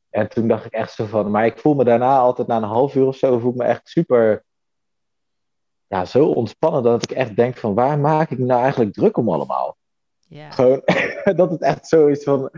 en 0.10 0.30
toen 0.30 0.48
dacht 0.48 0.66
ik 0.66 0.72
echt 0.72 0.94
zo 0.94 1.06
van... 1.06 1.32
Maar 1.32 1.46
ik 1.46 1.58
voel 1.58 1.76
me 1.76 1.84
daarna 1.84 2.18
altijd 2.18 2.48
na 2.48 2.58
een 2.58 2.64
half 2.64 2.96
uur 2.96 3.06
of 3.06 3.16
zo... 3.16 3.40
voel 3.40 3.52
ik 3.52 3.58
me 3.58 3.64
echt 3.64 3.90
super... 3.90 4.46
Ja, 5.88 6.06
zo 6.06 6.26
ontspannen 6.32 6.84
dat 6.84 7.04
ik 7.04 7.12
echt 7.12 7.36
denk 7.36 7.58
van... 7.58 7.74
Waar 7.74 8.00
maak 8.00 8.30
ik 8.30 8.38
me 8.38 8.46
nou 8.46 8.62
eigenlijk 8.62 8.94
druk 8.94 9.18
om 9.18 9.30
allemaal? 9.30 9.78
Ja. 10.28 10.52
Gewoon 10.52 10.82
dat 11.40 11.52
het 11.52 11.62
echt 11.62 11.88
zo 11.88 12.08
is 12.08 12.24
van... 12.24 12.52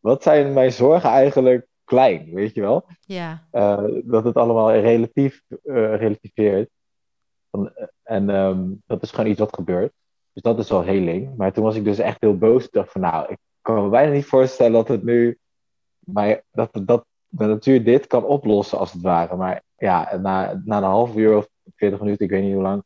Wat 0.00 0.22
zijn 0.22 0.52
mijn 0.52 0.72
zorgen 0.72 1.10
eigenlijk 1.10 1.66
klein, 1.84 2.30
weet 2.34 2.54
je 2.54 2.60
wel? 2.60 2.84
ja, 3.00 3.46
Eh, 3.50 3.84
dat 4.04 4.24
het 4.24 4.34
allemaal 4.36 4.72
relatief 4.72 5.42
eh, 5.48 5.96
relativeert. 5.96 6.70
Van, 7.50 7.72
en 8.02 8.30
ehm, 8.30 8.62
dat 8.86 9.02
is 9.02 9.10
gewoon 9.10 9.30
iets 9.30 9.38
wat 9.40 9.54
gebeurt. 9.54 9.92
Dus 10.32 10.42
dat 10.42 10.58
is 10.58 10.70
wel 10.70 10.82
heling. 10.82 11.36
Maar 11.36 11.52
toen 11.52 11.64
was 11.64 11.76
ik 11.76 11.84
dus 11.84 11.98
echt 11.98 12.20
heel 12.20 12.38
boos. 12.38 12.64
Ik 12.64 12.72
dacht 12.72 12.92
van 12.92 13.00
nou, 13.00 13.30
ik 13.32 13.38
kan 13.60 13.82
me 13.82 13.88
bijna 13.88 14.12
niet 14.12 14.24
voorstellen 14.26 14.72
dat 14.72 14.88
het 14.88 15.04
nu. 15.04 15.38
Maar 15.98 16.42
dat, 16.50 16.70
dat 16.82 17.04
de 17.28 17.44
natuur 17.46 17.84
dit 17.84 18.06
kan 18.06 18.24
oplossen 18.24 18.78
als 18.78 18.92
het 18.92 19.02
ware. 19.02 19.36
Maar 19.36 19.62
ja, 19.76 20.16
na, 20.16 20.62
na 20.64 20.76
een 20.76 20.82
half 20.82 21.16
uur 21.16 21.36
of 21.36 21.48
40 21.76 22.00
minuten, 22.00 22.24
ik 22.24 22.30
weet 22.30 22.42
niet 22.42 22.52
hoe 22.54 22.62
lang. 22.62 22.82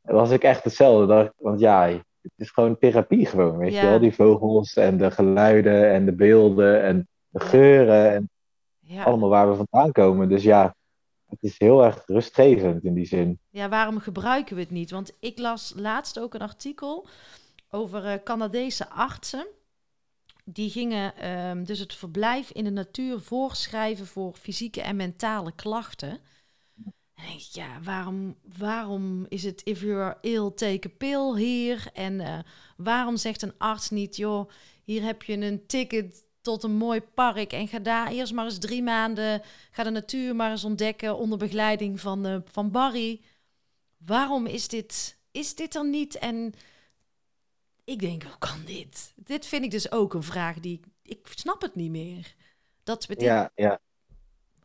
Was 0.00 0.30
ik 0.30 0.42
echt 0.42 0.64
hetzelfde. 0.64 1.32
Want 1.36 1.60
ja, 1.60 1.86
het 2.22 2.32
is 2.36 2.50
gewoon 2.50 2.78
therapie 2.78 3.26
gewoon. 3.26 3.56
Weet 3.58 3.72
Ja. 3.74 3.80
je 3.82 3.88
wel? 3.88 3.98
Die 3.98 4.14
vogels 4.14 4.74
en 4.76 4.96
de 4.96 5.10
geluiden 5.10 5.90
en 5.90 6.04
de 6.04 6.12
beelden 6.12 6.82
en 6.82 7.08
de 7.28 7.40
geuren. 7.40 8.12
En 8.14 8.30
ja. 8.88 9.02
allemaal 9.02 9.28
waar 9.28 9.50
we 9.50 9.64
vandaan 9.66 9.92
komen. 9.92 10.28
Dus 10.28 10.42
ja, 10.42 10.74
het 11.26 11.42
is 11.42 11.58
heel 11.58 11.84
erg 11.84 12.02
rustgevend 12.06 12.84
in 12.84 12.94
die 12.94 13.06
zin. 13.06 13.38
Ja, 13.50 13.68
waarom 13.68 13.98
gebruiken 13.98 14.54
we 14.54 14.60
het 14.60 14.70
niet? 14.70 14.90
Want 14.90 15.12
ik 15.20 15.38
las 15.38 15.72
laatst 15.76 16.20
ook 16.20 16.34
een 16.34 16.40
artikel 16.40 17.06
over 17.70 18.04
eh, 18.04 18.22
Canadese 18.24 18.88
artsen. 18.88 19.46
Die 20.44 20.70
gingen 20.70 21.16
ehm, 21.16 21.64
dus 21.64 21.78
het 21.78 21.94
verblijf 21.94 22.50
in 22.50 22.64
de 22.64 22.70
natuur 22.70 23.20
voorschrijven 23.20 24.06
voor 24.06 24.34
fysieke 24.34 24.80
en 24.80 24.96
mentale 24.96 25.52
klachten. 25.54 26.18
En 27.14 27.38
ja, 27.52 27.80
waarom, 27.82 28.36
waarom 28.58 29.26
is 29.28 29.42
het 29.42 29.62
if 29.64 29.80
you're 29.80 30.16
ill, 30.20 30.50
take 30.54 30.88
a 30.88 30.94
pill 30.98 31.36
hier? 31.36 31.90
En 31.92 32.20
eh, 32.20 32.38
waarom 32.76 33.16
zegt 33.16 33.42
een 33.42 33.58
arts 33.58 33.90
niet, 33.90 34.16
joh, 34.16 34.50
hier 34.84 35.02
heb 35.02 35.22
je 35.22 35.36
een 35.36 35.66
ticket 35.66 36.24
tot 36.48 36.62
een 36.62 36.76
mooi 36.76 37.00
park 37.00 37.52
en 37.52 37.68
ga 37.68 37.78
daar 37.78 38.10
eerst 38.10 38.32
maar 38.32 38.44
eens 38.44 38.58
drie 38.58 38.82
maanden, 38.82 39.42
ga 39.70 39.82
de 39.82 39.90
natuur 39.90 40.36
maar 40.36 40.50
eens 40.50 40.64
ontdekken 40.64 41.16
onder 41.16 41.38
begeleiding 41.38 42.00
van, 42.00 42.26
eh, 42.26 42.36
van 42.44 42.70
Barry. 42.70 43.20
Waarom 43.96 44.46
is 44.46 44.68
dit, 44.68 45.18
is 45.30 45.54
dit 45.54 45.74
er 45.74 45.88
niet? 45.88 46.18
En 46.18 46.54
ik 47.84 48.00
denk, 48.00 48.22
hoe 48.22 48.38
kan 48.38 48.64
dit? 48.66 49.12
Dit 49.16 49.46
vind 49.46 49.64
ik 49.64 49.70
dus 49.70 49.92
ook 49.92 50.14
een 50.14 50.22
vraag 50.22 50.60
die 50.60 50.78
ik, 50.78 50.86
ik 51.02 51.26
snap 51.30 51.62
het 51.62 51.74
niet 51.74 51.90
meer. 51.90 52.34
Dat 52.82 53.04
dit, 53.08 53.20
Ja, 53.20 53.50
ja. 53.54 53.80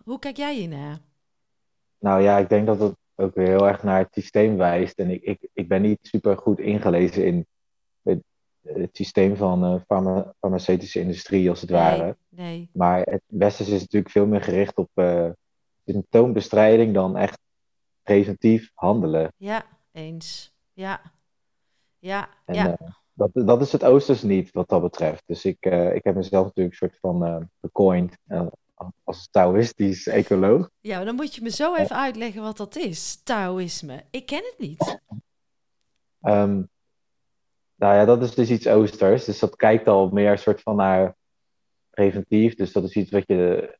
Hoe 0.04 0.20
kijk 0.20 0.38
jij 0.38 0.56
hier 0.56 0.68
naar? 0.68 1.00
Nou 2.00 2.22
ja, 2.22 2.38
ik 2.38 2.50
denk 2.50 2.66
dat 2.66 2.80
het 2.80 2.96
ook 3.16 3.36
weer 3.36 3.48
heel 3.48 3.68
erg 3.68 3.84
naar 3.84 4.00
het 4.00 4.14
systeem 4.14 4.58
wijst. 4.58 5.00
En 5.00 5.10
ik, 5.10 5.22
ik, 5.22 5.50
ik 5.54 5.68
ben 5.68 5.82
niet 5.82 6.00
super 6.02 6.38
goed 6.38 6.60
ingelezen 6.60 7.26
in 7.26 7.48
het, 8.64 8.90
systeem 8.96 9.36
van 9.36 9.62
de 9.62 9.82
farma, 9.88 10.34
farmaceutische 10.40 11.00
industrie, 11.00 11.50
als 11.50 11.62
het 11.62 11.70
ware. 11.70 12.18
Nee. 12.30 12.70
Maar 12.74 13.02
het 13.02 13.22
Westen 13.26 13.66
is 13.66 13.72
natuurlijk 13.82 14.12
veel 14.12 14.26
meer 14.26 14.42
gericht 14.42 14.78
op 14.78 14.90
eh 14.94 15.30
symptoombestrijding 15.86 16.94
dan 16.94 17.18
echt 17.18 17.40
preventief 18.04 18.72
handelen. 18.74 19.34
Ja, 19.38 19.66
eens. 19.92 20.54
Ja, 20.74 21.02
ja, 22.00 22.30
En 22.46 22.56
ja. 22.56 22.78
eh, 22.78 22.88
dat, 23.14 23.30
dat 23.34 23.62
is 23.62 23.72
het 23.72 23.84
Oosters 23.84 24.22
niet, 24.22 24.52
wat 24.52 24.70
dat 24.70 24.82
betreft. 24.82 25.24
Dus 25.26 25.46
ik, 25.46 25.66
ik 25.94 26.04
heb 26.04 26.16
mezelf 26.16 26.46
natuurlijk 26.46 26.82
een 26.82 26.90
soort 26.90 27.00
van 27.00 27.50
gecoind 27.62 28.18
eh, 28.28 28.46
als 29.04 29.28
Taoïstisch 29.32 30.08
ecoloog. 30.08 30.70
ja, 30.82 30.96
maar 30.96 31.06
dan 31.06 31.16
moet 31.16 31.36
je 31.36 31.42
me 31.42 31.50
zo 31.50 31.76
even 31.76 31.96
uitleggen 31.96 32.42
wat 32.42 32.58
dat 32.58 32.76
is. 32.76 33.22
Taoïsme. 33.24 34.04
Ik 34.10 34.26
ken 34.26 34.44
het 34.44 34.56
niet. 34.58 35.00
Ehm, 36.22 36.64
nou 37.84 37.96
ja, 37.96 38.06
dat 38.06 38.22
is 38.22 38.36
dus 38.36 38.50
iets 38.50 38.68
Oosters. 38.68 39.26
Dus 39.26 39.40
dat 39.40 39.56
kijkt 39.56 39.88
al 39.88 40.10
meer 40.10 40.32
een 40.32 40.38
soort 40.38 40.62
van 40.62 40.76
naar 40.76 41.16
preventief. 41.90 42.56
Dus 42.56 42.72
dat 42.72 42.84
is 42.84 42.96
iets 42.96 43.12
wat 43.12 43.24
je 43.28 43.78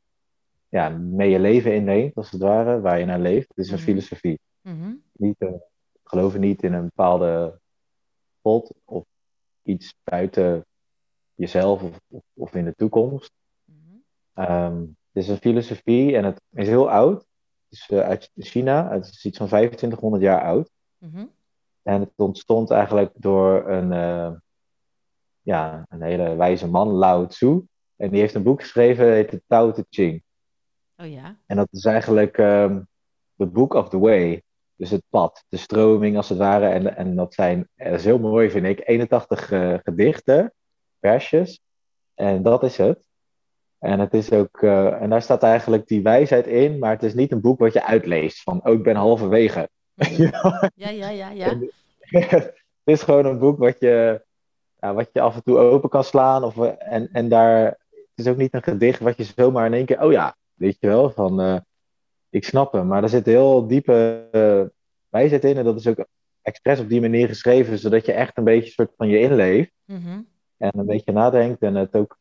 ja, 0.70 0.90
mee 0.90 1.30
je 1.30 1.40
leven 1.40 1.74
inneemt, 1.74 2.16
als 2.16 2.32
het 2.32 2.42
ware, 2.42 2.82
waar 2.82 3.00
je 3.00 3.06
naar 3.06 3.20
leeft. 3.20 3.48
Het 3.48 3.58
is 3.58 3.70
een 3.70 3.76
Mhm. 3.76 3.84
filosofie. 3.84 4.40
Mhm. 4.62 4.94
Niet, 5.12 5.36
eh, 5.38 5.54
geloven 6.04 6.40
niet 6.40 6.64
in 6.64 6.74
een 6.74 6.84
bepaalde 6.84 7.60
god 8.42 8.74
of 8.86 9.06
iets 9.64 9.96
buiten 10.04 10.66
jezelf 11.36 11.84
of, 11.84 12.00
of, 12.08 12.24
of 12.34 12.56
in 12.56 12.66
de 12.66 12.76
toekomst. 12.76 13.32
Ehm, 14.34 14.80
het 14.80 15.24
is 15.24 15.28
een 15.28 15.38
filosofie 15.38 16.16
en 16.16 16.24
het 16.26 16.42
is 16.52 16.68
heel 16.68 16.90
oud. 16.90 17.18
Het 17.70 17.80
is 17.80 17.90
eh, 17.90 18.00
uit 18.00 18.30
China. 18.36 18.92
Het 18.92 19.06
is 19.06 19.26
iets 19.26 19.38
van 19.38 19.48
2500 19.48 20.24
jaar 20.24 20.42
oud. 20.42 20.70
Mhm. 20.98 21.26
En 21.84 22.00
het 22.00 22.12
ontstond 22.16 22.72
eigenlijk 22.72 23.12
door 23.14 23.70
een, 23.70 23.92
eh, 23.92 24.32
ja, 25.42 25.86
een 25.90 26.02
hele 26.02 26.36
wijze 26.36 26.68
man, 26.68 26.88
Lao 26.88 27.28
Tzu. 27.28 27.62
En 27.96 28.10
die 28.10 28.20
heeft 28.20 28.34
een 28.34 28.44
boek 28.44 28.62
geschreven, 28.62 29.06
dat 29.06 29.14
heet 29.14 29.32
de 29.32 29.42
Tao 29.48 29.72
Te 29.72 29.86
Ching. 29.90 30.24
Oh 30.98 31.12
ja. 31.12 31.38
En 31.46 31.56
dat 31.56 31.68
is 31.72 31.86
eigenlijk 31.86 32.38
ehm 32.38 32.80
the 33.38 33.46
book 33.46 33.74
of 33.74 33.90
the 33.90 34.00
way. 34.00 34.44
Dus 34.76 34.90
het 34.90 35.04
pad, 35.10 35.46
de 35.50 35.58
stroming 35.58 36.18
als 36.18 36.30
het 36.30 36.38
ware. 36.38 36.68
En, 36.68 36.96
en 36.96 37.16
dat 37.16 37.34
zijn, 37.34 37.70
dat 37.76 37.94
is 37.94 38.04
heel 38.06 38.20
mooi 38.20 38.50
vind 38.50 38.66
ik, 38.66 38.82
81 38.88 39.52
eh, 39.52 39.74
gedichten, 39.84 40.54
versjes. 41.00 41.62
En 42.14 42.44
dat 42.44 42.64
is 42.64 42.78
het. 42.78 43.06
En, 43.80 44.00
het 44.00 44.14
is 44.14 44.32
ook, 44.32 44.62
eh, 44.62 45.02
en 45.02 45.10
daar 45.10 45.22
staat 45.22 45.44
eigenlijk 45.44 45.88
die 45.88 46.02
wijsheid 46.02 46.48
in, 46.48 46.80
maar 46.80 46.92
het 46.92 47.04
is 47.04 47.14
niet 47.14 47.32
een 47.32 47.42
boek 47.42 47.60
wat 47.60 47.74
je 47.74 47.86
uitleest. 47.86 48.42
Van, 48.42 48.66
oh, 48.66 48.74
ik 48.74 48.84
ben 48.84 48.96
halverwege. 48.96 49.70
Ja, 50.76 50.90
ja, 50.90 51.10
ja, 51.10 51.30
ja. 51.30 51.58
het 52.02 52.54
is 52.84 53.02
gewoon 53.02 53.26
een 53.26 53.40
boek 53.40 53.58
wat 53.58 53.80
je, 53.80 54.22
ja, 54.80 54.94
wat 54.94 55.10
je 55.14 55.22
af 55.22 55.36
en 55.36 55.44
toe 55.44 55.58
open 55.58 55.90
kan 55.90 56.04
slaan. 56.04 56.44
Of, 56.44 56.58
eh, 56.58 56.94
en, 56.94 57.10
en 57.12 57.30
daar, 57.30 57.66
het 57.90 58.12
is 58.16 58.28
ook 58.28 58.38
niet 58.38 58.54
een 58.54 58.64
gedicht 58.64 59.00
wat 59.00 59.18
je 59.18 59.24
zomaar 59.24 59.66
in 59.66 59.74
één 59.74 59.86
keer, 59.86 60.02
oh 60.02 60.12
ja, 60.12 60.36
weet 60.54 60.78
je 60.80 60.88
wel, 60.88 61.10
van 61.10 61.42
eh, 61.42 61.58
ik 62.30 62.44
snap 62.44 62.72
hem. 62.72 62.88
Maar 62.88 63.04
er 63.04 63.10
zit 63.10 63.26
heel 63.26 63.68
diepe 63.68 64.28
eh, 64.32 64.62
wijsheid 65.10 65.44
in. 65.44 65.58
En 65.58 65.64
dat 65.64 65.80
is 65.80 65.88
ook 65.88 66.06
expres 66.42 66.80
op 66.80 66.90
die 66.90 67.02
manier 67.02 67.28
geschreven, 67.28 67.80
zodat 67.80 68.06
je 68.06 68.12
echt 68.12 68.38
een 68.38 68.44
beetje 68.44 68.72
soort 68.72 68.94
van 68.98 69.08
je 69.08 69.20
inleeft. 69.20 69.72
Mhm. 69.86 70.22
en 70.58 70.72
een 70.80 70.86
beetje 70.86 71.12
nadenkt 71.12 71.62
en 71.62 71.76
het 71.76 71.96
ook 71.96 72.18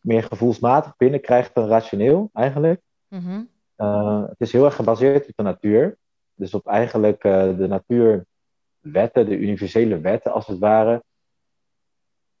meer 0.00 0.22
gevoelsmatig 0.22 0.96
binnenkrijgt 0.96 1.54
dan 1.54 1.68
rationeel 1.68 2.30
eigenlijk. 2.32 2.80
Mhm. 3.08 3.42
Uh, 3.76 4.22
het 4.28 4.40
is 4.40 4.52
heel 4.52 4.64
erg 4.64 4.74
gebaseerd 4.74 5.28
op 5.28 5.32
de 5.36 5.42
natuur. 5.42 5.98
Dus 6.34 6.54
op 6.54 6.66
eigenlijk 6.66 7.24
uh, 7.24 7.56
de 7.56 7.66
natuurwetten, 7.66 9.26
de 9.26 9.38
universele 9.38 10.00
wetten 10.00 10.32
als 10.32 10.46
het 10.46 10.58
ware. 10.58 11.02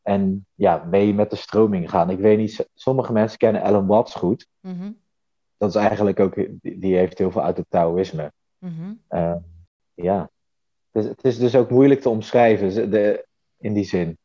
En 0.02 0.46
ja, 0.54 0.84
mee 0.84 1.14
met 1.14 1.30
de 1.30 1.36
stroming 1.36 1.90
gaan. 1.90 2.10
Ik 2.10 2.18
weet 2.18 2.38
niet, 2.38 2.68
sommige 2.74 3.12
mensen 3.12 3.38
kennen 3.38 3.62
Alan 3.62 3.86
Watts 3.86 4.14
goed. 4.14 4.48
Mhm. 4.60 4.92
Dat 5.56 5.68
is 5.68 5.74
eigenlijk 5.74 6.20
ook, 6.20 6.34
die, 6.62 6.96
heeft 6.96 7.18
heel 7.18 7.30
veel 7.30 7.42
uit 7.42 7.56
het 7.56 7.66
Taoïsme. 7.68 8.32
Uh, 9.08 9.36
ja, 9.94 10.30
dus, 10.90 11.04
het 11.04 11.24
is 11.24 11.38
dus 11.38 11.54
ook 11.54 11.70
moeilijk 11.70 12.00
te 12.00 12.08
omschrijven 12.08 12.90
de, 12.90 13.26
in 13.58 13.72
die 13.72 13.84
zin. 13.84 14.18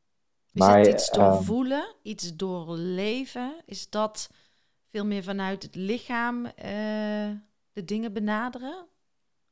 Is 0.53 0.61
Maar, 0.61 0.77
het 0.77 0.87
iets 0.87 1.09
ehm, 1.09 1.19
doorvoelen, 1.19 1.95
iets 2.01 2.35
doorleven? 2.35 3.55
Is 3.65 3.89
dat 3.89 4.29
veel 4.89 5.05
meer 5.05 5.23
vanuit 5.23 5.63
het 5.63 5.75
lichaam 5.75 6.45
eh, 6.45 7.29
de 7.73 7.85
dingen 7.85 8.13
benaderen? 8.13 8.87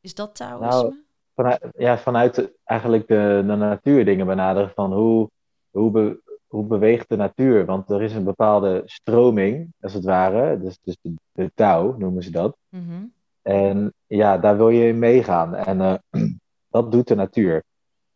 Is 0.06 0.16
dat 0.16 0.36
Taoïsme? 0.36 0.68
Nou, 0.68 1.04
Vanuit, 1.34 1.68
ja, 1.78 1.98
vanuit 1.98 2.36
de- 2.36 2.56
eigenlijk 2.64 3.08
de, 3.08 3.44
de 3.48 3.56
natuur 3.56 4.06
dingen 4.06 4.26
benaderen 4.26 4.70
van 4.70 4.94
hoe, 4.94 5.30
hoe, 5.70 5.92
be- 5.92 6.22
hoe 6.48 6.66
beweegt 6.66 7.10
de 7.10 7.16
natuur? 7.16 7.66
Want 7.66 7.90
er 7.90 8.02
is 8.02 8.14
een 8.14 8.24
bepaalde 8.24 8.82
stroming, 8.86 9.74
als 9.82 9.94
het 9.94 10.04
ware. 10.04 10.60
Dus, 10.60 10.80
dus 10.82 10.98
de, 11.02 11.14
de 11.32 11.52
touw 11.56 11.96
noemen 11.98 12.24
ze 12.24 12.32
dat. 12.32 12.58
Mhm. 12.70 13.06
En 13.42 13.94
ja, 14.08 14.38
daar 14.38 14.58
wil 14.58 14.70
je 14.70 14.88
in 14.88 15.00
meegaan. 15.00 15.56
En 15.56 15.82
eh, 15.82 16.22
dat 16.76 16.92
doet 16.92 17.08
de 17.08 17.16
natuur. 17.16 17.64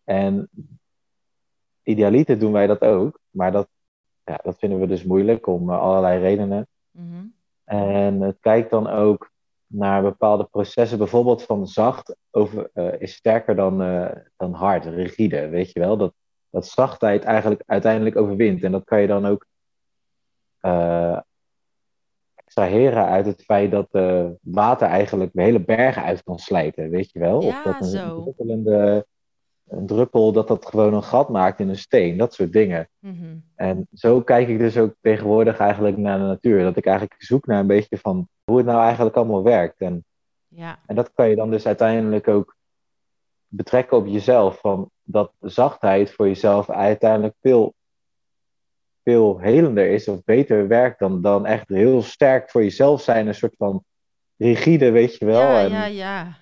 En 0.03 0.49
idealiter 1.83 2.39
doen 2.39 2.51
wij 2.51 2.67
dat 2.67 2.81
ook. 2.81 3.19
Maar 3.29 3.51
dat, 3.51 3.67
ja, 4.23 4.39
dat 4.43 4.57
vinden 4.59 4.79
we 4.79 4.87
dus 4.87 5.03
moeilijk 5.03 5.47
om 5.47 5.69
eh, 5.69 5.79
allerlei 5.79 6.19
redenen. 6.19 6.67
Mhm. 6.91 7.25
En 7.63 8.21
het 8.21 8.37
kijkt 8.39 8.69
dan 8.69 8.87
ook 8.87 9.28
naar 9.70 10.01
bepaalde 10.01 10.43
processen. 10.43 10.97
Bijvoorbeeld 10.97 11.43
van 11.43 11.67
zacht 11.67 12.15
over, 12.32 12.70
eh, 12.74 13.01
is 13.01 13.13
sterker 13.13 13.55
dan, 13.55 13.82
eh, 13.82 14.11
dan 14.38 14.53
hard, 14.53 14.86
rigide. 14.86 15.49
Weet 15.49 15.72
je 15.72 15.80
wel? 15.80 15.97
Dat, 15.97 16.13
dat 16.49 16.67
zachtheid 16.67 17.24
eigenlijk 17.24 17.63
uiteindelijk 17.65 18.15
overwint. 18.15 18.63
En 18.63 18.72
dat 18.72 18.84
kan 18.84 19.01
je 19.01 19.07
dan 19.07 19.26
ook 19.26 19.45
eh, 20.59 21.20
extraheren 22.36 23.05
uit 23.05 23.26
het 23.26 23.43
feit 23.43 23.72
dat 23.72 23.88
water 24.41 24.88
eigenlijk 24.88 25.32
de 25.34 25.41
hele 25.41 25.65
bergen 25.65 26.03
uit 26.03 26.24
kan 26.24 26.39
slijten. 26.39 26.89
Weet 26.89 27.11
je 27.11 27.20
wel? 27.20 27.41
Ja, 27.41 27.47
of 27.47 27.63
dat 27.63 27.82
een 27.82 27.88
zo. 27.88 28.34
Een 29.70 29.88
druppel 29.88 30.32
dat 30.32 30.47
dat 30.47 30.65
gewoon 30.65 30.93
een 30.93 31.03
gat 31.03 31.30
maakt 31.30 31.59
in 31.59 31.70
een 31.70 31.78
steen. 31.78 32.17
Dat 32.17 32.34
soort 32.34 32.51
dingen. 32.51 32.89
Mhm. 32.99 33.38
En 33.55 33.88
zo 33.93 34.22
kijk 34.22 34.47
ik 34.47 34.57
dus 34.59 34.78
ook 34.78 34.95
tegenwoordig 35.01 35.57
eigenlijk 35.57 35.97
naar 35.97 36.17
de 36.17 36.24
natuur. 36.24 36.63
Dat 36.63 36.78
ik 36.78 36.86
eigenlijk 36.86 37.22
zoek 37.22 37.45
naar 37.45 37.59
een 37.59 37.67
beetje 37.67 37.97
van 37.97 38.28
hoe 38.43 38.57
het 38.57 38.65
nou 38.65 38.82
eigenlijk 38.82 39.15
allemaal 39.15 39.43
werkt. 39.43 39.82
En, 39.82 40.05
Ja. 40.47 40.80
en 40.86 40.95
dat 40.95 41.11
kan 41.13 41.30
je 41.30 41.36
dan 41.36 41.49
dus 41.49 41.65
uiteindelijk 41.65 42.28
ook 42.28 42.57
betrekken 43.47 43.97
op 43.97 44.05
jezelf. 44.07 44.59
Van 44.59 44.89
dat 45.03 45.32
zachtheid 45.39 46.11
voor 46.11 46.28
jezelf 46.28 46.70
uiteindelijk 46.70 47.36
veel, 47.41 47.74
veel 49.03 49.39
helender 49.39 49.89
is 49.89 50.07
of 50.07 50.24
beter 50.24 50.67
werkt 50.67 50.99
dan, 50.99 51.22
dan 51.22 51.45
echt 51.45 51.67
heel 51.67 52.01
sterk 52.01 52.49
voor 52.49 52.63
jezelf 52.63 53.01
zijn. 53.01 53.28
Een 53.28 53.36
soort 53.36 53.55
van 53.57 53.84
rigide, 54.38 54.91
weet 54.91 55.15
je 55.15 55.26
wel. 55.26 55.41
Ja, 55.41 55.63
en 55.63 55.70
ja, 55.70 55.86
ja. 55.86 56.38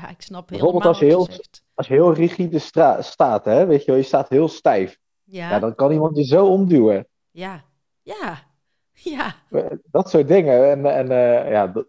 Ja, 0.00 0.08
ik 0.08 0.20
snap 0.22 0.48
Bijvoorbeeld 0.48 0.84
als 0.84 0.98
je 0.98 1.04
heel- 1.04 1.28
als 1.74 1.86
je 1.86 1.92
heel 1.94 2.12
rigide 2.14 2.58
staat, 3.00 3.44
hè, 3.44 3.66
weet 3.66 3.80
je 3.84 3.86
wel, 3.90 3.96
je 4.00 4.06
staat 4.06 4.28
heel 4.28 4.48
stijf. 4.48 4.98
Ja, 5.24 5.50
Ja, 5.50 5.58
dan 5.58 5.74
kan 5.74 5.92
iemand 5.92 6.16
je 6.16 6.24
zo 6.24 6.46
omduwen. 6.46 7.06
ja, 7.30 7.64
ja, 8.02 8.38
ja. 8.92 9.34
Dat 9.90 10.10
soort 10.10 10.28
dingen. 10.28 10.70
En, 10.70 10.86
en 10.86 11.10
eh, 11.10 11.50
ja, 11.50 11.66
dat, 11.66 11.86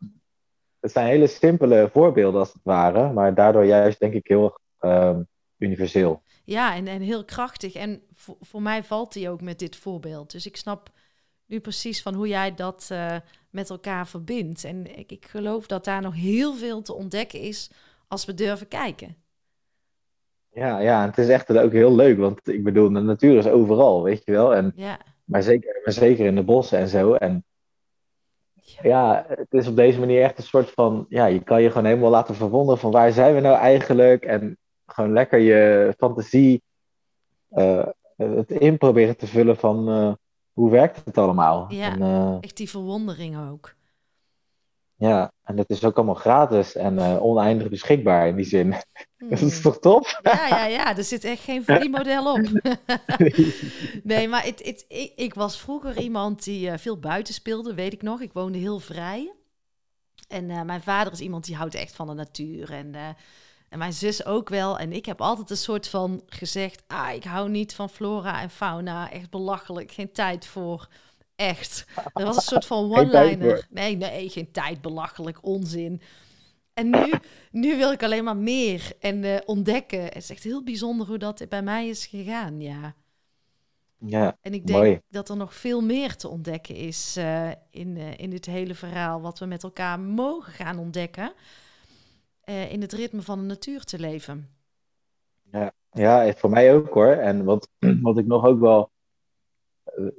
het 0.80 0.92
zijn 0.92 1.08
hele 1.08 1.28
simpele 1.28 1.90
voorbeelden 1.92 2.40
als 2.40 2.54
het 2.54 2.62
ware, 2.64 3.12
maar 3.14 3.34
daardoor 3.36 3.66
juist 3.66 4.00
denk 4.00 4.14
ik 4.14 4.28
heel 4.28 4.60
ehm, 4.80 5.22
universeel. 5.58 6.22
Ja, 6.44 6.76
en, 6.76 6.88
en 6.88 7.02
heel 7.02 7.26
krachtig. 7.26 7.74
En 7.74 8.02
voor, 8.14 8.36
voor 8.42 8.62
mij 8.62 8.84
valt 8.84 9.14
die 9.14 9.30
ook 9.30 9.42
met 9.42 9.60
dit 9.60 9.76
voorbeeld. 9.76 10.32
Dus 10.32 10.46
ik 10.46 10.58
snap 10.58 10.90
nu 11.46 11.60
precies 11.60 12.02
van 12.02 12.14
hoe 12.14 12.28
jij 12.28 12.56
dat 12.56 12.88
eh, 12.92 13.16
met 13.50 13.70
elkaar 13.70 14.08
verbindt. 14.08 14.64
En 14.64 14.98
ik, 14.98 15.12
ik 15.12 15.26
geloof 15.26 15.68
dat 15.68 15.86
daar 15.86 16.02
nog 16.02 16.14
heel 16.16 16.54
veel 16.56 16.82
te 16.82 16.94
ontdekken 16.94 17.40
is 17.40 17.72
als 18.08 18.26
we 18.26 18.34
durven 18.34 18.68
kijken. 18.68 19.16
Ja, 20.52 20.80
ja, 20.80 21.06
het 21.06 21.18
is 21.18 21.28
echt 21.28 21.58
ook 21.58 21.72
heel 21.72 21.96
leuk, 21.96 22.18
want 22.18 22.48
ik 22.48 22.64
bedoel, 22.64 22.92
de 22.92 23.00
natuur 23.00 23.38
is 23.38 23.48
overal, 23.48 24.04
weet 24.04 24.26
je 24.26 24.32
wel. 24.32 24.56
En, 24.56 24.74
Ja, 24.76 25.00
maar, 25.24 25.44
zeker, 25.44 25.82
maar 25.84 25.94
zeker 25.94 26.26
in 26.26 26.36
de 26.36 26.44
bossen 26.44 26.80
en 26.80 26.88
zo. 26.88 27.14
En 27.14 27.46
ja, 28.82 29.26
het 29.28 29.54
is 29.54 29.68
op 29.68 29.76
deze 29.76 30.00
manier 30.00 30.24
echt 30.24 30.38
een 30.38 30.44
soort 30.44 30.72
van, 30.72 31.06
ja, 31.10 31.26
je 31.26 31.44
kan 31.44 31.62
je 31.62 31.68
gewoon 31.68 31.86
helemaal 31.86 32.10
laten 32.10 32.36
verwonderen 32.36 32.80
van 32.80 32.92
waar 32.92 33.12
zijn 33.12 33.36
we 33.36 33.42
nou 33.42 33.58
eigenlijk? 33.58 34.26
En 34.26 34.58
gewoon 34.86 35.14
lekker 35.14 35.40
je 35.40 35.94
fantasie 35.98 36.64
eh, 37.50 37.88
het 38.18 38.52
in 38.52 38.78
proberen 38.78 39.18
te 39.18 39.28
vullen 39.28 39.58
van 39.58 39.90
eh, 39.90 40.14
hoe 40.54 40.72
werkt 40.72 41.06
het 41.06 41.18
allemaal? 41.18 41.66
Ja. 41.70 41.92
En, 41.92 42.02
eh, 42.02 42.38
echt 42.40 42.58
die 42.58 42.70
verwondering 42.70 43.50
ook. 43.50 43.76
Ja, 45.00 45.32
en 45.44 45.56
dat 45.56 45.70
is 45.70 45.84
ook 45.84 45.96
allemaal 45.96 46.16
gratis 46.16 46.76
en 46.76 47.00
eh, 47.00 47.24
oneindig 47.24 47.70
beschikbaar 47.70 48.28
in 48.28 48.36
die 48.36 48.46
zin. 48.46 48.72
Dat 49.30 49.42
is 49.42 49.54
Hmm. 49.54 49.62
toch 49.62 49.80
tof? 49.80 50.20
Ja, 50.24 50.48
ja, 50.48 50.66
ja, 50.66 50.98
er 50.98 51.04
zit 51.04 51.24
echt 51.24 51.42
geen 51.44 51.64
verdienmodel 51.64 52.32
op. 52.34 52.50
nee, 54.04 54.28
maar 54.28 54.44
het, 54.44 54.64
het, 54.64 54.86
ik, 54.88 55.14
ik 55.16 55.34
was 55.34 55.60
vroeger 55.60 55.98
iemand 56.00 56.44
die 56.44 56.70
eh, 56.70 56.78
veel 56.78 57.00
buiten 57.00 57.34
speelde, 57.34 57.74
weet 57.74 57.94
ik 57.94 58.02
nog. 58.02 58.22
Ik 58.22 58.34
woonde 58.34 58.58
heel 58.58 58.80
vrij. 58.80 59.34
En 60.28 60.50
eh, 60.50 60.62
mijn 60.62 60.82
vader 60.82 61.14
is 61.14 61.20
iemand 61.20 61.46
die 61.46 61.56
houdt 61.56 61.76
echt 61.76 61.96
van 61.96 62.08
de 62.08 62.14
natuur. 62.14 62.72
En, 62.72 62.96
en 63.70 63.78
mijn 63.78 63.94
zus 63.94 64.26
ook 64.26 64.50
wel. 64.50 64.80
En 64.80 64.94
ik 64.94 65.06
heb 65.06 65.22
altijd 65.22 65.50
een 65.50 65.58
soort 65.58 65.88
van 65.88 66.22
gezegd... 66.26 66.84
Ah, 66.88 67.14
ik 67.14 67.24
hou 67.24 67.50
niet 67.50 67.76
van 67.76 67.90
flora 67.90 68.42
en 68.42 68.50
fauna. 68.50 69.12
Echt 69.12 69.30
belachelijk. 69.30 69.92
Geen 69.92 70.12
tijd 70.12 70.46
voor. 70.46 70.88
Echt. 71.38 71.86
Er 72.14 72.26
was 72.26 72.36
een 72.36 72.42
soort 72.42 72.66
van 72.66 72.78
one-liner. 72.78 73.68
Nee, 73.70 73.98
nee, 73.98 74.30
geen 74.30 74.52
tijd. 74.52 74.82
Belachelijk. 74.82 75.46
Onzin. 75.46 76.02
En 76.74 76.90
nu, 76.90 77.14
nu 77.52 77.78
wil 77.78 77.92
ik 77.92 78.04
alleen 78.04 78.24
maar 78.24 78.38
meer 78.38 78.92
en 79.00 79.24
eh, 79.24 79.38
ontdekken. 79.46 80.04
Het 80.04 80.16
is 80.16 80.30
echt 80.30 80.44
heel 80.44 80.64
bijzonder 80.64 81.08
hoe 81.08 81.18
dat 81.18 81.46
bij 81.50 81.62
mij 81.62 81.88
is 81.88 82.06
gegaan, 82.06 82.62
ja. 82.62 82.96
Ja, 83.98 84.38
En 84.42 84.54
ik 84.54 84.68
denk 84.68 84.80
Mooi. 84.80 85.02
dat 85.10 85.30
er 85.30 85.38
nog 85.38 85.56
veel 85.56 85.82
meer 85.82 86.16
te 86.16 86.28
ontdekken 86.28 86.76
is 86.76 87.16
eh, 87.18 87.50
in, 87.70 87.98
eh, 87.98 88.18
in 88.18 88.30
dit 88.30 88.46
hele 88.46 88.76
verhaal, 88.76 89.22
wat 89.22 89.40
we 89.40 89.46
met 89.46 89.64
elkaar 89.64 90.00
mogen 90.00 90.54
gaan 90.54 90.80
ontdekken. 90.80 91.34
in 92.70 92.82
het 92.82 92.94
ritme 92.94 93.22
van 93.22 93.40
de 93.40 93.46
natuur 93.46 93.84
te 93.84 94.00
leven. 94.00 94.50
ja, 95.92 96.34
voor 96.34 96.50
mij 96.50 96.76
ook 96.76 96.94
hoor. 96.94 97.12
En 97.12 97.44
wat, 97.44 97.70
wat 98.02 98.18
ik 98.18 98.26
nog 98.26 98.46
ook 98.46 98.60
wel 98.60 98.90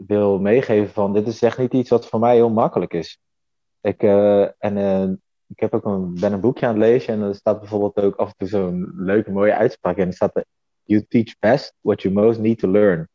wil 0.07 0.39
meegeven 0.39 0.93
van, 0.93 1.13
dit 1.13 1.27
is 1.27 1.43
echt 1.43 1.59
niet 1.59 1.73
iets 1.73 1.91
wat 1.91 2.09
voor 2.09 2.21
mij 2.21 2.35
heel 2.35 2.51
makkelijk 2.51 2.93
is. 2.93 3.19
Ik, 3.81 4.03
eh, 4.03 4.43
en 4.43 4.77
eh, 4.77 5.11
ik 5.47 5.61
heb 5.61 5.75
ook 5.75 5.85
een, 5.85 6.15
ben 6.21 6.33
een 6.33 6.41
boekje 6.41 6.67
aan 6.67 6.81
het 6.81 6.83
lezen 6.83 7.15
en 7.15 7.21
er 7.21 7.35
staat 7.35 7.61
bijvoorbeeld 7.61 7.97
ook 7.97 8.17
af 8.17 8.29
en 8.29 8.35
toe 8.37 8.49
zo'n 8.49 8.93
leuke 8.97 9.31
mooie 9.31 9.55
uitspraak 9.55 9.97
in. 9.97 10.07
Er 10.07 10.13
staat 10.13 10.45
you 10.83 11.07
teach 11.09 11.39
best 11.39 11.75
what 11.81 12.03
you 12.03 12.15
most 12.15 12.41
need 12.41 12.59
to 12.59 12.71
learn. 12.71 13.09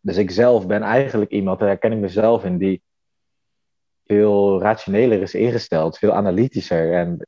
Dus 0.00 0.16
ik 0.16 0.30
zelf 0.30 0.66
ben 0.66 0.82
eigenlijk 0.82 1.30
iemand, 1.30 1.58
daar 1.58 1.68
herken 1.68 1.92
ik 1.92 1.98
mezelf 1.98 2.44
in, 2.44 2.58
die 2.58 2.82
veel 4.06 4.60
rationeler 4.60 5.22
is 5.22 5.34
ingesteld, 5.34 5.98
veel 5.98 6.12
analytischer. 6.12 6.92
En 6.92 7.26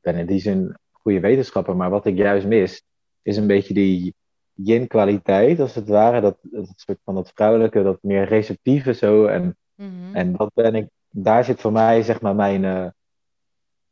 ben 0.00 0.16
in 0.16 0.26
die 0.26 0.40
zin 0.40 0.76
goede 0.92 1.20
wetenschapper. 1.20 1.76
Maar 1.76 1.90
wat 1.90 2.06
ik 2.06 2.16
juist 2.16 2.46
mis, 2.46 2.82
is 3.22 3.36
een 3.36 3.46
beetje 3.46 3.74
die 3.74 4.14
yin-kwaliteit, 4.64 5.60
als 5.60 5.74
het 5.74 5.88
ware. 5.88 6.20
Dat, 6.20 6.36
dat 6.42 6.72
soort 6.76 6.98
van 7.04 7.14
dat 7.14 7.30
vrouwelijke, 7.34 7.82
dat 7.82 7.98
meer 8.02 8.24
receptieve 8.24 8.94
zo. 8.94 9.26
En, 9.26 9.56
Mhm. 9.74 10.14
en 10.14 10.32
dat 10.36 10.50
ben 10.54 10.74
ik, 10.74 10.88
daar 11.10 11.44
zit 11.44 11.60
voor 11.60 11.72
mij, 11.72 12.02
zeg 12.02 12.20
maar, 12.20 12.34
mijn, 12.34 12.64
eh, 12.64 12.86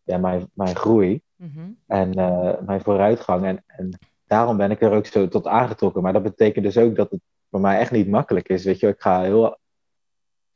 ja, 0.02 0.18
mijn, 0.18 0.50
mijn 0.52 0.76
groei 0.76 1.20
Mhm. 1.36 1.70
en 1.86 2.12
eh, 2.14 2.60
mijn 2.66 2.80
vooruitgang. 2.80 3.44
En, 3.44 3.64
en 3.66 3.98
daarom 4.26 4.56
ben 4.56 4.70
ik 4.70 4.80
er 4.82 4.92
ook 4.92 5.06
zo 5.06 5.28
tot 5.28 5.46
aangetrokken. 5.46 6.02
Maar 6.02 6.12
dat 6.12 6.22
betekent 6.22 6.64
dus 6.64 6.78
ook 6.78 6.96
dat 6.96 7.10
het 7.10 7.20
voor 7.50 7.60
mij 7.60 7.78
echt 7.78 7.90
niet 7.90 8.08
makkelijk 8.08 8.48
is. 8.48 8.64
Weet 8.64 8.80
je, 8.80 8.88
ik 8.88 9.00
ga 9.00 9.22
heel 9.22 9.58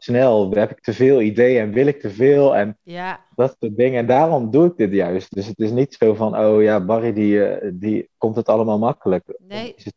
snel, 0.05 0.51
heb 0.51 0.71
ik 0.71 0.81
te 0.81 0.93
veel 0.93 1.21
ideeën 1.21 1.61
en 1.63 1.73
wil 1.73 1.87
ik 1.87 2.01
te 2.01 2.11
veel 2.11 2.57
en 2.57 2.79
Ja, 2.83 3.25
dat 3.35 3.57
soort 3.61 3.77
dingen. 3.77 3.99
En 3.99 4.07
daarom 4.07 4.51
doe 4.51 4.67
ik 4.67 4.77
dit 4.77 4.93
juist. 4.93 5.35
Dus 5.35 5.47
het 5.47 5.59
is 5.59 5.71
niet 5.71 5.95
zo 5.95 6.15
van, 6.15 6.37
oh 6.39 6.63
ja, 6.63 6.85
Barry, 6.85 7.13
die, 7.13 7.45
eh, 7.45 7.71
die 7.75 8.11
komt 8.19 8.37
het 8.37 8.49
allemaal 8.49 8.79
makkelijk. 8.79 9.25
Nee. 9.39 9.75
Is 9.77 9.85
het, 9.85 9.95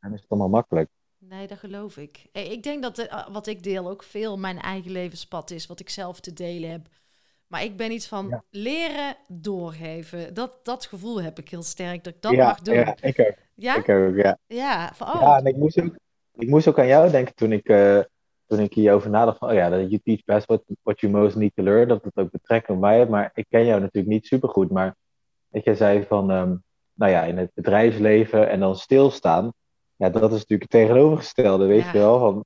dan 0.00 0.12
is 0.12 0.20
het 0.20 0.28
allemaal 0.30 0.48
makkelijk. 0.48 0.88
nee, 1.18 1.46
dat 1.46 1.58
geloof 1.58 1.96
ik. 1.96 2.26
Eh, 2.32 2.50
Ik 2.52 2.62
denk 2.62 2.82
dat 2.82 2.98
eh, 2.98 3.28
wat 3.32 3.46
ik 3.46 3.62
deel 3.62 3.88
ook 3.88 4.02
veel 4.02 4.38
mijn 4.38 4.58
eigen 4.58 4.90
levenspad 4.90 5.50
is, 5.50 5.66
wat 5.66 5.80
ik 5.80 5.88
zelf 5.90 6.20
te 6.20 6.32
delen 6.32 6.70
heb. 6.70 6.86
Maar 7.46 7.64
ik 7.64 7.76
ben 7.76 7.92
iets 7.92 8.06
van 8.08 8.28
Ja. 8.28 8.42
leren 8.50 9.16
doorgeven. 9.28 10.34
Dat, 10.34 10.60
dat 10.62 10.86
gevoel 10.86 11.22
heb 11.22 11.38
ik 11.38 11.48
heel 11.48 11.62
sterk, 11.62 12.04
dat 12.04 12.14
ik 12.14 12.22
dat 12.22 12.32
ja, 12.32 12.46
mag 12.46 12.60
doen. 12.60 12.74
Ja, 12.74 12.96
ik 13.00 13.20
ook. 13.20 13.34
Ja? 13.54 13.76
Ik 13.76 13.88
ook, 13.88 14.16
ja. 14.16 14.38
Ja, 14.46 14.92
van, 14.94 15.06
oh, 15.08 15.20
Ja, 15.20 15.38
en 15.38 15.44
ik 15.46 15.56
moest 15.56 15.80
ook, 15.80 15.96
ik 16.34 16.48
moest 16.48 16.68
ook 16.68 16.78
aan 16.78 16.86
jou 16.86 17.10
denken 17.10 17.34
toen 17.34 17.52
ik, 17.52 17.68
uh, 17.68 18.00
toen 18.48 18.60
ik 18.60 18.74
hierover 18.74 19.10
nadacht 19.10 19.38
van, 19.38 19.48
oh 19.48 19.54
ja, 19.54 19.68
you 19.68 20.00
teach 20.04 20.24
best 20.24 20.46
what, 20.46 20.62
what 20.82 21.00
you 21.00 21.12
most 21.12 21.36
need 21.36 21.52
to 21.54 21.62
learn, 21.62 21.88
dat 21.88 22.04
het 22.04 22.16
ook 22.16 22.30
betrekking 22.30 22.76
op 22.76 22.82
mij 22.82 22.96
heeft. 22.96 23.08
Maar 23.08 23.30
ik 23.34 23.46
ken 23.48 23.64
jou 23.64 23.80
natuurlijk 23.80 24.12
niet 24.12 24.26
supergoed, 24.26 24.70
maar 24.70 24.96
dat 25.48 25.64
jij 25.64 25.74
zei 25.74 26.04
van, 26.04 26.30
ehm, 26.30 26.56
nou 26.94 27.12
ja, 27.12 27.22
in 27.22 27.38
het 27.38 27.50
bedrijfsleven 27.54 28.48
en 28.48 28.60
dan 28.60 28.76
stilstaan, 28.76 29.52
ja, 29.96 30.08
dat 30.08 30.32
is 30.32 30.38
natuurlijk 30.38 30.72
het 30.72 30.82
tegenovergestelde, 30.82 31.66
weet 31.66 31.84
je 31.84 31.98
wel. 31.98 32.18
Van, 32.18 32.44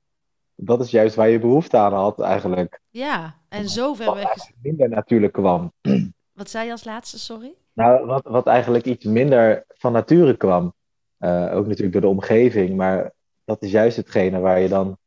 dat 0.54 0.80
is 0.80 0.90
juist 0.90 1.14
waar 1.14 1.28
je 1.28 1.38
behoefte 1.38 1.76
aan 1.76 1.92
had 1.92 2.20
eigenlijk. 2.20 2.80
Ja, 2.90 3.34
en 3.48 3.68
zo 3.68 3.94
ver 3.94 4.14
weg. 4.14 4.34
Minder 4.62 4.88
natuurlijk 4.88 5.32
kwam. 5.32 5.72
Wat 6.32 6.50
zei 6.50 6.66
je 6.66 6.72
als 6.72 6.84
laatste, 6.84 7.18
sorry? 7.18 7.54
Nou, 7.72 8.06
wat, 8.06 8.24
wat 8.24 8.46
eigenlijk 8.46 8.84
iets 8.84 9.04
minder 9.04 9.64
van 9.68 9.92
nature 9.92 10.36
kwam. 10.36 10.74
Uh, 11.18 11.56
ook 11.56 11.66
natuurlijk 11.66 11.92
door 11.92 12.00
de 12.00 12.08
omgeving, 12.08 12.76
maar 12.76 13.12
dat 13.44 13.62
is 13.62 13.70
juist 13.70 13.96
hetgene 13.96 14.38
waar 14.38 14.60
je 14.60 14.68
dan 14.68 14.98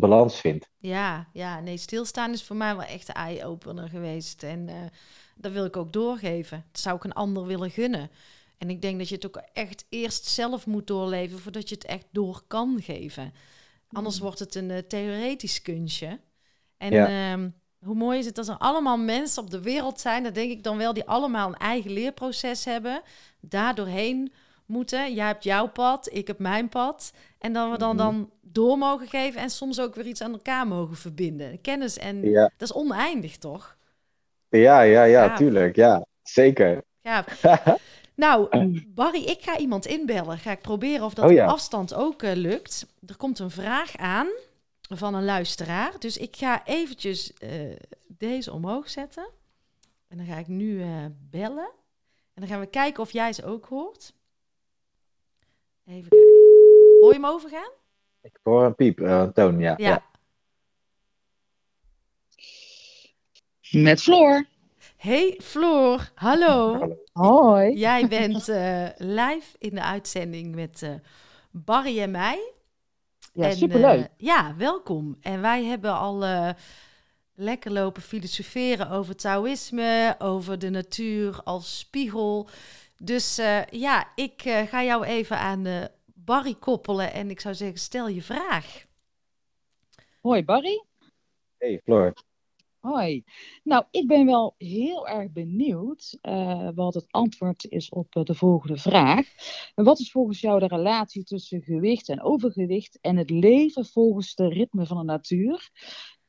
de 0.00 0.06
balans 0.06 0.40
vindt. 0.40 0.68
Ja, 0.78 1.28
ja, 1.32 1.60
nee, 1.60 1.76
stilstaan 1.76 2.32
is 2.32 2.42
voor 2.42 2.56
mij 2.56 2.76
wel 2.76 2.86
echt 2.86 3.06
de 3.06 3.12
eye-opener 3.12 3.88
geweest. 3.88 4.42
En 4.42 4.68
uh, 4.68 4.74
dat 5.36 5.52
wil 5.52 5.64
ik 5.64 5.76
ook 5.76 5.92
doorgeven. 5.92 6.64
Dat 6.72 6.80
zou 6.80 6.96
ik 6.96 7.04
een 7.04 7.12
ander 7.12 7.46
willen 7.46 7.70
gunnen. 7.70 8.10
En 8.58 8.70
ik 8.70 8.82
denk 8.82 8.98
dat 8.98 9.08
je 9.08 9.14
het 9.14 9.26
ook 9.26 9.42
echt 9.52 9.84
eerst 9.88 10.26
zelf 10.26 10.66
moet 10.66 10.86
doorleven 10.86 11.38
voordat 11.38 11.68
je 11.68 11.74
het 11.74 11.84
echt 11.84 12.06
door 12.10 12.42
kan 12.46 12.78
geven. 12.82 13.32
Anders 13.92 14.16
mm. 14.16 14.22
wordt 14.22 14.38
het 14.38 14.54
een 14.54 14.70
uh, 14.70 14.78
theoretisch 14.78 15.62
kunstje. 15.62 16.20
En 16.76 16.92
ja. 16.92 17.32
um, 17.32 17.54
hoe 17.78 17.94
mooi 17.94 18.18
is 18.18 18.26
het 18.26 18.38
als 18.38 18.48
er 18.48 18.58
allemaal 18.58 18.96
mensen 18.96 19.42
op 19.42 19.50
de 19.50 19.60
wereld 19.60 20.00
zijn, 20.00 20.22
dan 20.22 20.32
denk 20.32 20.50
ik 20.50 20.62
dan 20.62 20.76
wel, 20.76 20.92
die 20.92 21.04
allemaal 21.04 21.48
een 21.48 21.54
eigen 21.54 21.90
leerproces 21.90 22.64
hebben, 22.64 23.02
daar 23.40 23.74
doorheen 23.74 24.32
moeten. 24.66 25.14
Jij 25.14 25.26
hebt 25.26 25.44
jouw 25.44 25.68
pad, 25.68 26.08
ik 26.12 26.26
heb 26.26 26.38
mijn 26.38 26.68
pad. 26.68 27.12
En 27.38 27.52
dan 27.52 27.70
we 27.70 27.78
dan, 27.78 27.96
mhm. 27.96 28.04
dan 28.04 28.30
door 28.42 28.78
mogen 28.78 29.06
geven 29.08 29.40
en 29.40 29.50
soms 29.50 29.80
ook 29.80 29.94
weer 29.94 30.06
iets 30.06 30.20
aan 30.20 30.32
elkaar 30.32 30.66
mogen 30.66 30.96
verbinden. 30.96 31.60
Kennis 31.60 31.98
en 31.98 32.32
dat 32.32 32.50
is 32.58 32.72
oneindig, 32.72 33.36
toch? 33.36 33.76
Ja, 34.48 34.80
ja, 34.80 35.04
ja, 35.04 35.36
tuurlijk. 35.36 35.76
Ja, 35.76 36.06
zeker. 36.22 36.84
Ja. 37.00 37.24
nou, 38.14 38.48
Barry, 38.94 39.22
ik 39.22 39.42
ga 39.42 39.58
iemand 39.58 39.86
inbellen. 39.86 40.38
Ga 40.38 40.50
ik 40.50 40.60
proberen 40.60 41.04
of 41.04 41.14
dat 41.14 41.24
oh, 41.24 41.32
ja. 41.32 41.46
afstand 41.46 41.94
ook 41.94 42.22
uh, 42.22 42.32
lukt. 42.32 42.86
Er 43.06 43.16
komt 43.16 43.38
een 43.38 43.50
vraag 43.50 43.96
aan 43.96 44.28
van 44.80 45.14
een 45.14 45.24
luisteraar. 45.24 45.92
Dus 45.98 46.16
ik 46.16 46.36
ga 46.36 46.66
eventjes 46.66 47.32
uh, 47.38 47.50
deze 48.06 48.52
omhoog 48.52 48.90
zetten. 48.90 49.28
En 50.08 50.16
dan 50.16 50.26
ga 50.26 50.36
ik 50.36 50.48
nu 50.48 50.66
uh, 50.66 51.04
bellen. 51.30 51.70
En 52.34 52.42
dan 52.42 52.48
gaan 52.48 52.60
we 52.60 52.66
kijken 52.66 53.02
of 53.02 53.10
jij 53.10 53.32
ze 53.32 53.44
ook 53.44 53.66
hoort. 53.66 54.12
Even 55.86 56.08
kijken. 56.08 56.28
Hoor 57.00 57.12
je 57.12 57.20
hem 57.20 57.26
overgaan? 57.26 57.70
Ik 58.22 58.38
hoor 58.42 58.64
een 58.64 58.74
piep, 58.74 59.00
uh, 59.00 59.18
een 59.18 59.32
toon, 59.32 59.58
ja. 59.58 59.74
ja. 59.76 60.04
Met 63.70 64.02
Floor. 64.02 64.44
Hey 64.96 65.40
Floor, 65.42 66.10
hallo. 66.14 66.78
hallo. 66.78 66.96
Hoi. 67.12 67.76
Jij 67.76 68.08
bent 68.08 68.46
live 68.96 69.56
in 69.58 69.74
de 69.74 69.82
uitzending 69.82 70.54
met 70.54 71.00
Barry 71.50 72.00
en 72.00 72.10
mij. 72.10 72.52
Ja, 73.32 73.50
superleuk. 73.50 73.98
Uh, 73.98 74.04
ja, 74.16 74.54
welkom. 74.56 75.16
En 75.20 75.40
wij 75.40 75.64
hebben 75.64 75.92
al 75.92 76.24
uh, 76.24 76.50
lekker 77.34 77.72
lopen 77.72 78.02
filosoferen 78.02 78.90
over 78.90 79.16
Taoïsme, 79.16 80.14
over 80.18 80.58
de 80.58 80.70
natuur 80.70 81.40
als 81.44 81.78
spiegel. 81.78 82.48
Dus 83.02 83.38
uh, 83.38 83.64
ja, 83.64 84.12
ik 84.14 84.42
ga 84.42 84.84
jou 84.84 85.04
even 85.04 85.38
aan 85.38 85.88
Barry 86.14 86.54
koppelen 86.54 87.12
en 87.12 87.30
ik 87.30 87.40
zou 87.40 87.54
zeggen, 87.54 87.78
stel 87.78 88.08
je 88.08 88.22
vraag. 88.22 88.84
Hoi 90.20 90.44
Barry. 90.44 90.84
Hey 91.58 91.80
Floor. 91.84 92.14
Hoi. 92.86 93.24
Nou, 93.62 93.84
ik 93.90 94.06
ben 94.06 94.26
wel 94.26 94.54
heel 94.58 95.08
erg 95.08 95.32
benieuwd 95.32 96.18
uh, 96.22 96.68
wat 96.74 96.94
het 96.94 97.06
antwoord 97.10 97.64
is 97.64 97.88
op 97.88 98.16
uh, 98.16 98.24
de 98.24 98.34
volgende 98.34 98.76
vraag. 98.76 99.26
Wat 99.74 99.98
is 99.98 100.10
volgens 100.10 100.40
jou 100.40 100.60
de 100.60 100.66
relatie 100.66 101.24
tussen 101.24 101.62
gewicht 101.62 102.08
en 102.08 102.22
overgewicht 102.22 102.98
en 103.00 103.16
het 103.16 103.30
leven 103.30 103.86
volgens 103.86 104.34
de 104.34 104.48
ritme 104.48 104.86
van 104.86 104.96
de 104.96 105.04
natuur? 105.04 105.70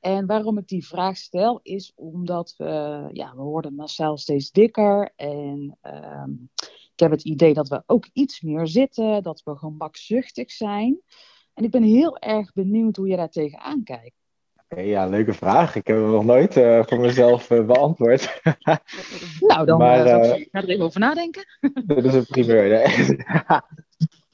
En 0.08 0.26
waarom 0.26 0.58
ik 0.58 0.68
die 0.68 0.88
vraag 0.88 1.18
stel, 1.18 1.60
is 1.64 1.92
omdat 1.96 2.54
we, 2.58 3.10
ja, 3.12 3.36
we 3.36 3.42
worden 3.42 3.76
massaal 3.76 4.18
steeds 4.18 4.52
dikker. 4.52 5.12
En 5.16 5.78
uh, 5.84 6.24
ik 6.94 7.00
heb 7.00 7.12
het 7.12 7.24
idee 7.24 7.54
dat 7.54 7.68
we 7.68 7.84
ook 7.86 8.10
iets 8.14 8.42
meer 8.42 8.68
zitten, 8.68 9.24
dat 9.24 9.42
we 9.44 9.56
gemakzuchtig 9.56 10.52
zijn. 10.52 11.02
En 11.54 11.64
ik 11.64 11.72
ben 11.72 11.84
heel 11.84 12.18
erg 12.18 12.54
benieuwd 12.54 12.96
hoe 12.96 13.08
je 13.08 13.16
daar 13.16 13.30
tegenaan 13.30 13.84
kijkt 13.84 14.16
ja, 14.68 15.06
leuke 15.06 15.34
vraag. 15.34 15.76
Ik 15.76 15.88
heb 15.88 15.96
hem 15.96 16.12
nog 16.12 16.26
nooit 16.26 16.58
uh, 16.58 16.84
voor 16.86 17.00
mezelf 17.00 17.50
uh, 17.50 17.66
beantwoord. 17.66 18.42
nou, 19.40 19.66
dan 19.66 19.78
maar, 19.78 20.06
uh, 20.06 20.40
ik 20.40 20.48
ga 20.52 20.62
er 20.62 20.70
even 20.70 20.86
over 20.86 21.00
nadenken. 21.00 21.46
dat 21.88 22.04
is 22.04 22.14
een 22.14 22.26
primeur. 22.26 22.84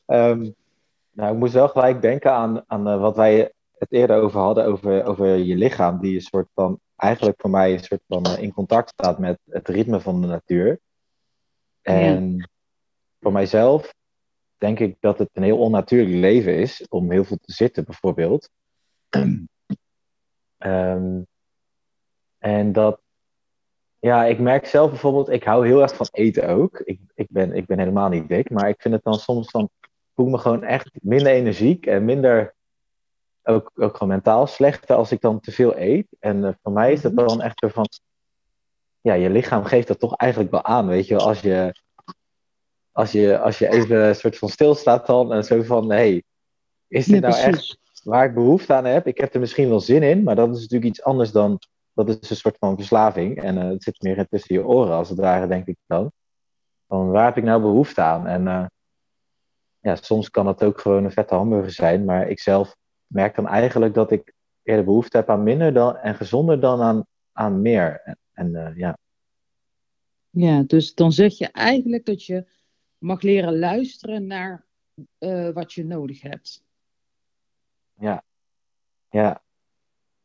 um, 0.06 0.56
nou, 1.16 1.34
ik 1.34 1.40
moest 1.40 1.54
wel 1.54 1.68
gelijk 1.68 2.02
denken 2.02 2.32
aan, 2.32 2.64
aan 2.68 3.00
wat 3.00 3.16
wij 3.16 3.52
het 3.84 4.00
eerder 4.00 4.22
over 4.22 4.40
hadden, 4.40 4.66
over, 4.66 5.06
over 5.06 5.36
je 5.36 5.56
lichaam, 5.56 6.00
die 6.00 6.16
een 6.16 6.22
soort 6.22 6.48
van, 6.54 6.80
eigenlijk 6.96 7.42
voor 7.42 7.50
mij 7.50 7.74
een 7.74 7.84
soort 7.84 8.04
van 8.08 8.38
in 8.38 8.54
contact 8.54 8.90
staat 8.90 9.20
met 9.20 9.40
het 9.50 9.68
ritme 9.68 10.00
van 10.00 10.22
de 10.22 10.28
natuur. 10.28 10.80
En 11.82 12.36
ja. 12.38 12.48
voor 13.20 13.32
mijzelf 13.32 13.94
denk 14.58 14.80
ik 14.80 14.96
dat 15.00 15.18
het 15.18 15.30
een 15.34 15.44
heel 15.44 15.60
onnatuurlijk 15.60 16.16
leven 16.16 16.56
is 16.56 16.86
om 16.90 17.12
heel 17.12 17.24
veel 17.24 17.38
te 17.42 17.54
zitten, 17.54 17.84
bijvoorbeeld. 17.84 18.50
Um, 19.10 19.48
en 22.38 22.72
dat, 22.72 23.02
ja, 24.00 24.26
ik 24.26 24.40
merk 24.40 24.66
zelf 24.66 24.90
bijvoorbeeld, 24.90 25.30
ik 25.30 25.44
hou 25.44 25.68
heel 25.68 25.82
erg 25.82 25.96
van 25.96 26.08
eten 26.12 26.48
ook. 26.48 26.80
Ik, 26.80 27.00
ik, 27.14 27.28
ben, 27.30 27.54
ik 27.54 27.66
ben 27.66 27.80
helemaal 27.80 28.10
niet 28.10 28.28
dik, 28.28 28.50
maar 28.50 28.70
ik 28.70 28.82
vind 28.82 28.94
het 28.94 29.04
dan 29.04 29.20
soms 29.20 29.50
van, 29.50 29.70
voel 30.16 30.28
me 30.28 30.38
gewoon 30.38 30.64
echt 30.64 30.90
minder 31.02 31.32
energiek 31.32 31.86
en 31.86 32.06
minder, 32.06 32.56
ook, 33.44 33.72
ook 33.76 33.98
gewoon 33.98 34.14
mentaal 34.14 34.48
slechter 34.48 34.96
als 34.96 35.12
ik 35.12 35.22
dan 35.22 35.40
te 35.40 35.52
veel 35.52 35.78
eet. 35.78 36.08
En 36.20 36.38
uh, 36.38 36.50
voor 36.62 36.72
mij 36.72 36.92
is 36.92 37.02
dat 37.02 37.16
dan 37.16 37.42
echt 37.42 37.66
van, 37.68 37.88
ja, 39.02 39.14
je 39.14 39.30
lichaam 39.30 39.64
geeft 39.64 39.88
dat 39.88 40.00
toch 40.00 40.16
eigenlijk 40.16 40.52
wel 40.52 40.64
aan, 40.64 40.88
weet 40.88 41.08
je, 41.08 41.18
als 41.18 41.40
je, 41.42 41.76
als 42.92 43.12
je, 43.12 43.40
als 43.40 43.58
je 43.58 43.70
even 43.70 44.08
een 44.08 44.16
soort 44.16 44.38
van 44.38 44.50
stilstaat 44.50 45.08
dan 45.08 45.34
en 45.34 45.44
zo 45.44 45.62
van, 45.62 45.90
hé, 45.90 45.96
hey, 45.96 46.24
is 46.88 47.06
dit 47.06 47.22
nou 47.22 47.36
echt 47.36 47.78
waar 48.04 48.26
ik 48.26 48.34
behoefte 48.34 48.74
aan 48.74 48.86
heb. 48.86 49.08
Ik 49.08 49.18
heb 49.18 49.34
er 49.34 49.40
misschien 49.40 49.70
wel 49.70 49.80
zin 49.80 50.04
in, 50.04 50.24
maar 50.24 50.36
dat 50.36 50.50
is 50.50 50.62
natuurlijk 50.62 50.90
iets 50.90 51.04
anders 51.04 51.32
dan. 51.32 51.60
Dat 51.94 52.10
is 52.10 52.30
een 52.30 52.36
soort 52.36 52.58
van 52.60 52.76
verslaving. 52.76 53.42
En 53.42 53.58
uh, 53.58 53.64
het 53.64 53.84
zit 53.84 54.02
meer 54.02 54.28
tussen 54.30 54.56
je 54.56 54.66
oren, 54.66 54.94
als 54.94 55.10
het 55.10 55.20
ware, 55.20 55.48
denk 55.48 55.68
ik 55.68 55.78
dan. 55.86 56.12
Van 56.88 57.12
waar 57.12 57.26
heb 57.26 57.38
ik 57.38 57.44
nou 57.44 57.62
behoefte 57.62 58.02
aan? 58.02 58.28
En 58.28 58.46
uh, 58.46 58.66
ja, 59.80 59.96
soms 59.96 60.30
kan 60.30 60.48
het 60.48 60.64
ook 60.64 60.80
gewoon 60.80 61.04
een 61.04 61.12
vette 61.12 61.36
hamburger 61.36 61.72
zijn. 61.72 62.06
Maar 62.06 62.30
ik 62.30 62.40
zelf 62.40 62.76
merk 63.14 63.36
dan 63.36 63.48
eigenlijk 63.48 63.94
dat 63.94 64.12
ik 64.12 64.34
eerder 64.64 64.86
behoefte 64.86 65.18
heb 65.18 65.30
aan 65.30 65.44
minder 65.44 65.74
dan, 65.74 65.98
en 65.98 66.16
gezonder 66.16 66.60
dan 66.60 66.82
aan, 66.82 67.06
aan 67.32 67.62
meer. 67.62 68.02
En, 68.04 68.18
en 68.34 68.50
uh, 68.54 68.78
ja. 68.78 68.98
Ja, 70.30 70.64
dus 70.64 70.94
dan 70.94 71.12
zeg 71.12 71.38
je 71.38 71.48
eigenlijk 71.48 72.06
dat 72.06 72.26
je 72.26 72.46
mag 72.98 73.22
leren 73.22 73.60
luisteren 73.60 74.28
naar 74.28 74.66
wat 75.54 75.74
je 75.74 75.86
nodig 75.86 76.22
hebt 76.22 76.64
ja. 78.04 78.24
Ja. 79.10 79.42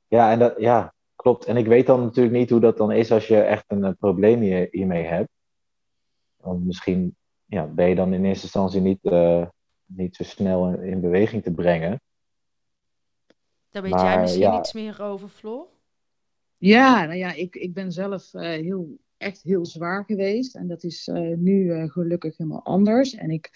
Ja, 0.08 0.32
en 0.32 0.38
dat, 0.38 0.54
ja, 0.58 0.94
klopt. 1.16 1.44
En 1.44 1.56
ik 1.56 1.66
weet 1.66 1.86
dan 1.86 2.00
natuurlijk 2.00 2.36
niet 2.36 2.50
hoe 2.50 2.60
dat 2.60 2.76
dan 2.76 2.92
is 2.92 3.12
als 3.12 3.26
je 3.26 3.40
echt 3.40 3.64
een, 3.68 3.96
probleem 3.96 4.40
hier, 4.40 4.68
hiermee 4.70 5.04
hebt. 5.04 5.28
Want 6.36 6.64
misschien 6.64 7.16
ja, 7.44 7.66
ben 7.66 7.88
je 7.88 7.94
dan 7.94 8.12
in 8.12 8.24
eerste 8.24 8.42
instantie 8.42 8.80
niet, 8.80 8.98
uh, 9.02 9.46
niet 9.84 10.16
zo 10.16 10.24
snel 10.24 10.68
in, 10.68 11.00
beweging 11.00 11.42
te 11.42 11.52
brengen. 11.52 12.00
Daar 13.70 13.82
weet 13.82 14.00
jij 14.00 14.20
misschien 14.20 14.54
iets 14.54 14.72
meer 14.72 15.02
over, 15.02 15.28
Floor? 15.28 15.66
Ja, 16.56 17.04
nou 17.04 17.18
ja, 17.18 17.32
ik, 17.32 17.56
ik 17.56 17.74
ben 17.74 17.92
zelf 17.92 18.34
uh, 18.34 18.42
heel, 18.42 18.98
echt 19.16 19.42
heel 19.42 19.66
zwaar 19.66 20.04
geweest. 20.04 20.54
En 20.54 20.66
dat 20.66 20.84
is 20.84 21.08
uh, 21.08 21.36
nu 21.36 21.88
gelukkig 21.88 22.36
helemaal 22.36 22.64
anders. 22.64 23.14
En 23.14 23.30
ik 23.30 23.50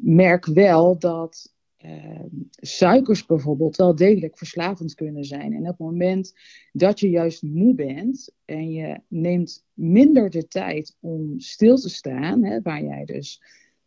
merk 0.00 0.46
wel 0.46 0.98
dat 0.98 1.54
uh, 1.84 2.24
suikers 2.50 3.26
bijvoorbeeld 3.26 3.76
wel 3.76 3.94
degelijk 3.94 4.38
verslavend 4.38 4.94
kunnen 4.94 5.24
zijn. 5.24 5.52
En 5.52 5.60
op 5.60 5.66
het 5.66 5.78
moment 5.78 6.34
dat 6.72 7.00
je 7.00 7.10
juist 7.10 7.42
moe 7.42 7.74
bent 7.74 8.34
en 8.44 8.70
je 8.70 9.00
neemt 9.08 9.64
minder 9.74 10.30
de 10.30 10.48
tijd 10.48 10.96
om 11.00 11.40
stil 11.40 11.76
te 11.76 11.88
staan, 11.88 12.44
hè, 12.44 12.60
waar 12.62 12.82
jij 12.82 13.04
dus 13.04 13.42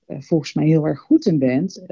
uh, 0.08 0.22
volgens 0.22 0.54
mij 0.54 0.66
heel 0.66 0.88
erg 0.88 1.00
goed 1.00 1.26
in 1.26 1.40
bent, 1.40 1.84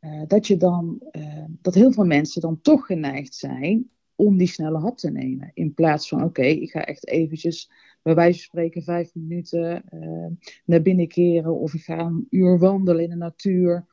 uh, 0.00 0.22
dat, 0.26 0.46
je 0.46 0.56
dan, 0.56 1.02
dat 1.48 1.74
heel 1.74 1.92
veel 1.92 2.04
mensen 2.04 2.40
dan 2.40 2.60
toch 2.60 2.86
geneigd 2.86 3.34
zijn 3.34 3.90
om 4.14 4.36
die 4.36 4.46
snelle 4.46 4.78
hap 4.78 4.98
te 4.98 5.10
nemen. 5.10 5.50
In 5.54 5.74
plaats 5.74 6.08
van, 6.08 6.24
oké, 6.24 6.42
ik 6.42 6.70
ga 6.70 6.84
echt 6.84 7.06
eventjes 7.06 7.70
bij 8.02 8.14
wijze 8.14 8.38
van 8.38 8.42
spreken 8.42 8.82
vijf 8.82 9.14
minuten 9.14 9.84
naar 10.64 10.82
binnen 10.82 11.08
keren 11.08 11.58
of 11.58 11.74
ik 11.74 11.82
ga 11.82 11.98
een 11.98 12.26
uur 12.30 12.58
wandelen 12.58 13.04
in 13.04 13.10
de 13.10 13.16
natuur 13.16 13.86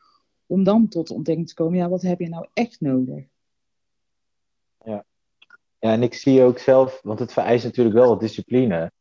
om 0.45 0.63
dan 0.63 0.87
tot 0.87 1.07
de 1.07 1.13
ontdekking 1.13 1.47
te 1.47 1.53
komen, 1.53 1.77
ja, 1.77 1.89
wat 1.89 2.01
heb 2.01 2.19
je 2.19 2.29
nou 2.29 2.47
echt 2.53 2.81
nodig? 2.81 3.25
Ja, 4.83 5.05
en 5.79 6.03
ik 6.03 6.13
zie 6.13 6.43
ook 6.43 6.59
zelf, 6.59 6.99
want 7.03 7.19
het 7.19 7.33
vereist 7.33 7.63
natuurlijk 7.63 7.95
wel 7.95 8.07
wat 8.07 8.19
discipline, 8.19 8.91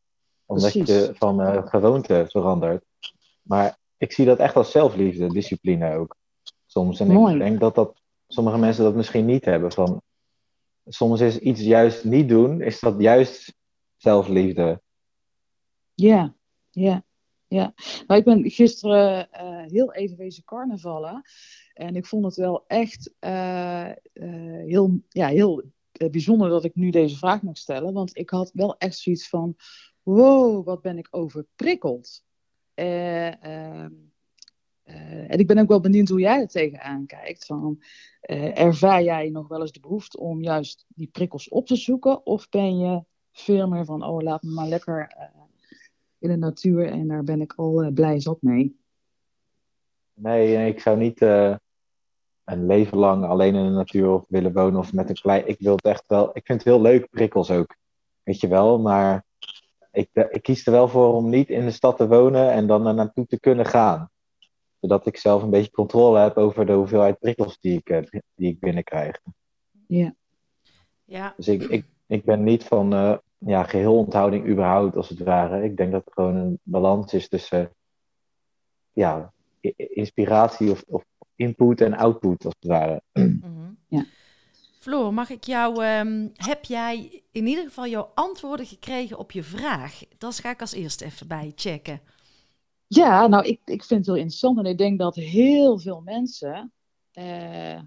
omdat 0.45 0.71
Precies. 0.71 0.95
je 0.95 1.13
van 1.15 1.41
eh, 1.41 1.67
gewoonte 1.67 2.25
verandert. 2.29 2.85
Maar 3.41 3.77
ik 3.97 4.11
zie 4.11 4.25
dat 4.25 4.39
echt 4.39 4.55
als 4.55 4.71
zelfliefde, 4.71 5.27
discipline 5.27 5.95
ook. 5.95 6.15
Soms. 6.77 6.99
En 6.99 7.07
Mooi. 7.07 7.33
ik 7.33 7.39
denk 7.39 7.59
dat, 7.59 7.75
dat 7.75 8.01
sommige 8.27 8.57
mensen 8.57 8.83
dat 8.83 8.95
misschien 8.95 9.25
niet 9.25 9.45
hebben. 9.45 9.71
Van, 9.71 10.01
soms 10.85 11.21
is 11.21 11.39
iets 11.39 11.61
juist 11.61 12.03
niet 12.03 12.29
doen, 12.29 12.61
is 12.61 12.79
dat 12.79 12.95
juist 12.99 13.55
zelfliefde. 13.95 14.81
Ja, 15.93 16.35
ja, 16.69 17.03
ja. 17.47 17.73
Nou, 18.07 18.19
ik 18.19 18.25
ben 18.25 18.49
gisteren 18.49 19.31
eh, 19.31 19.65
heel 19.65 19.93
even 19.93 20.17
wezen 20.17 20.43
carnavallen. 20.43 21.21
En 21.73 21.95
ik 21.95 22.05
vond 22.05 22.25
het 22.25 22.35
wel 22.35 22.63
echt 22.67 23.13
eh, 23.19 23.89
eh, 23.89 23.95
heel, 24.65 24.99
ja, 25.09 25.27
heel 25.27 25.63
bijzonder 25.91 26.49
dat 26.49 26.63
ik 26.63 26.75
nu 26.75 26.89
deze 26.89 27.17
vraag 27.17 27.41
mag 27.41 27.57
stellen. 27.57 27.93
Want 27.93 28.17
ik 28.17 28.29
had 28.29 28.51
wel 28.53 28.77
echt 28.77 28.97
zoiets 28.97 29.29
van: 29.29 29.55
wow, 30.03 30.65
wat 30.65 30.81
ben 30.81 30.97
ik 30.97 31.07
overprikkeld. 31.11 32.23
Eh, 32.73 33.85
en 35.27 35.39
ik 35.39 35.47
ben 35.47 35.57
ook 35.57 35.67
wel 35.67 35.79
benieuwd 35.79 36.09
hoe 36.09 36.19
jij 36.19 36.39
er 36.39 36.47
tegenaan 36.47 37.05
kijkt. 37.05 37.45
Van, 37.45 37.81
eh, 38.21 38.59
ervaar 38.59 39.03
jij 39.03 39.29
nog 39.29 39.47
wel 39.47 39.61
eens 39.61 39.71
de 39.71 39.79
behoefte 39.79 40.19
om 40.19 40.43
juist 40.43 40.85
die 40.87 41.07
prikkels 41.07 41.49
op 41.49 41.67
te 41.67 41.75
zoeken? 41.75 42.25
Of 42.25 42.49
ben 42.49 42.77
je 42.77 43.03
veel 43.31 43.67
meer 43.67 43.85
van: 43.85 44.03
oh, 44.03 44.21
laat 44.21 44.43
me 44.43 44.51
maar 44.51 44.67
lekker. 44.67 45.07
eh, 45.17 45.37
in 46.19 46.29
de 46.29 46.37
natuur 46.37 46.89
en 46.91 47.07
daar 47.07 47.23
ben 47.23 47.41
ik 47.41 47.53
al 47.55 47.83
eh, 47.83 47.93
blij 47.93 48.19
zat 48.19 48.41
mee. 48.41 48.79
Nee, 50.13 50.67
ik 50.67 50.79
zou 50.79 50.97
niet 50.97 51.21
eh, 51.21 51.55
een 52.43 52.65
leven 52.65 52.97
lang 52.97 53.25
alleen 53.25 53.55
in 53.55 53.63
de 53.63 53.69
natuur 53.69 54.23
willen 54.27 54.53
wonen 54.53 54.79
of 54.79 54.93
met 54.93 55.09
een 55.09 55.15
klein. 55.15 55.47
Ik 55.47 55.59
wil 55.59 55.75
het 55.75 55.85
echt 55.85 56.03
wel. 56.07 56.29
Ik 56.33 56.45
vind 56.45 56.63
het 56.63 56.73
heel 56.73 56.81
leuk, 56.81 57.09
prikkels 57.09 57.51
ook. 57.51 57.75
Weet 58.23 58.39
je 58.39 58.47
wel, 58.47 58.79
maar 58.79 59.25
ik, 59.91 60.09
eh, 60.13 60.25
ik 60.29 60.41
kies 60.41 60.65
er 60.65 60.71
wel 60.71 60.87
voor 60.87 61.13
om 61.13 61.29
niet 61.29 61.49
in 61.49 61.65
de 61.65 61.71
stad 61.71 61.97
te 61.97 62.07
wonen 62.07 62.51
en 62.51 62.67
dan 62.67 62.87
er 62.87 62.93
naartoe 62.93 63.25
te 63.25 63.39
kunnen 63.39 63.65
gaan. 63.65 64.09
Zodat 64.79 65.07
ik 65.07 65.17
zelf 65.17 65.43
een 65.43 65.49
beetje 65.49 65.71
controle 65.71 66.19
heb 66.19 66.37
over 66.37 66.65
de 66.65 66.73
hoeveelheid 66.73 67.19
prikkels 67.19 67.59
die 67.59 67.77
ik, 67.77 67.89
eh, 67.89 68.21
die 68.35 68.49
ik 68.49 68.59
binnenkrijg. 68.59 69.19
Ja, 69.87 70.15
Ja, 71.05 71.33
Dus 71.37 71.47
ik, 71.47 71.63
ik, 71.63 71.85
ik 72.07 72.25
ben 72.25 72.43
niet 72.43 72.63
van 72.63 72.93
eh, 72.93 73.17
ja, 73.37 73.63
geheel 73.63 73.97
onthouding 73.97 74.47
überhaupt, 74.47 74.95
als 74.95 75.09
het 75.09 75.19
ware. 75.19 75.63
Ik 75.63 75.77
denk 75.77 75.91
dat 75.91 76.05
er 76.05 76.13
gewoon 76.13 76.35
een 76.35 76.59
balans 76.63 77.13
is 77.13 77.27
tussen 77.27 77.71
ja, 78.91 79.33
inspiratie 79.75 80.71
of, 80.71 80.83
of 80.87 81.03
input 81.35 81.81
en 81.81 81.93
output, 81.93 82.45
als 82.45 82.55
het 82.59 82.69
ware. 82.69 83.01
Mhm. 83.13 83.71
Ja. 83.87 84.05
Floor, 84.79 85.13
mag 85.13 85.29
ik 85.29 85.43
jou, 85.43 85.83
ehm, 85.83 86.27
heb 86.33 86.63
jij 86.63 87.23
in 87.31 87.47
ieder 87.47 87.63
geval 87.63 87.87
jouw 87.87 88.11
antwoorden 88.13 88.65
gekregen 88.65 89.17
op 89.17 89.31
je 89.31 89.43
vraag? 89.43 90.01
Dat 90.17 90.39
ga 90.39 90.49
ik 90.49 90.61
als 90.61 90.73
eerste 90.73 91.05
even 91.05 91.27
bij 91.27 91.51
checken. 91.55 92.01
Ja 92.87 93.27
nou, 93.27 93.45
ik, 93.45 93.59
ik 93.65 93.83
vind 93.83 93.99
het 93.99 94.05
heel 94.05 94.15
interessant 94.15 94.57
en 94.57 94.65
ik 94.65 94.77
denk 94.77 94.99
dat 94.99 95.15
heel 95.15 95.79
veel 95.79 96.01
mensen 96.05 96.71
eh, 97.11 97.79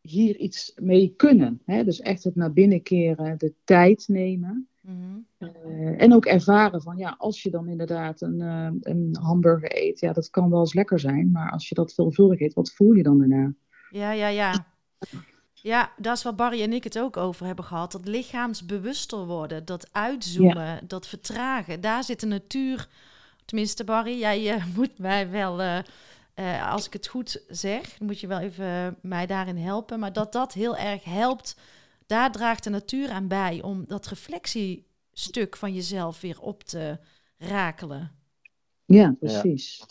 hier 0.00 0.36
iets 0.36 0.72
mee 0.76 1.14
kunnen. 1.16 1.60
Hè? 1.64 1.84
Dus 1.84 2.00
echt 2.00 2.24
het 2.24 2.34
naar 2.34 2.52
binnen 2.52 2.82
keren, 2.82 3.38
de 3.38 3.54
tijd 3.64 4.04
nemen. 4.08 4.68
Mhm. 4.80 5.18
eh, 5.38 6.02
en 6.02 6.14
ook 6.14 6.26
ervaren 6.26 6.82
van, 6.82 6.96
ja, 6.96 7.14
als 7.18 7.42
je 7.42 7.50
dan 7.50 7.68
inderdaad 7.68 8.20
een, 8.20 8.40
eh, 8.40 8.70
een 8.80 9.16
hamburger 9.20 9.82
eet, 9.82 10.00
ja, 10.00 10.12
dat 10.12 10.30
kan 10.30 10.50
wel 10.50 10.60
eens 10.60 10.74
lekker 10.74 11.00
zijn, 11.00 11.30
maar 11.30 11.50
als 11.50 11.68
je 11.68 11.74
dat 11.74 11.94
veelvuldig 11.94 12.40
eet, 12.40 12.54
wat 12.54 12.72
voel 12.72 12.92
je 12.92 13.02
dan 13.02 13.18
daarna? 13.18 13.54
Ja, 13.90 14.12
ja, 14.12 14.28
ja. 14.28 14.66
Ja, 15.52 15.92
dat 15.96 16.16
is 16.16 16.22
waar 16.22 16.34
Barry 16.34 16.62
en 16.62 16.72
ik 16.72 16.84
het 16.84 16.98
ook 16.98 17.16
over 17.16 17.46
hebben 17.46 17.64
gehad. 17.64 17.92
Dat 17.92 18.08
lichaamsbewuster 18.08 19.26
worden, 19.26 19.64
dat 19.64 19.88
uitzoomen, 19.92 20.80
dat 20.86 21.06
vertragen. 21.06 21.80
Daar 21.80 22.04
zit 22.04 22.20
de 22.20 22.26
natuur, 22.26 22.88
tenminste 23.44 23.84
Barry, 23.84 24.18
jij 24.18 24.50
eh, 24.50 24.64
moet 24.76 24.98
mij 24.98 25.30
wel, 25.30 25.60
eh, 25.60 25.78
eh, 26.34 26.72
als 26.72 26.86
ik 26.86 26.92
het 26.92 27.06
goed 27.06 27.44
zeg, 27.48 28.00
moet 28.00 28.20
je 28.20 28.26
wel 28.26 28.38
even 28.38 28.96
mij 29.02 29.26
daarin 29.26 29.56
helpen. 29.56 29.98
Maar 29.98 30.12
dat 30.12 30.32
dat 30.32 30.52
heel 30.52 30.76
erg 30.76 31.04
helpt, 31.04 31.56
daar 32.06 32.32
draagt 32.32 32.64
de 32.64 32.70
natuur 32.70 33.10
aan 33.10 33.28
bij 33.28 33.62
om 33.62 33.84
dat 33.86 34.06
reflectiestuk 34.06 35.56
van 35.56 35.74
jezelf 35.74 36.20
weer 36.20 36.40
op 36.40 36.62
te 36.62 36.98
rakelen. 37.38 38.10
Ja, 38.84 39.14
precies. 39.18 39.86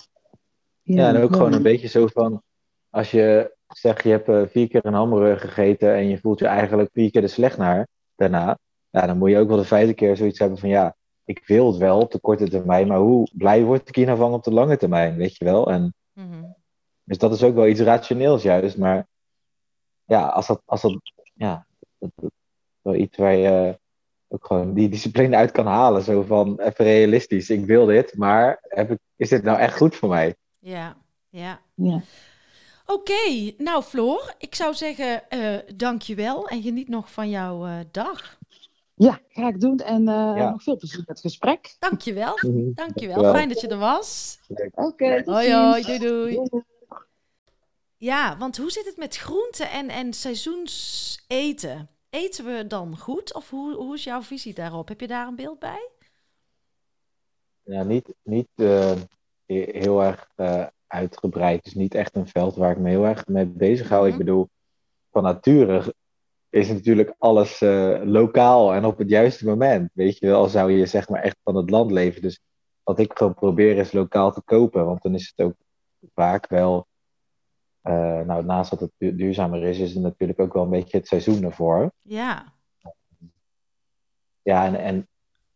Ja, 0.82 1.08
en 1.08 1.16
ook 1.16 1.22
mooi. 1.22 1.34
gewoon 1.34 1.54
een 1.54 1.62
beetje 1.62 1.88
zo 1.88 2.08
van, 2.08 2.41
als 2.89 3.12
je 3.12 3.56
zegt 3.68 4.04
je 4.04 4.10
hebt 4.10 4.51
vier 4.51 4.68
keer 4.68 4.86
een 4.86 4.93
hamburger 4.93 5.39
gegeten 5.49 5.93
en 5.93 6.08
je 6.08 6.18
voelt 6.18 6.39
je 6.39 6.47
eigenlijk 6.47 6.89
vier 6.93 7.12
keer 7.12 7.22
de 7.22 7.28
slecht 7.28 7.58
naar 7.58 7.88
daarna, 8.16 8.58
ja, 8.89 9.06
dan 9.06 9.18
moet 9.18 9.30
je 9.30 9.38
ook 9.38 9.47
wel 9.47 9.58
de 9.58 9.64
vijfde 9.64 9.93
keer 9.93 10.18
zoiets 10.18 10.39
hebben 10.39 10.58
van, 10.58 10.70
ja, 10.70 10.95
ik 11.26 11.44
wil 11.46 11.68
het 11.68 11.78
wel 11.78 12.00
op 12.00 12.12
de 12.12 12.20
korte 12.20 12.50
termijn, 12.50 12.88
maar 12.88 13.00
hoe 13.00 13.30
blij 13.34 13.64
word 13.64 13.88
ik 13.88 13.96
hier 13.96 14.06
nou 14.06 14.18
van 14.18 14.34
op 14.34 14.44
de 14.44 14.54
lange 14.54 14.78
termijn, 14.78 15.16
weet 15.16 15.38
je 15.38 15.46
wel? 15.46 15.72
En 15.72 15.94
Mhm. 16.14 16.44
Dus 17.04 17.18
dat 17.18 17.34
is 17.34 17.44
ook 17.44 17.56
wel 17.56 17.68
iets 17.68 17.80
rationeels 17.80 18.44
juist. 18.44 18.78
Maar 18.78 19.08
ja, 20.06 20.28
als 20.28 20.48
dat, 20.48 20.62
als 20.66 20.82
dat, 20.82 21.00
ja, 21.34 21.68
dat, 21.98 22.10
dat 22.16 22.32
is 22.32 22.80
wel 22.82 22.96
iets 22.96 23.18
waar 23.18 23.36
je 23.36 23.80
ook 24.28 24.46
gewoon 24.46 24.74
die 24.74 24.90
discipline 24.90 25.36
uit 25.36 25.52
kan 25.52 25.66
halen. 25.66 26.02
Zo 26.04 26.22
van, 26.22 26.60
even 26.60 26.86
realistisch, 26.86 27.50
ik 27.50 27.66
wil 27.66 27.86
dit, 27.86 28.18
maar 28.18 28.60
heb 28.62 28.92
ik, 28.92 29.00
is 29.16 29.30
dit 29.30 29.44
nou 29.44 29.60
echt 29.60 29.78
goed 29.78 29.96
voor 29.96 30.10
mij? 30.10 30.36
Ja, 30.60 30.98
ja. 31.30 31.62
Ja. 31.74 32.02
Oké, 32.86 33.54
nou 33.58 33.84
Floor, 33.84 34.34
ik 34.38 34.56
zou 34.56 34.74
zeggen 34.74 35.30
eh 35.30 35.58
dankjewel 35.76 36.48
en 36.48 36.62
geniet 36.62 36.88
nog 36.90 37.12
van 37.12 37.30
jouw 37.30 37.66
eh, 37.66 37.80
dag. 37.92 38.38
Ja, 39.04 39.20
ga 39.28 39.47
ik 39.47 39.60
doen 39.60 39.78
en 39.78 40.08
eh, 40.08 40.14
Ja. 40.14 40.49
nog 40.49 40.64
veel 40.64 40.78
plezier 40.78 40.97
met 40.99 41.08
het 41.08 41.20
gesprek. 41.20 41.76
Dankjewel, 41.80 42.26
dankjewel. 42.41 42.72
Dankjewel. 42.74 43.34
Fijn 43.34 43.49
dat 43.49 43.62
je 43.62 43.68
er 43.68 43.78
was. 43.78 44.39
Oké, 44.74 45.22
Hoi 45.26 45.54
hoi, 45.54 45.82
doei 45.84 45.99
doei. 45.99 46.62
Ja, 47.97 48.38
want 48.38 48.58
hoe 48.58 48.72
zit 48.72 48.86
het 48.86 48.97
met 48.97 49.16
groenten 49.18 49.70
en, 49.72 49.89
en 49.89 50.14
seizoenseten? 50.14 51.89
Eten 52.10 52.45
we 52.45 52.68
dan 52.68 52.97
goed 52.97 53.34
of 53.34 53.49
hoe, 53.49 53.74
hoe 53.76 53.93
is 53.95 54.04
jouw 54.04 54.22
visie 54.22 54.54
daarop? 54.54 54.88
Heb 54.88 54.99
je 54.99 55.08
daar 55.08 55.28
een 55.28 55.36
beeld 55.36 55.60
bij? 55.60 55.89
Ja, 57.64 57.84
niet, 57.84 58.14
niet 58.24 58.47
eh, 58.56 58.91
he- 59.45 59.70
heel 59.72 60.04
erg 60.04 60.30
eh, 60.36 60.66
uitgebreid. 60.88 61.56
Het 61.58 61.66
is 61.66 61.74
niet 61.74 61.95
echt 61.95 62.16
een 62.16 62.28
veld 62.28 62.56
waar 62.56 62.72
ik 62.72 62.78
me 62.78 62.89
heel 62.89 63.06
erg 63.06 63.28
mee 63.28 63.45
bezig 63.45 63.89
hou. 63.89 64.01
Mhm. 64.04 64.12
Ik 64.12 64.18
bedoel, 64.18 64.49
van 65.12 65.24
nature 65.24 65.93
is 66.54 66.68
natuurlijk 66.68 67.16
alles 67.18 67.62
eh, 67.62 67.99
lokaal 68.04 68.74
en 68.74 68.86
op 68.86 68.97
het 68.97 69.10
juiste 69.10 69.45
moment. 69.45 69.89
Weet 69.93 70.18
je 70.18 70.26
wel, 70.28 70.39
al 70.41 70.47
zou 70.47 70.72
je 70.72 70.86
zeg 70.86 71.10
maar 71.10 71.22
echt 71.22 71.38
van 71.43 71.56
het 71.56 71.70
land 71.70 71.91
leven. 71.91 72.22
Dus 72.22 72.39
wat 72.84 72.99
ik 72.99 73.12
gewoon 73.18 73.34
probeer 73.34 73.78
is 73.78 73.91
lokaal 73.91 74.32
te 74.32 74.41
kopen. 74.45 74.86
Want 74.86 75.01
dan 75.01 75.14
is 75.16 75.34
het 75.36 75.45
ook 75.45 75.54
vaak 76.14 76.47
wel, 76.49 76.88
eh, 77.82 78.20
nou 78.22 78.45
naast 78.45 78.70
dat 78.70 78.80
het 78.80 78.91
du- 78.97 79.16
duurzamer 79.16 79.64
is, 79.64 79.80
is 79.80 79.93
het 79.93 80.04
natuurlijk 80.04 80.39
ook 80.39 80.54
wel 80.54 80.64
een 80.64 80.70
beetje 80.70 80.97
het 80.97 81.08
seizoen 81.08 81.43
ervoor. 81.43 81.91
Ja, 82.01 82.54
Ja, 84.41 84.66
en, 84.66 84.76
en 84.76 85.08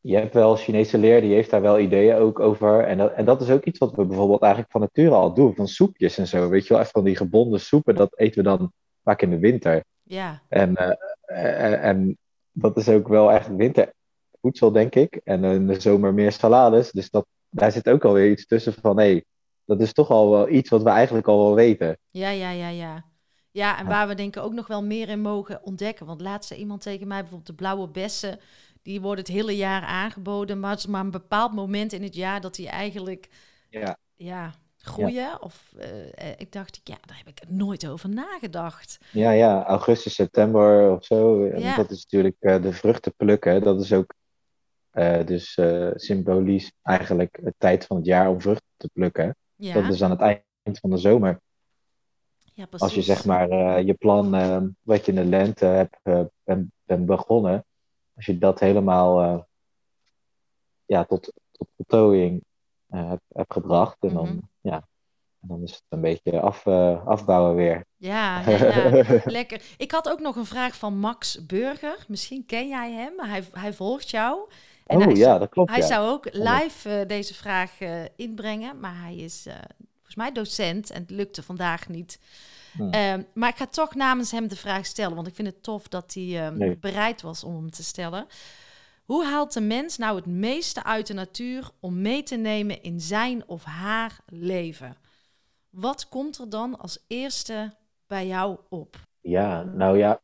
je 0.01 0.15
hebt 0.15 0.33
wel 0.33 0.55
Chinese 0.55 0.97
leer, 0.97 1.21
die 1.21 1.33
heeft 1.33 1.49
daar 1.49 1.61
wel 1.61 1.79
ideeën 1.79 2.15
ook 2.15 2.39
over. 2.39 2.83
En 2.83 2.97
dat, 2.97 3.13
en 3.13 3.25
dat 3.25 3.41
is 3.41 3.49
ook 3.49 3.63
iets 3.63 3.79
wat 3.79 3.95
we 3.95 4.05
bijvoorbeeld 4.05 4.41
eigenlijk 4.41 4.71
van 4.71 4.81
nature 4.81 5.15
al 5.15 5.33
doen. 5.33 5.55
Van 5.55 5.67
soepjes 5.67 6.17
en 6.17 6.27
zo. 6.27 6.49
Weet 6.49 6.67
je 6.67 6.73
wel, 6.73 6.81
echt 6.81 6.91
van 6.91 7.03
die 7.03 7.15
gebonden 7.15 7.59
soepen, 7.59 7.95
dat 7.95 8.17
eten 8.19 8.43
we 8.43 8.49
dan 8.49 8.71
vaak 9.03 9.21
in 9.21 9.29
de 9.29 9.39
winter. 9.39 9.83
Ja, 10.07 10.41
En, 10.49 10.75
eh, 10.75 10.93
eh, 11.25 11.83
en 11.83 12.17
dat 12.51 12.77
is 12.77 12.89
ook 12.89 13.07
wel 13.07 13.31
echt 13.31 13.55
wintervoedsel, 13.55 14.71
denk 14.71 14.95
ik. 14.95 15.21
En 15.23 15.43
in 15.43 15.67
de 15.67 15.79
zomer 15.79 16.13
meer 16.13 16.31
salades. 16.31 16.91
Dus 16.91 17.09
dat, 17.09 17.25
daar 17.49 17.71
zit 17.71 17.89
ook 17.89 18.05
alweer 18.05 18.31
iets 18.31 18.45
tussen 18.45 18.73
van, 18.73 18.99
hé, 18.99 19.21
dat 19.65 19.81
is 19.81 19.93
toch 19.93 20.09
al 20.09 20.29
wel 20.29 20.49
iets 20.49 20.69
wat 20.69 20.83
we 20.83 20.89
eigenlijk 20.89 21.27
al 21.27 21.37
wel 21.37 21.55
weten. 21.55 21.97
ja, 22.09 22.29
ja, 22.29 22.49
ja, 22.51 22.69
ja. 22.69 23.05
Ja, 23.51 23.79
en 23.79 23.85
waar 23.85 24.07
we 24.07 24.15
denken 24.15 24.43
ook 24.43 24.53
nog 24.53 24.67
wel 24.67 24.83
meer 24.83 25.09
in 25.09 25.21
mogen 25.21 25.63
ontdekken. 25.63 26.05
Want 26.05 26.21
laatst 26.21 26.47
zei 26.47 26.59
iemand 26.59 26.81
tegen 26.81 27.07
mij 27.07 27.19
bijvoorbeeld 27.19 27.47
de 27.49 27.55
blauwe 27.55 27.89
bessen. 27.89 28.39
Die 28.81 29.01
worden 29.01 29.25
het 29.25 29.33
hele 29.33 29.55
jaar 29.55 29.81
aangeboden. 29.81 30.59
Maar 30.59 30.69
het 30.69 30.79
is 30.79 30.85
maar 30.85 31.03
een 31.03 31.11
bepaald 31.11 31.53
moment 31.53 31.93
in 31.93 32.03
het 32.03 32.15
jaar 32.15 32.41
dat 32.41 32.55
die 32.55 32.67
eigenlijk 32.67 33.29
Ja. 33.69 33.97
ja, 34.15 34.53
groeien. 34.87 35.41
Of 35.41 35.73
eh, 35.77 36.29
eh, 36.29 36.33
ik 36.37 36.51
dacht, 36.51 36.81
ja, 36.83 36.97
daar 37.05 37.17
heb 37.17 37.27
ik 37.27 37.41
nooit 37.47 37.87
over 37.87 38.09
nagedacht. 38.09 38.97
Ja, 39.11 39.31
ja, 39.31 39.63
augustus, 39.63 40.13
september 40.13 40.91
of 40.91 41.05
zo. 41.05 41.45
Ja. 41.45 41.75
Dat 41.75 41.89
is 41.89 42.03
natuurlijk 42.03 42.35
eh, 42.39 42.61
de 42.61 42.73
vruchten 42.73 43.15
plukken. 43.15 43.63
Dat 43.63 43.81
is 43.81 43.93
ook 43.93 44.13
dus 45.25 45.59
symbolisch 45.95 46.71
eigenlijk 46.81 47.39
de 47.43 47.53
tijd 47.57 47.85
van 47.85 47.97
het 47.97 48.05
jaar 48.05 48.29
om 48.29 48.41
vruchten 48.41 48.67
te 48.77 48.89
plukken. 48.93 49.35
Ja, 49.55 49.73
Dat 49.73 49.93
is 49.93 50.03
aan 50.03 50.09
het 50.09 50.19
eind 50.19 50.79
van 50.79 50.89
de 50.89 50.97
zomer. 50.97 51.41
ja 52.53 52.65
precies. 52.65 52.81
Als 52.81 52.93
je 52.93 53.01
zeg 53.01 53.25
maar 53.25 53.81
je 53.83 53.93
plan, 53.93 54.29
wat 54.81 55.05
je 55.05 55.11
in 55.11 55.17
de 55.17 55.25
lente 55.25 55.65
hebt 55.65 55.97
bent, 56.43 56.71
bent 56.83 57.05
begonnen, 57.05 57.65
als 58.15 58.25
je 58.25 58.37
dat 58.37 58.59
helemaal 58.59 59.47
ja, 60.85 61.05
tot, 61.05 61.33
tot 61.51 61.67
voltooiing 61.75 62.43
eh, 62.89 63.11
hebt 63.33 63.53
gebracht, 63.53 63.97
en 63.99 64.13
dan, 64.13 64.25
Mhm. 64.25 64.37
ja, 64.61 64.87
En 65.41 65.47
dan 65.47 65.63
is 65.63 65.71
het 65.71 65.83
een 65.89 66.01
beetje 66.01 66.39
af, 66.39 66.65
uh, 66.65 67.07
afbouwen 67.07 67.55
weer. 67.55 67.85
Ja, 67.95 68.49
ja, 68.49 68.57
ja, 68.57 69.03
lekker. 69.25 69.61
Ik 69.77 69.91
had 69.91 70.09
ook 70.09 70.19
nog 70.19 70.35
een 70.35 70.45
vraag 70.45 70.75
van 70.75 70.97
Max 70.97 71.45
Burger. 71.45 72.05
Misschien 72.07 72.45
ken 72.45 72.67
jij 72.67 72.91
hem, 72.91 73.15
maar 73.15 73.29
hij, 73.29 73.43
hij 73.51 73.73
volgt 73.73 74.09
jou. 74.09 74.49
En 74.85 74.97
oh 74.97 75.03
hij 75.03 75.13
ja, 75.15 75.37
dat 75.37 75.49
klopt. 75.49 75.69
Hij 75.69 75.79
ja. 75.79 75.85
zou 75.85 76.09
ook 76.09 76.27
live 76.31 76.99
uh, 76.99 77.07
deze 77.07 77.33
vraag 77.33 77.79
uh, 77.81 77.89
inbrengen, 78.15 78.79
maar 78.79 79.01
hij 79.01 79.15
is 79.15 79.47
volgens 79.95 80.15
mij 80.15 80.31
docent 80.31 80.91
en 80.91 81.01
het 81.01 81.09
lukte 81.11 81.43
vandaag 81.43 81.87
niet. 81.87 82.19
Hmm. 82.73 82.93
Uh, 82.93 83.13
maar 83.33 83.49
ik 83.49 83.57
ga 83.57 83.67
toch 83.67 83.95
namens 83.95 84.31
hem 84.31 84.47
de 84.47 84.55
vraag 84.55 84.85
stellen, 84.85 85.15
want 85.15 85.27
ik 85.27 85.35
vind 85.35 85.47
het 85.47 85.63
tof 85.63 85.87
dat 85.87 86.13
hij 86.13 86.49
nee. 86.49 86.77
bereid 86.77 87.21
was 87.21 87.43
om 87.43 87.55
hem 87.55 87.71
te 87.71 87.83
stellen. 87.83 88.27
Hoe 89.07 89.25
haalt 89.25 89.53
de 89.53 89.61
mens 89.61 89.97
nou 89.97 90.15
het 90.15 90.25
meeste 90.25 90.83
uit 90.83 91.07
de 91.07 91.13
natuur 91.13 91.69
om 91.79 92.01
mee 92.01 92.23
te 92.23 92.35
nemen 92.35 92.81
in 92.81 92.99
zijn 92.99 93.43
of 93.47 93.63
haar 93.63 94.19
leven? 94.25 94.97
Wat 95.69 96.09
komt 96.09 96.37
er 96.37 96.49
dan 96.49 96.79
als 96.79 97.05
eerste 97.07 97.73
bij 98.07 98.27
jou 98.27 98.57
op? 98.69 98.95
Ja, 99.21 99.63
nou 99.63 99.97
ja, 99.97 100.21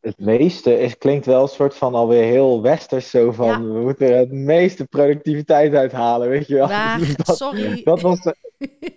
het 0.00 0.18
meeste 0.18 0.78
is, 0.78 0.98
klinkt 0.98 1.26
wel 1.26 1.42
een 1.42 1.48
soort 1.48 1.74
van 1.74 1.94
alweer 1.94 2.22
heel 2.22 2.62
westers. 2.62 3.10
Zo 3.10 3.32
van, 3.32 3.46
ja. 3.46 3.62
we 3.62 3.80
moeten 3.80 4.08
er 4.08 4.18
het 4.18 4.32
meeste 4.32 4.84
productiviteit 4.84 5.74
uithalen, 5.74 6.28
weet 6.28 6.46
je 6.46 6.54
wel. 6.54 6.66
Maar, 6.66 6.98
dat, 7.24 7.36
sorry. 7.36 7.82
Dat, 7.82 8.00
was, 8.00 8.20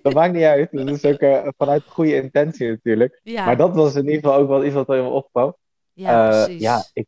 dat 0.02 0.14
maakt 0.14 0.34
niet 0.34 0.44
uit. 0.44 0.72
Dat 0.72 0.90
is 0.90 1.06
ook 1.06 1.22
uh, 1.22 1.48
vanuit 1.58 1.84
goede 1.88 2.16
intentie 2.16 2.70
natuurlijk. 2.70 3.20
Ja. 3.24 3.46
Maar 3.46 3.58
dat 3.58 3.76
was 3.76 3.96
in 3.96 4.06
ieder 4.06 4.22
geval 4.22 4.36
ook 4.36 4.48
wel 4.48 4.66
iets 4.66 4.74
wat 4.74 4.88
er 4.88 4.94
helemaal 4.94 5.16
opkwam. 5.16 5.56
Ja, 5.94 6.30
uh, 6.30 6.44
precies. 6.44 6.62
Ja, 6.62 6.86
ik, 6.94 7.08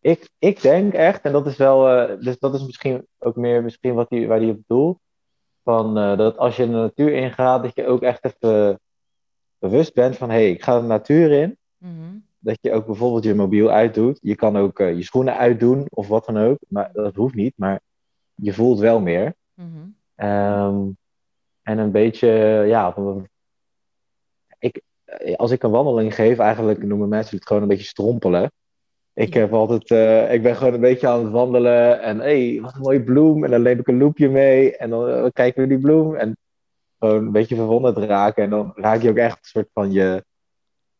ik, 0.00 0.30
ik, 0.38 0.62
denk 0.62 0.92
echt, 0.92 1.22
en 1.22 1.32
dat 1.32 1.46
is 1.46 1.56
wel, 1.56 2.10
uh, 2.10 2.20
dus 2.20 2.38
dat 2.38 2.54
is 2.54 2.66
misschien 2.66 3.06
ook 3.18 3.36
meer 3.36 3.62
misschien 3.62 3.94
wat 3.94 4.08
die, 4.08 4.28
waar 4.28 4.38
hij 4.38 4.50
op 4.50 4.62
doelt. 4.66 4.98
Van, 5.64 5.94
dat 5.94 6.38
als 6.38 6.56
je 6.56 6.66
de 6.66 6.72
natuur 6.72 7.12
ingaat, 7.12 7.62
dat 7.62 7.74
je 7.74 7.86
ook 7.86 8.02
echt 8.02 8.24
even 8.24 8.80
bewust 9.58 9.94
bent 9.94 10.16
van, 10.16 10.30
hé, 10.30 10.36
hey, 10.36 10.50
ik 10.50 10.62
ga 10.62 10.80
de 10.80 10.86
natuur 10.86 11.30
in. 11.30 11.58
Mm 11.78 11.96
-hmm. 11.96 12.24
Dat 12.38 12.58
je 12.60 12.72
ook 12.72 12.86
bijvoorbeeld 12.86 13.24
je 13.24 13.34
mobiel 13.34 13.70
uitdoet. 13.70 14.18
Je 14.22 14.34
kan 14.34 14.56
ook 14.56 14.80
uh, 14.80 14.96
je 14.96 15.02
schoenen 15.02 15.36
uitdoen 15.36 15.86
of 15.88 16.08
wat 16.08 16.26
dan 16.26 16.38
ook. 16.38 16.58
Maar 16.68 16.90
dat 16.92 17.14
hoeft 17.14 17.34
niet, 17.34 17.52
maar 17.56 17.80
je 18.34 18.52
voelt 18.52 18.78
wel 18.78 19.00
meer. 19.00 19.34
Mm 19.54 19.72
-hmm. 19.72 20.28
um, 20.28 20.96
en 21.62 21.78
een 21.78 21.90
beetje, 21.90 22.28
ja, 22.66 22.94
ik, 24.58 24.82
als 25.36 25.50
ik 25.50 25.62
een 25.62 25.70
wandeling 25.70 26.14
geef, 26.14 26.38
eigenlijk 26.38 26.82
noemen 26.82 27.08
mensen 27.08 27.36
het 27.36 27.46
gewoon 27.46 27.62
een 27.62 27.68
beetje 27.68 27.84
strompelen. 27.84 28.52
Ik, 29.14 29.34
heb 29.34 29.52
altijd, 29.52 29.90
uh, 29.90 30.32
ik 30.32 30.42
ben 30.42 30.56
gewoon 30.56 30.74
een 30.74 30.80
beetje 30.80 31.08
aan 31.08 31.24
het 31.24 31.32
wandelen 31.32 32.02
en 32.02 32.18
hé, 32.18 32.52
hey, 32.52 32.60
wat 32.60 32.74
een 32.74 32.80
mooie 32.80 33.02
bloem. 33.02 33.44
En 33.44 33.50
dan 33.50 33.62
neem 33.62 33.78
ik 33.78 33.88
een 33.88 33.98
loepje 33.98 34.28
mee 34.28 34.76
en 34.76 34.90
dan 34.90 35.08
uh, 35.08 35.26
kijken 35.32 35.62
we 35.62 35.68
die 35.68 35.78
bloem. 35.78 36.14
En 36.14 36.36
gewoon 36.98 37.26
een 37.26 37.32
beetje 37.32 37.56
verwonderd 37.56 37.96
raken. 37.96 38.44
En 38.44 38.50
dan 38.50 38.72
raak 38.74 39.02
je 39.02 39.10
ook 39.10 39.16
echt 39.16 39.36
een 39.36 39.44
soort 39.44 39.70
van 39.72 39.92
je, 39.92 40.24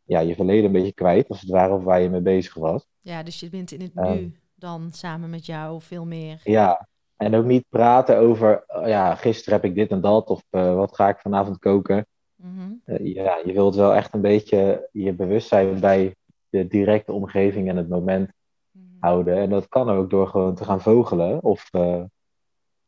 ja, 0.02 0.20
je 0.20 0.34
verleden 0.34 0.64
een 0.64 0.72
beetje 0.72 0.94
kwijt, 0.94 1.28
als 1.28 1.40
het 1.40 1.50
ware, 1.50 1.74
of 1.74 1.84
waar 1.84 2.00
je 2.00 2.10
mee 2.10 2.20
bezig 2.20 2.54
was. 2.54 2.86
Ja, 3.00 3.22
dus 3.22 3.40
je 3.40 3.50
bent 3.50 3.72
in 3.72 3.80
het 3.80 3.94
nu 3.94 4.02
um, 4.02 4.36
dan 4.54 4.88
samen 4.92 5.30
met 5.30 5.46
jou 5.46 5.80
veel 5.80 6.06
meer. 6.06 6.40
Ja, 6.44 6.88
en 7.16 7.34
ook 7.34 7.44
niet 7.44 7.64
praten 7.68 8.18
over, 8.18 8.64
uh, 8.68 8.88
ja, 8.88 9.14
gisteren 9.14 9.60
heb 9.60 9.70
ik 9.70 9.76
dit 9.76 9.90
en 9.90 10.00
dat, 10.00 10.28
of 10.28 10.42
uh, 10.50 10.74
wat 10.74 10.94
ga 10.94 11.08
ik 11.08 11.18
vanavond 11.18 11.58
koken. 11.58 12.06
Mm 12.36 12.58
-hmm. 12.58 12.82
uh, 12.84 13.14
ja, 13.14 13.40
je 13.44 13.52
wilt 13.52 13.74
wel 13.74 13.94
echt 13.94 14.14
een 14.14 14.20
beetje 14.20 14.88
je 14.92 15.12
bewustzijn 15.12 15.80
bij 15.80 16.16
de 16.50 16.66
directe 16.66 17.12
omgeving 17.12 17.68
en 17.68 17.76
het 17.76 17.88
moment 17.88 18.32
mm 18.70 18.82
-hmm. 18.82 18.96
houden. 19.00 19.36
En 19.36 19.50
dat 19.50 19.68
kan 19.68 19.88
ook 19.88 20.10
door 20.10 20.28
gewoon 20.28 20.54
te 20.54 20.64
gaan 20.64 20.80
vogelen, 20.80 21.42
of 21.42 21.70
te 21.70 22.10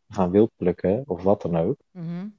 gaan 0.09 0.31
wildplukken, 0.31 1.03
of 1.07 1.23
wat 1.23 1.43
dan 1.43 1.57
ook. 1.57 1.77
Mm 1.91 2.07
-hmm. 2.07 2.35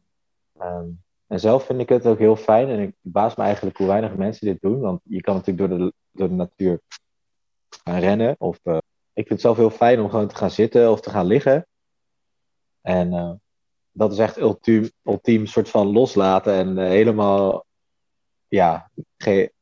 um, 0.61 1.03
en 1.33 1.39
zelf 1.39 1.65
vind 1.65 1.79
ik 1.79 1.89
het 1.89 2.05
ook 2.05 2.17
heel 2.17 2.35
fijn 2.35 2.69
en 2.69 2.79
ik 2.79 2.95
baas 3.01 3.35
me 3.35 3.43
eigenlijk 3.43 3.77
hoe 3.77 3.87
weinig 3.87 4.15
mensen 4.15 4.47
dit 4.47 4.61
doen. 4.61 4.79
Want 4.79 5.01
je 5.03 5.21
kan 5.21 5.35
natuurlijk 5.35 5.69
door 5.69 5.77
de, 5.77 5.93
door 6.11 6.27
de 6.27 6.33
natuur 6.33 6.79
gaan 7.83 7.99
rennen. 7.99 8.35
Of, 8.37 8.59
uh, 8.63 8.77
ik 9.13 9.27
vind 9.27 9.29
het 9.29 9.41
zelf 9.41 9.57
heel 9.57 9.69
fijn 9.69 9.99
om 9.99 10.09
gewoon 10.09 10.27
te 10.27 10.35
gaan 10.35 10.51
zitten 10.51 10.91
of 10.91 11.01
te 11.01 11.09
gaan 11.09 11.25
liggen. 11.25 11.67
En 12.81 13.13
uh, 13.13 13.31
dat 13.91 14.11
is 14.11 14.17
echt 14.17 14.37
ultiem, 14.37 14.91
ultiem 15.03 15.45
soort 15.45 15.69
van 15.69 15.87
loslaten 15.87 16.53
en 16.53 16.77
uh, 16.77 16.87
helemaal 16.87 17.65
ja, 18.53 18.91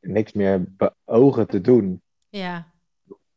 niks 0.00 0.32
meer 0.32 0.64
beogen 0.76 1.46
te 1.46 1.60
doen. 1.60 2.02
Ja. 2.28 2.72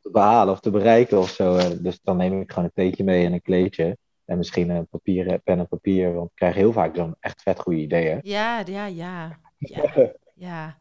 Te 0.02 0.10
behalen 0.12 0.54
of 0.54 0.60
te 0.60 0.70
bereiken 0.70 1.20
of 1.20 1.30
zo. 1.30 1.58
Dus 1.82 2.00
dan 2.02 2.18
neem 2.18 2.42
ik 2.42 2.50
gewoon 2.50 2.64
een 2.64 2.72
theetje 2.74 3.04
mee 3.04 3.26
en 3.26 3.34
een 3.34 3.42
kleedje. 3.42 3.98
En 4.26 4.38
misschien 4.38 4.70
een 4.70 4.88
papier, 4.88 5.40
pen 5.40 5.60
en 5.60 5.68
papier, 5.68 6.14
want 6.14 6.30
ik 6.30 6.36
krijg 6.36 6.56
heel 6.56 6.72
vaak 6.72 6.96
dan 6.96 7.16
echt 7.20 7.42
vet 7.42 7.60
goede 7.60 7.80
ideeën. 7.80 8.20
Ja, 8.22 8.64
ja, 8.66 8.86
ja. 8.86 9.40
Ja, 9.58 9.94
ja. 10.50 10.78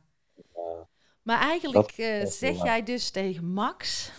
Maar 1.23 1.41
eigenlijk 1.41 1.99
uh, 1.99 2.27
zeg 2.27 2.63
jij 2.63 2.83
dus 2.83 3.11
tegen 3.11 3.53
Max... 3.53 4.13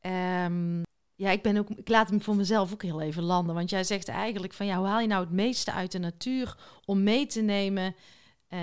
Um, 0.00 0.82
ja, 1.14 1.30
ik, 1.30 1.42
ben 1.42 1.56
ook, 1.56 1.70
ik 1.70 1.88
laat 1.88 2.10
hem 2.10 2.22
voor 2.22 2.36
mezelf 2.36 2.72
ook 2.72 2.82
heel 2.82 3.00
even 3.00 3.22
landen. 3.22 3.54
Want 3.54 3.70
jij 3.70 3.84
zegt 3.84 4.08
eigenlijk 4.08 4.52
van... 4.52 4.66
Ja, 4.66 4.76
hoe 4.76 4.86
haal 4.86 5.00
je 5.00 5.06
nou 5.06 5.24
het 5.24 5.32
meeste 5.32 5.72
uit 5.72 5.92
de 5.92 5.98
natuur 5.98 6.56
om 6.84 7.02
mee 7.02 7.26
te 7.26 7.40
nemen 7.40 7.94
uh, 8.48 8.60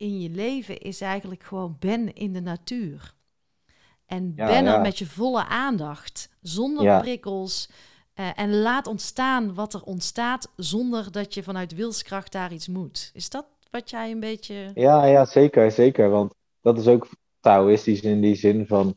in 0.00 0.20
je 0.20 0.30
leven... 0.30 0.78
is 0.78 1.00
eigenlijk 1.00 1.42
gewoon 1.42 1.76
ben 1.78 2.14
in 2.14 2.32
de 2.32 2.40
natuur. 2.40 3.14
En 4.06 4.32
ja, 4.36 4.46
ben 4.46 4.66
er 4.66 4.72
ja. 4.72 4.80
met 4.80 4.98
je 4.98 5.06
volle 5.06 5.46
aandacht. 5.46 6.30
Zonder 6.40 6.84
ja. 6.84 7.00
prikkels... 7.00 7.70
Uh, 8.14 8.30
en 8.34 8.60
laat 8.60 8.86
ontstaan 8.86 9.54
wat 9.54 9.74
er 9.74 9.82
ontstaat 9.82 10.52
zonder 10.56 11.12
dat 11.12 11.34
je 11.34 11.42
vanuit 11.42 11.74
wilskracht 11.74 12.32
daar 12.32 12.52
iets 12.52 12.68
moet. 12.68 13.10
Is 13.14 13.30
dat 13.30 13.46
wat 13.70 13.90
jij 13.90 14.10
een 14.10 14.20
beetje. 14.20 14.70
Ja, 14.74 15.04
ja 15.04 15.24
zeker, 15.24 15.70
zeker. 15.70 16.10
Want 16.10 16.34
dat 16.60 16.78
is 16.78 16.86
ook 16.86 17.08
Taoïstisch 17.40 18.00
in 18.00 18.20
die 18.20 18.34
zin 18.34 18.66
van. 18.66 18.96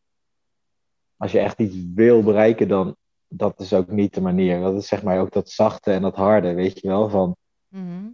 Als 1.18 1.32
je 1.32 1.40
echt 1.40 1.60
iets 1.60 1.76
wil 1.94 2.24
bereiken, 2.24 2.68
dan 2.68 2.96
dat 3.28 3.60
is 3.60 3.74
ook 3.74 3.92
niet 3.92 4.14
de 4.14 4.22
manier. 4.22 4.62
Dat 4.62 4.76
is 4.76 4.88
zeg 4.88 5.04
maar 5.04 5.20
ook 5.20 5.32
dat 5.32 5.50
zachte 5.50 5.92
en 5.92 6.02
dat 6.02 6.16
harde, 6.16 6.54
weet 6.54 6.80
je 6.80 6.88
wel. 6.88 7.10
Van, 7.10 7.36
mm 7.68 7.88
-hmm. 7.88 8.14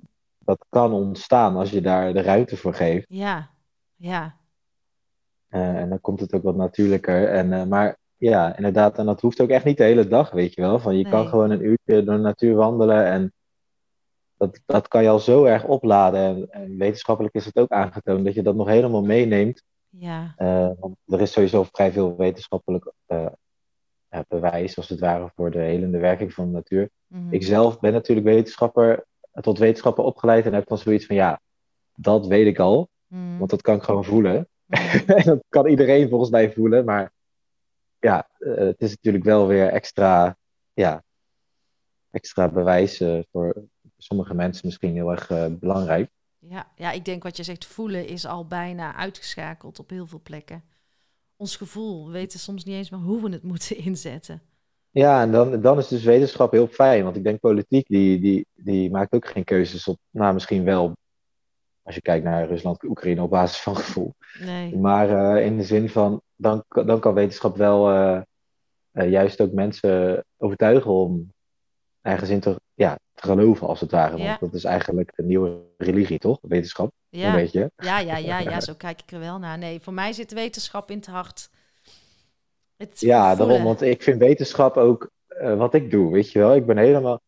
Dat 0.50 0.66
kan 0.70 0.92
ontstaan 0.92 1.56
als 1.56 1.70
je 1.70 1.82
daar 1.82 2.14
de 2.14 2.22
ruimte 2.22 2.58
voor 2.58 2.74
geeft. 2.74 3.06
Ja, 3.10 3.50
ja. 3.96 4.36
Uh, 5.50 5.76
en 5.76 5.90
dan 5.90 6.02
komt 6.02 6.20
het 6.20 6.34
ook 6.34 6.44
wat 6.44 6.56
natuurlijker. 6.56 7.28
En, 7.28 7.52
uh, 7.52 7.64
maar 7.64 7.98
ja, 8.18 8.56
inderdaad. 8.56 8.98
En 8.98 9.06
dat 9.06 9.22
hoeft 9.22 9.42
ook 9.42 9.50
echt 9.50 9.66
niet 9.66 9.78
de 9.78 9.84
hele 9.84 10.08
dag, 10.08 10.32
weet 10.32 10.54
je 10.54 10.62
wel. 10.62 10.80
Van 10.80 10.98
je 10.98 11.04
nee. 11.04 11.12
kan 11.12 11.28
gewoon 11.28 11.50
een 11.50 11.66
uurtje 11.66 12.04
door 12.04 12.16
de 12.16 12.22
natuur 12.22 12.56
wandelen 12.56 13.06
en 13.06 13.34
dat, 14.38 14.60
dat 14.66 14.88
kan 14.88 15.04
je 15.04 15.10
al 15.10 15.20
zo 15.20 15.44
erg 15.44 15.64
opladen. 15.64 16.20
En, 16.20 16.50
en 16.50 16.78
wetenschappelijk 16.78 17.36
is 17.36 17.46
het 17.46 17.58
ook 17.58 17.72
aangetoond 17.72 18.26
dat 18.26 18.34
je 18.34 18.44
dat 18.44 18.56
nog 18.56 18.68
helemaal 18.68 19.04
meeneemt. 19.04 19.64
Ja. 19.90 20.36
Uh, 20.38 20.70
want 20.80 20.96
er 21.06 21.22
is 21.22 21.32
sowieso 21.32 21.64
vrij 21.64 21.92
veel 21.92 22.16
wetenschappelijk 22.16 22.94
bewijs, 24.28 24.78
als 24.78 24.90
het 24.90 25.00
ware, 25.00 25.32
voor 25.36 25.52
de 25.52 25.60
helende 25.60 25.98
werking 25.98 26.34
van 26.34 26.46
de 26.46 26.52
natuur. 26.52 26.90
Mhm. 27.08 27.34
Ik 27.34 27.44
zelf 27.44 27.80
ben 27.80 27.94
natuurlijk 27.94 28.28
wetenschapper, 28.28 29.08
tot 29.32 29.58
wetenschapper 29.58 30.04
opgeleid 30.04 30.46
en 30.46 30.54
heb 30.54 30.68
dan 30.68 30.78
zoiets 30.78 31.06
van 31.06 31.16
ja, 31.16 31.42
dat 31.96 32.28
weet 32.28 32.48
ik 32.48 32.60
al. 32.60 32.90
Mm. 33.08 33.38
Want 33.38 33.50
dat 33.50 33.62
kan 33.62 33.76
ik 33.76 33.84
gewoon 33.84 34.06
voelen. 34.06 34.48
Mhm. 34.66 35.12
en 35.12 35.24
dat 35.24 35.44
kan 35.50 35.68
iedereen 35.68 36.10
volgens 36.10 36.30
mij 36.30 36.54
voelen, 36.54 36.86
maar 36.86 37.12
ja, 38.00 38.30
uh, 38.40 38.58
het 38.58 38.82
is 38.82 38.90
natuurlijk 38.90 39.24
wel 39.24 39.48
weer 39.48 39.68
extra, 39.68 40.38
ja, 40.74 41.04
extra 42.12 42.50
bewijs 42.50 43.02
uh, 43.02 43.20
voor 43.32 43.64
sommige 43.98 44.34
mensen 44.34 44.66
misschien 44.66 44.94
heel 44.94 45.12
erg 45.12 45.30
uh, 45.30 45.46
belangrijk. 45.50 46.10
Ja, 46.40 46.72
ja, 46.76 46.92
ik 46.92 47.06
denk 47.06 47.24
wat 47.24 47.38
je 47.38 47.44
zegt, 47.44 47.66
voelen 47.66 48.08
is 48.08 48.26
al 48.26 48.48
bijna 48.48 48.96
uitgeschakeld 48.96 49.80
op 49.80 49.90
heel 49.90 50.08
veel 50.08 50.22
plekken. 50.24 50.64
Ons 51.36 51.56
gevoel, 51.56 52.06
we 52.06 52.12
weten 52.12 52.40
soms 52.40 52.64
niet 52.64 52.76
eens 52.76 52.90
maar 52.90 53.00
hoe 53.00 53.22
we 53.22 53.30
het 53.30 53.44
moeten 53.52 53.78
inzetten. 53.78 54.42
Ja, 55.00 55.22
en 55.22 55.32
dan, 55.32 55.62
dan 55.62 55.78
is 55.78 55.88
dus 55.88 56.04
wetenschap 56.04 56.52
heel 56.52 56.68
fijn, 56.68 57.04
want 57.04 57.16
ik 57.16 57.24
denk 57.24 57.40
politiek, 57.40 57.88
die, 57.88 58.20
die, 58.20 58.48
die 58.56 58.92
maakt 58.92 59.14
ook 59.14 59.28
geen 59.28 59.44
keuzes 59.44 59.88
op, 59.88 59.98
nou 60.10 60.34
misschien 60.34 60.64
wel, 60.64 60.98
als 61.82 61.96
je 61.96 62.02
kijkt 62.02 62.24
naar 62.24 62.48
Rusland, 62.48 62.84
Oekraïne, 62.84 63.22
op 63.22 63.30
basis 63.30 63.62
van 63.62 63.76
gevoel. 63.76 64.14
Nee. 64.40 64.78
Maar 64.78 65.38
uh, 65.38 65.46
in 65.46 65.58
de 65.58 65.64
zin 65.64 65.90
van, 65.90 66.22
dan, 66.36 66.64
dan 66.68 67.00
kan 67.00 67.14
wetenschap 67.14 67.58
wel 67.58 67.92
uh, 67.92 68.22
uh, 68.94 69.10
juist 69.10 69.42
ook 69.42 69.52
mensen 69.52 70.26
overtuigen 70.38 70.92
om 70.92 71.34
ergens 72.02 72.30
in 72.30 72.40
te, 72.40 72.62
ja, 72.74 73.00
te 73.14 73.28
geloven, 73.28 73.68
als 73.68 73.80
het 73.80 73.92
ware. 73.92 74.18
Ja. 74.18 74.26
Want 74.26 74.40
dat 74.40 74.54
is 74.54 74.64
eigenlijk 74.64 75.12
de 75.16 75.24
nieuwe 75.24 75.62
religie, 75.78 76.20
toch? 76.20 76.38
Wetenschap, 76.42 76.92
Ja. 77.10 77.28
een 77.30 77.42
beetje. 77.42 77.72
Ja, 77.76 78.00
ja, 78.00 78.18
ja, 78.18 78.40
ja, 78.40 78.60
zo 78.60 78.74
kijk 78.74 79.02
ik 79.02 79.12
er 79.12 79.20
wel 79.20 79.40
naar. 79.40 79.58
Nee, 79.58 79.80
voor 79.80 79.94
mij 79.94 80.14
zit 80.14 80.34
wetenschap 80.34 80.92
in 80.92 80.98
het 80.98 81.08
hart. 81.08 81.50
Het 82.80 83.00
Ja, 83.00 83.36
daarom, 83.36 83.64
want 83.64 83.82
ik 83.82 84.04
vind 84.04 84.20
wetenschap 84.20 84.78
ook 84.78 85.10
uh, 85.42 85.58
wat 85.58 85.74
ik 85.74 85.92
doe, 85.92 86.12
weet 86.12 86.32
je 86.32 86.40
wel. 86.40 86.56
Ik 86.56 86.66
ben 86.66 86.78
helemaal, 86.78 87.22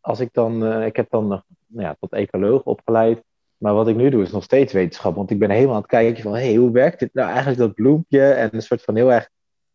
als 0.00 0.20
ik 0.20 0.28
dan, 0.32 0.64
uh, 0.64 0.86
ik 0.86 0.96
heb 0.96 1.10
dan 1.10 1.26
nog, 1.26 1.42
nou 1.66 1.86
ja, 1.86 1.96
tot 2.00 2.12
ecoloog 2.12 2.62
opgeleid. 2.62 3.22
Maar 3.56 3.74
wat 3.74 3.88
ik 3.88 3.96
nu 3.96 4.10
doe 4.10 4.22
is 4.22 4.30
nog 4.30 4.42
steeds 4.42 4.72
wetenschap. 4.72 5.14
Want 5.14 5.30
ik 5.30 5.38
ben 5.38 5.50
helemaal 5.50 5.74
aan 5.74 5.80
het 5.80 5.90
kijken 5.90 6.22
van, 6.22 6.34
hé, 6.34 6.44
hey, 6.46 6.54
hoe 6.54 6.70
werkt 6.70 6.98
dit 6.98 7.10
nou 7.12 7.28
eigenlijk, 7.28 7.58
dat 7.58 7.74
bloempje? 7.74 8.22
En 8.22 8.54
een 8.54 8.62
soort 8.62 8.82
van 8.82 8.96
heel 8.96 9.12
erg 9.12 9.28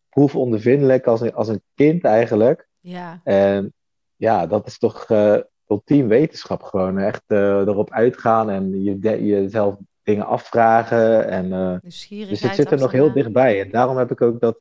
proefondervindelijk 0.10 1.08
als 1.08 1.22
een, 1.22 1.34
als 1.34 1.48
een 1.48 1.64
kind 1.76 2.04
eigenlijk. 2.04 2.68
Ja, 2.80 3.22
En 3.24 3.74
ja, 4.16 4.48
dat 4.48 4.68
is 4.68 4.78
toch, 4.78 5.10
uh, 5.10 5.38
ultiem 5.68 6.08
wetenschap 6.08 6.64
gewoon. 6.64 6.98
Echt 6.98 7.24
erop 7.28 7.92
uitgaan 7.92 8.50
en 8.50 8.84
je, 8.84 9.26
jezelf 9.26 9.76
dingen 10.04 10.26
afvragen. 10.26 11.28
En, 11.28 11.80
dus 11.82 12.42
het 12.42 12.56
zit 12.56 12.72
er 12.72 12.80
nog 12.80 12.92
heel 12.92 13.14
dichtbij. 13.14 13.62
En 13.62 13.72
daarom 13.72 13.98
heb 13.98 14.12
ik 14.12 14.22
ook 14.22 14.40
dat 14.40 14.60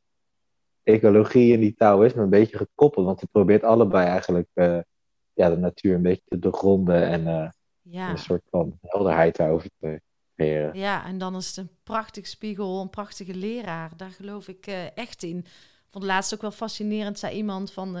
ecologie 0.91 1.53
en 1.53 1.59
die 1.59 1.75
Taoïsme 1.75 2.21
een 2.21 2.29
beetje 2.29 2.57
gekoppeld. 2.57 3.05
Want 3.05 3.21
het 3.21 3.31
probeert 3.31 3.63
allebei 3.63 4.07
eigenlijk 4.07 4.47
uh, 4.53 4.79
ja, 5.33 5.49
de 5.49 5.57
natuur 5.57 5.95
een 5.95 6.01
beetje 6.01 6.25
te 6.25 6.39
doorgronden 6.39 7.07
en 7.07 7.53
ja. 7.81 8.09
een 8.09 8.17
soort 8.17 8.43
van 8.49 8.77
helderheid 8.81 9.35
daarover 9.35 9.69
te 9.79 10.01
creëren. 10.35 10.77
Ja, 10.77 11.05
en 11.05 11.17
dan 11.17 11.35
is 11.35 11.47
het 11.47 11.57
een 11.57 11.69
prachtig 11.83 12.27
spiegel, 12.27 12.81
een 12.81 12.89
prachtige 12.89 13.35
leraar. 13.35 13.91
Daar 13.97 14.11
geloof 14.11 14.47
ik 14.47 14.67
echt 14.95 15.23
in. 15.23 15.37
Ik 15.37 15.97
vond 15.97 16.03
het 16.03 16.13
laatst 16.13 16.33
ook 16.33 16.41
wel 16.41 16.51
fascinerend, 16.51 17.19
zei 17.19 17.35
iemand 17.35 17.71
van 17.71 17.97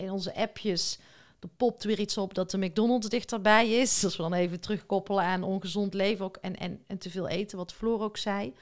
in 0.00 0.10
onze 0.10 0.34
appjes 0.34 0.98
er 1.44 1.50
popt 1.56 1.84
weer 1.84 1.98
iets 1.98 2.18
op 2.18 2.34
dat 2.34 2.50
de 2.50 2.58
McDonald's 2.58 3.08
dichterbij 3.08 3.68
is. 3.68 4.04
Als 4.04 4.16
we 4.16 4.22
dan 4.22 4.32
even 4.32 4.60
terugkoppelen 4.60 5.24
aan 5.24 5.42
ongezond 5.42 5.94
leven 5.94 6.24
ook 6.24 6.36
en, 6.40 6.56
en, 6.56 6.82
en 6.86 6.98
te 6.98 7.10
veel 7.10 7.28
eten, 7.28 7.58
wat 7.58 7.72
Floor 7.72 8.00
ook 8.02 8.16
zei. 8.16 8.54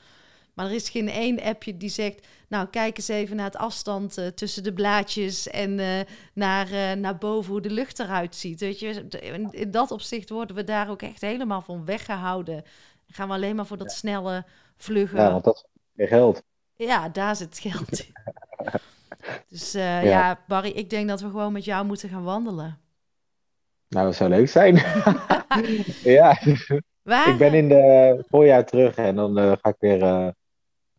Maar 0.54 0.66
er 0.66 0.72
is 0.72 0.88
geen 0.88 1.08
één 1.08 1.42
appje 1.42 1.76
die 1.76 1.88
zegt, 1.88 2.26
nou 2.48 2.66
kijk 2.66 2.96
eens 2.96 3.08
even 3.08 3.36
naar 3.36 3.44
het 3.44 3.56
afstand 3.56 4.18
uh, 4.18 4.26
tussen 4.26 4.62
de 4.62 4.72
blaadjes 4.72 5.48
en 5.48 5.78
uh, 5.78 6.00
naar, 6.34 6.70
uh, 6.70 6.92
naar 6.92 7.18
boven 7.18 7.52
hoe 7.52 7.60
de 7.60 7.70
lucht 7.70 7.98
eruit 7.98 8.36
ziet. 8.36 8.60
Weet 8.60 8.78
je, 8.78 9.06
in, 9.20 9.52
in, 9.52 9.70
dat 9.70 9.90
opzicht 9.90 10.30
worden 10.30 10.56
we 10.56 10.64
daar 10.64 10.90
ook 10.90 11.02
echt 11.02 11.20
helemaal 11.20 11.62
van 11.62 11.84
weggehouden. 11.84 12.64
Gaan 13.06 13.28
we 13.28 13.34
alleen 13.34 13.56
maar 13.56 13.66
voor 13.66 13.78
dat 13.78 13.92
snelle 13.92 14.44
vluggen. 14.76 15.18
Ja, 15.18 15.30
want 15.30 15.44
dat 15.44 15.68
is 15.96 16.08
geld. 16.08 16.42
Ja, 16.76 17.08
daar 17.08 17.36
zit 17.36 17.58
geld 17.58 18.00
in. 18.00 18.12
Dus 19.48 19.72
ja. 19.72 20.00
ja. 20.00 20.40
Barry, 20.48 20.70
ik 20.70 20.90
denk 20.90 21.08
dat 21.08 21.20
we 21.20 21.26
gewoon 21.26 21.52
met 21.52 21.64
jou 21.64 21.86
moeten 21.86 22.08
gaan 22.08 22.24
wandelen. 22.24 22.78
Nou, 23.88 24.06
dat 24.06 24.14
zou 24.14 24.30
leuk 24.30 24.48
zijn. 24.48 24.74
ja. 26.18 26.38
Waar? 27.02 27.28
Ik 27.28 27.38
ben 27.38 27.54
in 27.54 27.68
de 27.68 28.24
voorjaar 28.28 28.64
terug 28.64 28.96
en 28.96 29.16
dan 29.16 29.38
uh, 29.38 29.52
ga 29.60 29.68
ik 29.68 29.76
weer 29.78 30.02
uh, 30.02 30.28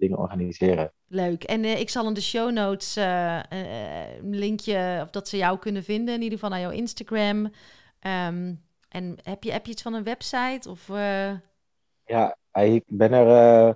dingen 0.03 0.17
organiseren. 0.17 0.91
Leuk. 1.07 1.43
En 1.43 1.65
ik 1.65 1.89
zal 1.89 2.07
in 2.07 2.13
de 2.13 2.21
show 2.21 2.51
notes 2.51 2.95
een 2.95 4.35
linkje, 4.35 4.99
of 5.03 5.09
dat 5.09 5.27
ze 5.27 5.37
jou 5.37 5.59
kunnen 5.59 5.83
vinden, 5.83 6.13
in 6.15 6.21
ieder 6.21 6.39
geval 6.39 6.49
naar 6.49 6.59
jouw 6.59 6.71
Instagram. 6.71 7.37
Um, 7.37 8.61
en 8.89 9.17
heb 9.23 9.43
je, 9.43 9.51
heb 9.51 9.65
je 9.65 9.71
iets 9.71 9.81
van 9.81 9.93
een 9.93 10.03
website? 10.03 10.69
Of, 10.69 10.87
Ja, 12.05 12.37
ik 12.53 12.83
ben 12.87 13.11
er 13.11 13.75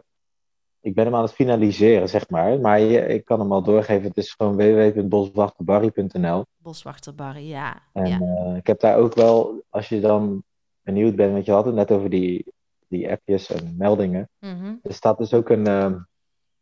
ik 0.87 0.95
ben 0.95 1.05
hem 1.05 1.15
aan 1.15 1.21
het 1.21 1.33
finaliseren, 1.33 2.09
zeg 2.09 2.29
maar. 2.29 2.59
Maar 2.59 2.79
je, 2.79 2.99
ik 3.07 3.25
kan 3.25 3.39
hem 3.39 3.51
al 3.51 3.63
doorgeven. 3.63 4.07
Het 4.07 4.17
is 4.17 4.33
gewoon 4.33 4.55
www.boswachterbarry.nl. 4.55 6.45
Boswachterbarry, 6.57 7.47
ja. 7.47 7.81
En 7.93 8.05
ja. 8.05 8.19
Uh, 8.21 8.55
ik 8.55 8.67
heb 8.67 8.79
daar 8.79 8.97
ook 8.97 9.13
wel, 9.13 9.63
als 9.69 9.89
je 9.89 9.99
dan 9.99 10.43
benieuwd 10.81 11.15
bent, 11.15 11.31
want 11.31 11.45
je 11.45 11.51
had 11.51 11.65
het 11.65 11.75
net 11.75 11.91
over 11.91 12.09
die, 12.09 12.53
die 12.87 13.11
appjes 13.11 13.51
en 13.51 13.75
meldingen. 13.77 14.29
Mm 14.39 14.59
-hmm. 14.59 14.79
Er 14.83 14.93
staat 14.93 15.17
dus 15.17 15.33
ook 15.33 15.49
een, 15.49 15.67
uh, 15.67 15.93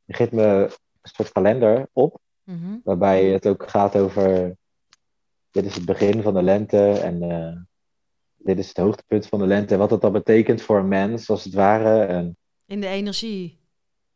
je 0.06 0.14
geeft 0.14 0.32
me 0.32 0.44
een 1.02 1.10
soort 1.12 1.32
kalender 1.32 1.90
op. 1.94 2.20
Mm 2.44 2.60
-hmm. 2.60 2.82
Waarbij 2.84 3.26
het 3.26 3.48
ook 3.48 3.70
gaat 3.70 3.96
over, 3.96 4.56
dit 5.52 5.66
is 5.66 5.76
het 5.76 5.86
begin 5.86 6.22
van 6.22 6.34
de 6.34 6.44
lente 6.44 6.92
en 6.92 7.24
uh, 7.24 7.56
dit 8.36 8.58
is 8.58 8.68
het 8.68 8.78
hoogtepunt 8.78 9.28
van 9.28 9.40
de 9.40 9.46
lente. 9.48 9.78
Wat 9.78 9.90
dat 9.90 10.02
dan 10.02 10.12
betekent 10.12 10.62
voor 10.62 10.80
een 10.80 10.88
mens, 10.88 11.30
als 11.30 11.44
het 11.44 11.54
ware. 11.54 12.04
En, 12.04 12.38
In 12.66 12.82
de 12.82 12.88
energie. 12.88 13.60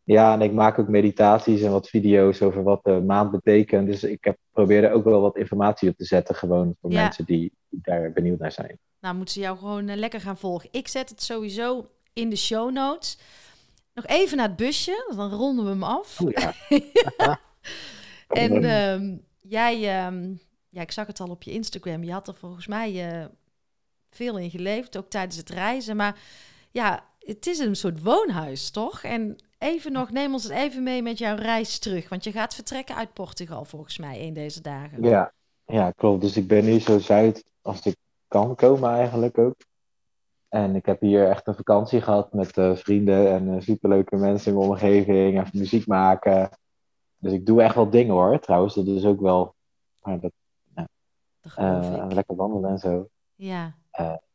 Ja, 0.04 0.34
en 0.34 0.42
ik 0.42 0.52
maak 0.54 0.80
ook 0.80 0.88
meditaties 0.88 1.62
en 1.62 1.72
wat 1.72 1.90
video's 1.90 2.42
over 2.42 2.64
wat 2.64 2.84
de 2.84 3.02
maand 3.02 3.32
betekent. 3.32 3.88
Dus 3.88 4.04
ik 4.04 4.24
heb, 4.24 4.38
probeer 4.52 4.84
er 4.84 4.92
ook 4.92 5.04
wel 5.04 5.22
wat 5.22 5.38
informatie 5.38 5.90
op 5.90 5.98
te 5.98 6.06
zetten, 6.06 6.36
gewoon 6.36 6.76
voor 6.82 6.92
Ja. 6.92 7.02
mensen 7.02 7.26
die, 7.26 7.52
die 7.70 7.80
daar 7.82 8.12
benieuwd 8.12 8.40
naar 8.40 8.52
zijn. 8.52 8.80
Nou, 9.00 9.16
moeten 9.16 9.34
ze 9.34 9.40
jou 9.40 9.58
gewoon 9.58 9.88
eh, 9.88 9.98
lekker 9.98 10.22
gaan 10.22 10.38
volgen. 10.38 10.70
Ik 10.72 10.88
zet 10.88 11.10
het 11.10 11.22
sowieso 11.22 11.90
in 12.14 12.30
de 12.30 12.36
show 12.36 12.72
notes. 12.72 13.20
Nog 14.02 14.08
even 14.08 14.38
naar 14.38 14.48
het 14.48 14.56
busje, 14.56 15.14
dan 15.16 15.32
ronden 15.32 15.66
we 15.66 15.72
hem 15.72 15.84
af. 15.84 16.22
Oh 16.22 16.32
ja. 16.32 16.54
En 18.28 18.64
ehm, 18.64 19.18
jij, 19.38 20.04
ehm, 20.06 20.34
ja, 20.70 20.82
ik 20.82 20.92
zag 20.92 21.08
het 21.08 21.20
al 21.20 21.30
op 21.30 21.44
je 21.44 21.52
Instagram. 21.52 22.04
Je 22.04 22.12
had 22.12 22.28
er 22.28 22.36
volgens 22.36 22.68
mij 22.68 23.10
eh, 23.10 23.26
veel 24.10 24.38
in 24.38 24.50
geleefd, 24.50 24.98
ook 24.98 25.10
tijdens 25.10 25.38
het 25.38 25.50
reizen. 25.50 25.96
Maar 25.96 26.20
ja, 26.72 27.04
het 27.20 27.48
is 27.48 27.60
een 27.60 27.76
soort 27.76 28.04
woonhuis, 28.04 28.72
toch? 28.72 29.04
En 29.04 29.36
even 29.58 29.92
nog, 29.92 30.12
neem 30.12 30.34
ons 30.34 30.50
even 30.50 30.84
mee 30.84 31.02
met 31.02 31.18
jouw 31.18 31.36
reis 31.36 31.80
terug. 31.80 32.10
Want 32.10 32.24
je 32.24 32.32
gaat 32.32 32.56
vertrekken 32.56 32.96
uit 32.96 33.14
Portugal 33.14 33.66
volgens 33.66 33.98
mij 33.98 34.22
een 34.22 34.34
deze 34.34 34.62
dagen. 34.62 35.04
Ja, 35.04 35.34
ja, 35.66 35.92
klopt. 35.92 36.22
Dus 36.22 36.38
ik 36.38 36.48
ben 36.48 36.66
nu 36.66 36.80
zo 36.80 37.00
zuid 37.00 37.44
als 37.62 37.86
ik 37.86 37.96
kan 38.28 38.56
komen 38.56 38.90
eigenlijk 38.90 39.38
ook. 39.38 39.56
En 40.50 40.76
ik 40.76 40.86
heb 40.86 41.02
hier 41.02 41.30
echt 41.30 41.48
een 41.48 41.56
vakantie 41.56 42.02
gehad 42.02 42.34
met 42.34 42.58
eh, 42.58 42.76
vrienden 42.76 43.32
en 43.32 43.56
eh, 43.56 43.62
superleuke 43.62 44.16
mensen 44.16 44.52
in 44.52 44.58
mijn 44.58 44.70
omgeving. 44.70 45.38
En 45.38 45.48
muziek 45.54 45.88
maken. 45.88 46.50
Dus 47.18 47.34
ik 47.34 47.46
doe 47.46 47.62
echt 47.62 47.76
wel 47.76 47.90
dingen 47.90 48.14
hoor, 48.14 48.40
trouwens. 48.40 48.76
Dat 48.76 48.88
is 48.88 49.06
ook 49.06 49.22
wel... 49.22 49.56
Maar 50.02 50.20
dat, 50.20 50.32
geloof 51.42 51.96
eh, 51.96 52.06
lekker 52.10 52.36
wandelen 52.36 52.70
en 52.70 52.80
zo. 52.80 53.10
Ja, 53.36 53.76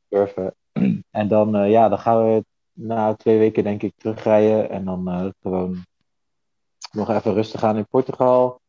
Surfen. 0.08 0.54
En 1.10 1.28
dan, 1.28 1.70
ja, 1.70 1.88
dan 1.88 1.98
gaan 1.98 2.24
we 2.24 2.44
na 2.72 3.14
twee 3.14 3.38
weken 3.38 3.64
denk 3.64 3.82
ik 3.82 3.92
terugrijden. 3.96 4.70
En 4.70 4.84
dan 4.84 5.32
gewoon 5.40 5.84
nog 6.92 7.10
even 7.10 7.34
rustig 7.34 7.64
aan 7.64 7.76
in 7.76 7.86
Portugal. 7.86 8.60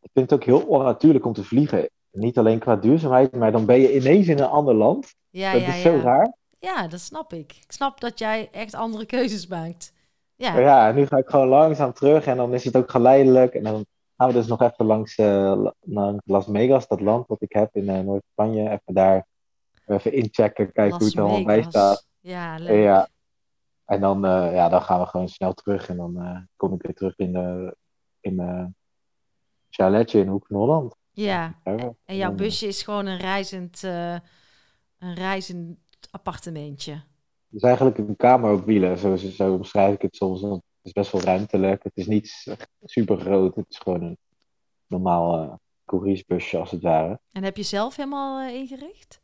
Ik 0.00 0.10
vind 0.12 0.30
het 0.30 0.40
ook 0.40 0.44
heel 0.44 0.66
onnatuurlijk 0.66 1.24
om 1.24 1.32
te 1.32 1.44
vliegen. 1.44 1.90
Niet 2.14 2.38
alleen 2.38 2.58
qua 2.58 2.76
duurzaamheid, 2.76 3.36
maar 3.36 3.52
dan 3.52 3.66
ben 3.66 3.80
je 3.80 3.94
ineens 3.94 4.26
in 4.26 4.38
een 4.38 4.48
ander 4.48 4.74
land. 4.74 5.14
ja, 5.30 5.52
dat 5.52 5.60
ja. 5.60 5.74
is 5.74 5.82
zo 5.82 5.92
ja. 5.92 6.02
raar. 6.02 6.34
Ja, 6.58 6.88
dat 6.88 7.00
snap 7.00 7.32
ik. 7.32 7.52
Ik 7.52 7.72
snap 7.72 8.00
dat 8.00 8.18
jij 8.18 8.48
echt 8.52 8.74
andere 8.74 9.06
keuzes 9.06 9.46
maakt. 9.46 9.92
Ja, 10.36 10.58
ja, 10.58 10.88
en 10.88 10.94
nu 10.94 11.06
ga 11.06 11.16
ik 11.16 11.28
gewoon 11.28 11.48
langzaam 11.48 11.92
terug 11.92 12.26
en 12.26 12.36
dan 12.36 12.54
is 12.54 12.64
het 12.64 12.76
ook 12.76 12.90
geleidelijk. 12.90 13.54
En 13.54 13.62
dan 13.62 13.86
gaan 14.16 14.28
we 14.28 14.34
dus 14.34 14.46
nog 14.46 14.62
even 14.62 14.86
langs, 14.86 15.16
eh, 15.16 15.66
langs 15.80 16.22
Las 16.24 16.46
Vegas, 16.50 16.88
dat 16.88 17.00
land 17.00 17.28
dat 17.28 17.42
ik 17.42 17.52
heb 17.52 17.74
in 17.76 17.88
eh, 17.88 18.00
Noord-Spanje. 18.00 18.70
Even 18.70 18.94
daar 18.94 19.26
even 19.86 20.12
inchecken, 20.12 20.72
kijken 20.72 20.96
hoe 20.96 21.06
het 21.06 21.16
er 21.16 21.22
allemaal 21.22 21.44
bij 21.44 21.62
staat. 21.62 22.06
Ja, 22.20 22.56
leuk. 22.56 22.82
Ja. 22.82 23.08
En 23.84 24.00
dan, 24.00 24.24
eh, 24.24 24.54
ja, 24.54 24.68
dan 24.68 24.82
gaan 24.82 25.00
we 25.00 25.06
gewoon 25.06 25.28
snel 25.28 25.52
terug 25.52 25.88
en 25.88 25.96
dan 25.96 26.46
kom 26.56 26.74
ik 26.74 26.82
weer 26.82 26.94
terug 26.94 27.18
in, 27.18 27.32
de, 27.32 27.76
in 28.20 28.34
mijn 28.34 28.76
chaletje 29.70 30.20
in 30.20 30.28
Hoek 30.28 30.46
van 30.46 30.56
Holland. 30.56 30.96
Ja, 31.14 31.60
Ja, 31.64 31.94
en 32.04 32.16
jouw 32.16 32.32
busje 32.32 32.66
is 32.66 32.82
gewoon 32.82 33.06
een 33.06 33.18
reizend, 33.18 33.84
eh, 33.84 34.16
een 34.98 35.14
reizend 35.14 35.78
appartementje. 36.10 36.92
Het 36.92 37.62
is 37.62 37.62
eigenlijk 37.62 37.98
een 37.98 38.16
kamer 38.16 38.52
op 38.52 38.64
wielen, 38.64 38.98
zo, 38.98 39.16
zo, 39.16 39.58
beschrijf 39.58 39.94
ik 39.94 40.02
het 40.02 40.16
soms. 40.16 40.40
want 40.40 40.54
Het 40.54 40.62
is 40.82 40.92
best 40.92 41.12
wel 41.12 41.20
ruimtelijk. 41.20 41.82
Het 41.82 41.96
is 41.96 42.06
niet 42.06 42.56
super 42.84 43.20
groot. 43.20 43.56
Het 43.56 43.66
is 43.68 43.78
gewoon 43.78 44.02
een 44.02 44.18
normaal 44.86 45.60
couriersbusje 45.84 46.58
als 46.58 46.70
het 46.70 46.82
ware. 46.82 47.20
En 47.32 47.42
heb 47.42 47.56
je 47.56 47.62
zelf 47.62 47.96
helemaal 47.96 48.48
eh, 48.48 48.54
ingericht? 48.54 49.20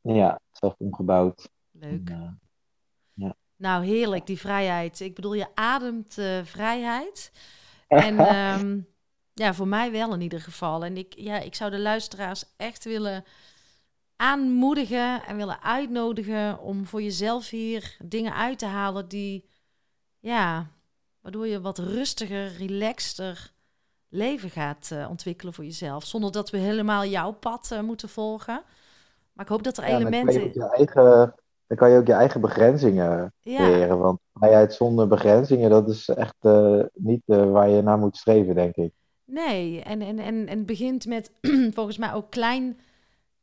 Ja, 0.00 0.40
zelf 0.50 0.74
omgebouwd. 0.78 1.50
Leuk. 1.70 2.10
En, 2.10 2.40
eh, 3.14 3.30
Nou, 3.56 3.84
heerlijk, 3.84 4.26
die 4.26 4.38
vrijheid. 4.38 5.00
Ik 5.00 5.14
bedoel, 5.14 5.34
je 5.34 5.46
ademt 5.54 6.14
vrijheid. 6.42 7.32
En 7.88 8.18
ehm, 8.18 8.80
ja, 9.34 9.54
voor 9.54 9.68
mij 9.68 9.92
wel 9.92 10.14
in 10.14 10.20
ieder 10.20 10.40
geval. 10.40 10.84
En 10.84 10.96
ik, 10.96 11.14
ja, 11.16 11.38
ik 11.38 11.54
zou 11.54 11.70
de 11.70 11.80
luisteraars 11.80 12.44
echt 12.56 12.84
willen 12.84 13.24
aanmoedigen 14.16 15.22
en 15.24 15.36
willen 15.36 15.62
uitnodigen 15.62 16.58
om 16.58 16.86
voor 16.86 17.02
jezelf 17.02 17.48
hier 17.48 17.96
dingen 18.04 18.34
uit 18.34 18.58
te 18.58 18.66
halen 18.66 19.08
die, 19.08 19.48
ja, 20.18 20.66
waardoor 21.20 21.46
je 21.46 21.60
wat 21.60 21.78
rustiger, 21.78 22.56
relaxter 22.56 23.52
leven 24.08 24.50
gaat 24.50 24.90
eh, 24.92 25.10
ontwikkelen 25.10 25.54
voor 25.54 25.64
jezelf. 25.64 26.04
Zonder 26.04 26.32
dat 26.32 26.50
we 26.50 26.58
helemaal 26.58 27.04
jouw 27.04 27.32
pad 27.32 27.70
eh, 27.72 27.80
moeten 27.80 28.08
volgen. 28.08 28.62
Maar 29.32 29.44
ik 29.44 29.50
hoop 29.50 29.62
dat 29.62 29.76
er 29.76 29.88
ja, 29.88 29.98
dan 29.98 30.10
kan 30.10 30.12
je 30.12 30.18
elementen... 30.18 30.60
je 30.62 30.68
eigen, 30.68 31.34
dan 31.66 31.76
kan 31.76 31.90
je 31.90 31.98
ook 31.98 32.06
je 32.06 32.12
eigen 32.12 32.40
begrenzingen 32.40 33.34
Ja, 33.40 33.56
creëren. 33.56 33.98
Want 33.98 34.20
vrijheid 34.34 34.74
zonder 34.74 35.08
begrenzingen, 35.08 35.70
dat 35.70 35.88
is 35.88 36.08
echt 36.08 36.36
eh, 36.40 36.80
niet 36.94 37.22
waar 37.26 37.68
je 37.68 37.82
naar 37.82 37.98
moet 37.98 38.16
streven, 38.16 38.54
denk 38.54 38.76
ik. 38.76 38.92
Nee, 39.32 39.82
en, 39.82 40.02
en, 40.02 40.18
en, 40.18 40.48
en 40.48 40.58
het 40.58 40.66
begint 40.66 41.06
met 41.06 41.30
volgens 41.76 41.98
mij 41.98 42.12
ook 42.12 42.30
klein, 42.30 42.80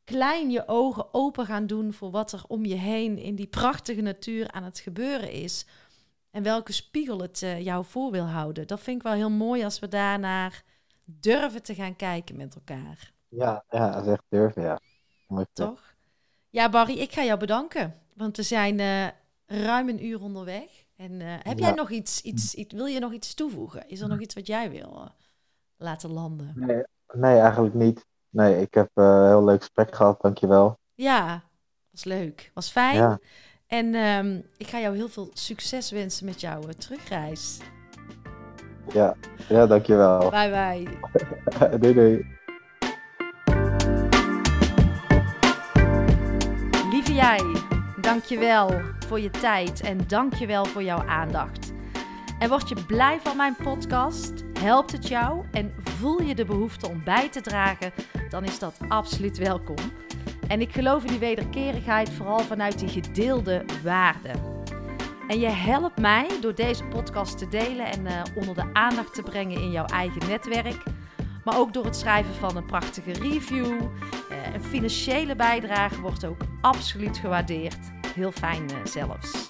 klein 0.04 0.50
je 0.50 0.68
ogen 0.68 1.14
open 1.14 1.46
gaan 1.46 1.66
doen 1.66 1.92
voor 1.92 2.10
wat 2.10 2.32
er 2.32 2.42
om 2.48 2.64
je 2.64 2.74
heen 2.74 3.18
in 3.18 3.34
die 3.34 3.46
prachtige 3.46 4.00
natuur 4.00 4.50
aan 4.50 4.62
het 4.62 4.78
gebeuren 4.78 5.30
is. 5.32 5.66
En 6.30 6.42
welke 6.42 6.72
spiegel 6.72 7.20
het 7.20 7.42
eh, 7.42 7.60
jou 7.60 7.84
voor 7.84 8.10
wil 8.10 8.24
houden. 8.24 8.66
Dat 8.66 8.80
vind 8.80 8.96
ik 8.96 9.02
wel 9.02 9.12
heel 9.12 9.30
mooi 9.30 9.64
als 9.64 9.78
we 9.78 9.88
daarnaar 9.88 10.62
durven 11.04 11.62
te 11.62 11.74
gaan 11.74 11.96
kijken 11.96 12.36
met 12.36 12.54
elkaar. 12.54 13.12
Ja, 13.28 13.64
ja 13.68 13.90
dat 13.90 14.06
is 14.06 14.12
echt 14.12 14.24
durven, 14.28 14.62
ja. 14.62 14.80
Mooi 15.26 15.44
gezegd. 15.52 15.70
Toch? 15.70 15.94
Ja, 16.50 16.68
Barry, 16.68 16.98
ik 16.98 17.12
ga 17.12 17.24
jou 17.24 17.38
bedanken. 17.38 18.00
Want 18.14 18.36
we 18.36 18.42
zijn 18.42 18.80
eh, 18.80 19.06
ruim 19.46 19.88
een 19.88 20.04
uur 20.04 20.20
onderweg. 20.20 20.84
En 20.96 21.20
eh, 21.20 21.34
heb 21.42 21.58
jij 21.58 21.72
nog 21.72 21.90
iets, 21.90 22.22
iets, 22.22 22.54
iets, 22.54 22.74
wil 22.74 22.86
je 22.86 22.98
nog 22.98 23.12
iets 23.12 23.34
toevoegen? 23.34 23.88
Is 23.88 24.00
er 24.00 24.08
nog 24.08 24.20
iets 24.20 24.34
wat 24.34 24.46
jij 24.46 24.70
wil 24.70 25.10
laten 25.80 26.12
landen? 26.12 26.52
Nee, 26.54 26.84
nee, 27.12 27.38
eigenlijk 27.38 27.74
niet. 27.74 28.06
nee, 28.28 28.60
ik 28.60 28.74
heb 28.74 28.90
een 28.94 29.26
heel 29.26 29.44
leuk 29.44 29.60
gesprek 29.60 29.94
gehad, 29.94 30.20
dankjewel. 30.20 30.78
Ja, 30.94 31.42
was 31.90 32.04
leuk. 32.04 32.50
Was 32.54 32.70
fijn. 32.70 32.96
Ja. 32.96 33.18
En 33.66 33.94
ehm, 33.94 34.40
ik 34.56 34.66
ga 34.66 34.80
jou 34.80 34.96
heel 34.96 35.08
veel 35.08 35.30
succes 35.32 35.90
wensen 35.90 36.26
met 36.26 36.40
jouw 36.40 36.62
uh, 36.62 36.68
terugreis. 36.68 37.58
Ja, 38.92 39.16
ja 39.48 39.66
dankjewel. 39.66 40.30
Bye 40.30 40.50
bye. 40.50 40.98
doei 41.80 41.94
doei. 41.94 42.38
Lieve 46.90 47.12
jij, 47.14 47.40
dankjewel 48.00 48.80
voor 49.06 49.20
je 49.20 49.30
tijd 49.30 49.80
en 49.80 49.98
dankjewel 50.06 50.64
voor 50.64 50.82
jouw 50.82 51.06
aandacht. 51.06 51.72
En 52.38 52.48
word 52.48 52.68
je 52.68 52.84
blij 52.86 53.20
van 53.20 53.36
mijn 53.36 53.56
podcast? 53.62 54.49
Helpt 54.60 54.92
het 54.92 55.08
jou 55.08 55.44
en 55.50 55.74
voel 55.84 56.22
je 56.22 56.34
de 56.34 56.44
behoefte 56.44 56.88
om 56.88 57.04
bij 57.04 57.28
te 57.28 57.40
dragen? 57.40 57.92
Dan 58.28 58.44
is 58.44 58.58
dat 58.58 58.78
absoluut 58.88 59.38
welkom. 59.38 59.76
En 60.48 60.60
ik 60.60 60.72
geloof 60.72 61.02
in 61.02 61.08
die 61.08 61.18
wederkerigheid 61.18 62.10
vooral 62.10 62.38
vanuit 62.38 62.78
die 62.78 62.88
gedeelde 62.88 63.64
waarden. 63.82 64.64
En 65.28 65.40
je 65.40 65.48
helpt 65.48 65.98
mij 65.98 66.26
door 66.40 66.54
deze 66.54 66.84
podcast 66.84 67.38
te 67.38 67.48
delen 67.48 67.86
en 67.86 68.06
uh, 68.06 68.22
onder 68.34 68.54
de 68.54 68.70
aandacht 68.72 69.14
te 69.14 69.22
brengen 69.22 69.60
in 69.60 69.70
jouw 69.70 69.86
eigen 69.86 70.28
netwerk. 70.28 70.82
Maar 71.44 71.58
ook 71.58 71.72
door 71.72 71.84
het 71.84 71.96
schrijven 71.96 72.34
van 72.34 72.56
een 72.56 72.66
prachtige 72.66 73.12
review. 73.12 73.66
Uh, 73.66 74.54
een 74.54 74.62
financiële 74.62 75.36
bijdrage 75.36 76.00
wordt 76.00 76.24
ook 76.24 76.40
absoluut 76.60 77.18
gewaardeerd. 77.18 77.90
Heel 78.14 78.32
fijn 78.32 78.62
uh, 78.62 78.76
zelfs. 78.84 79.49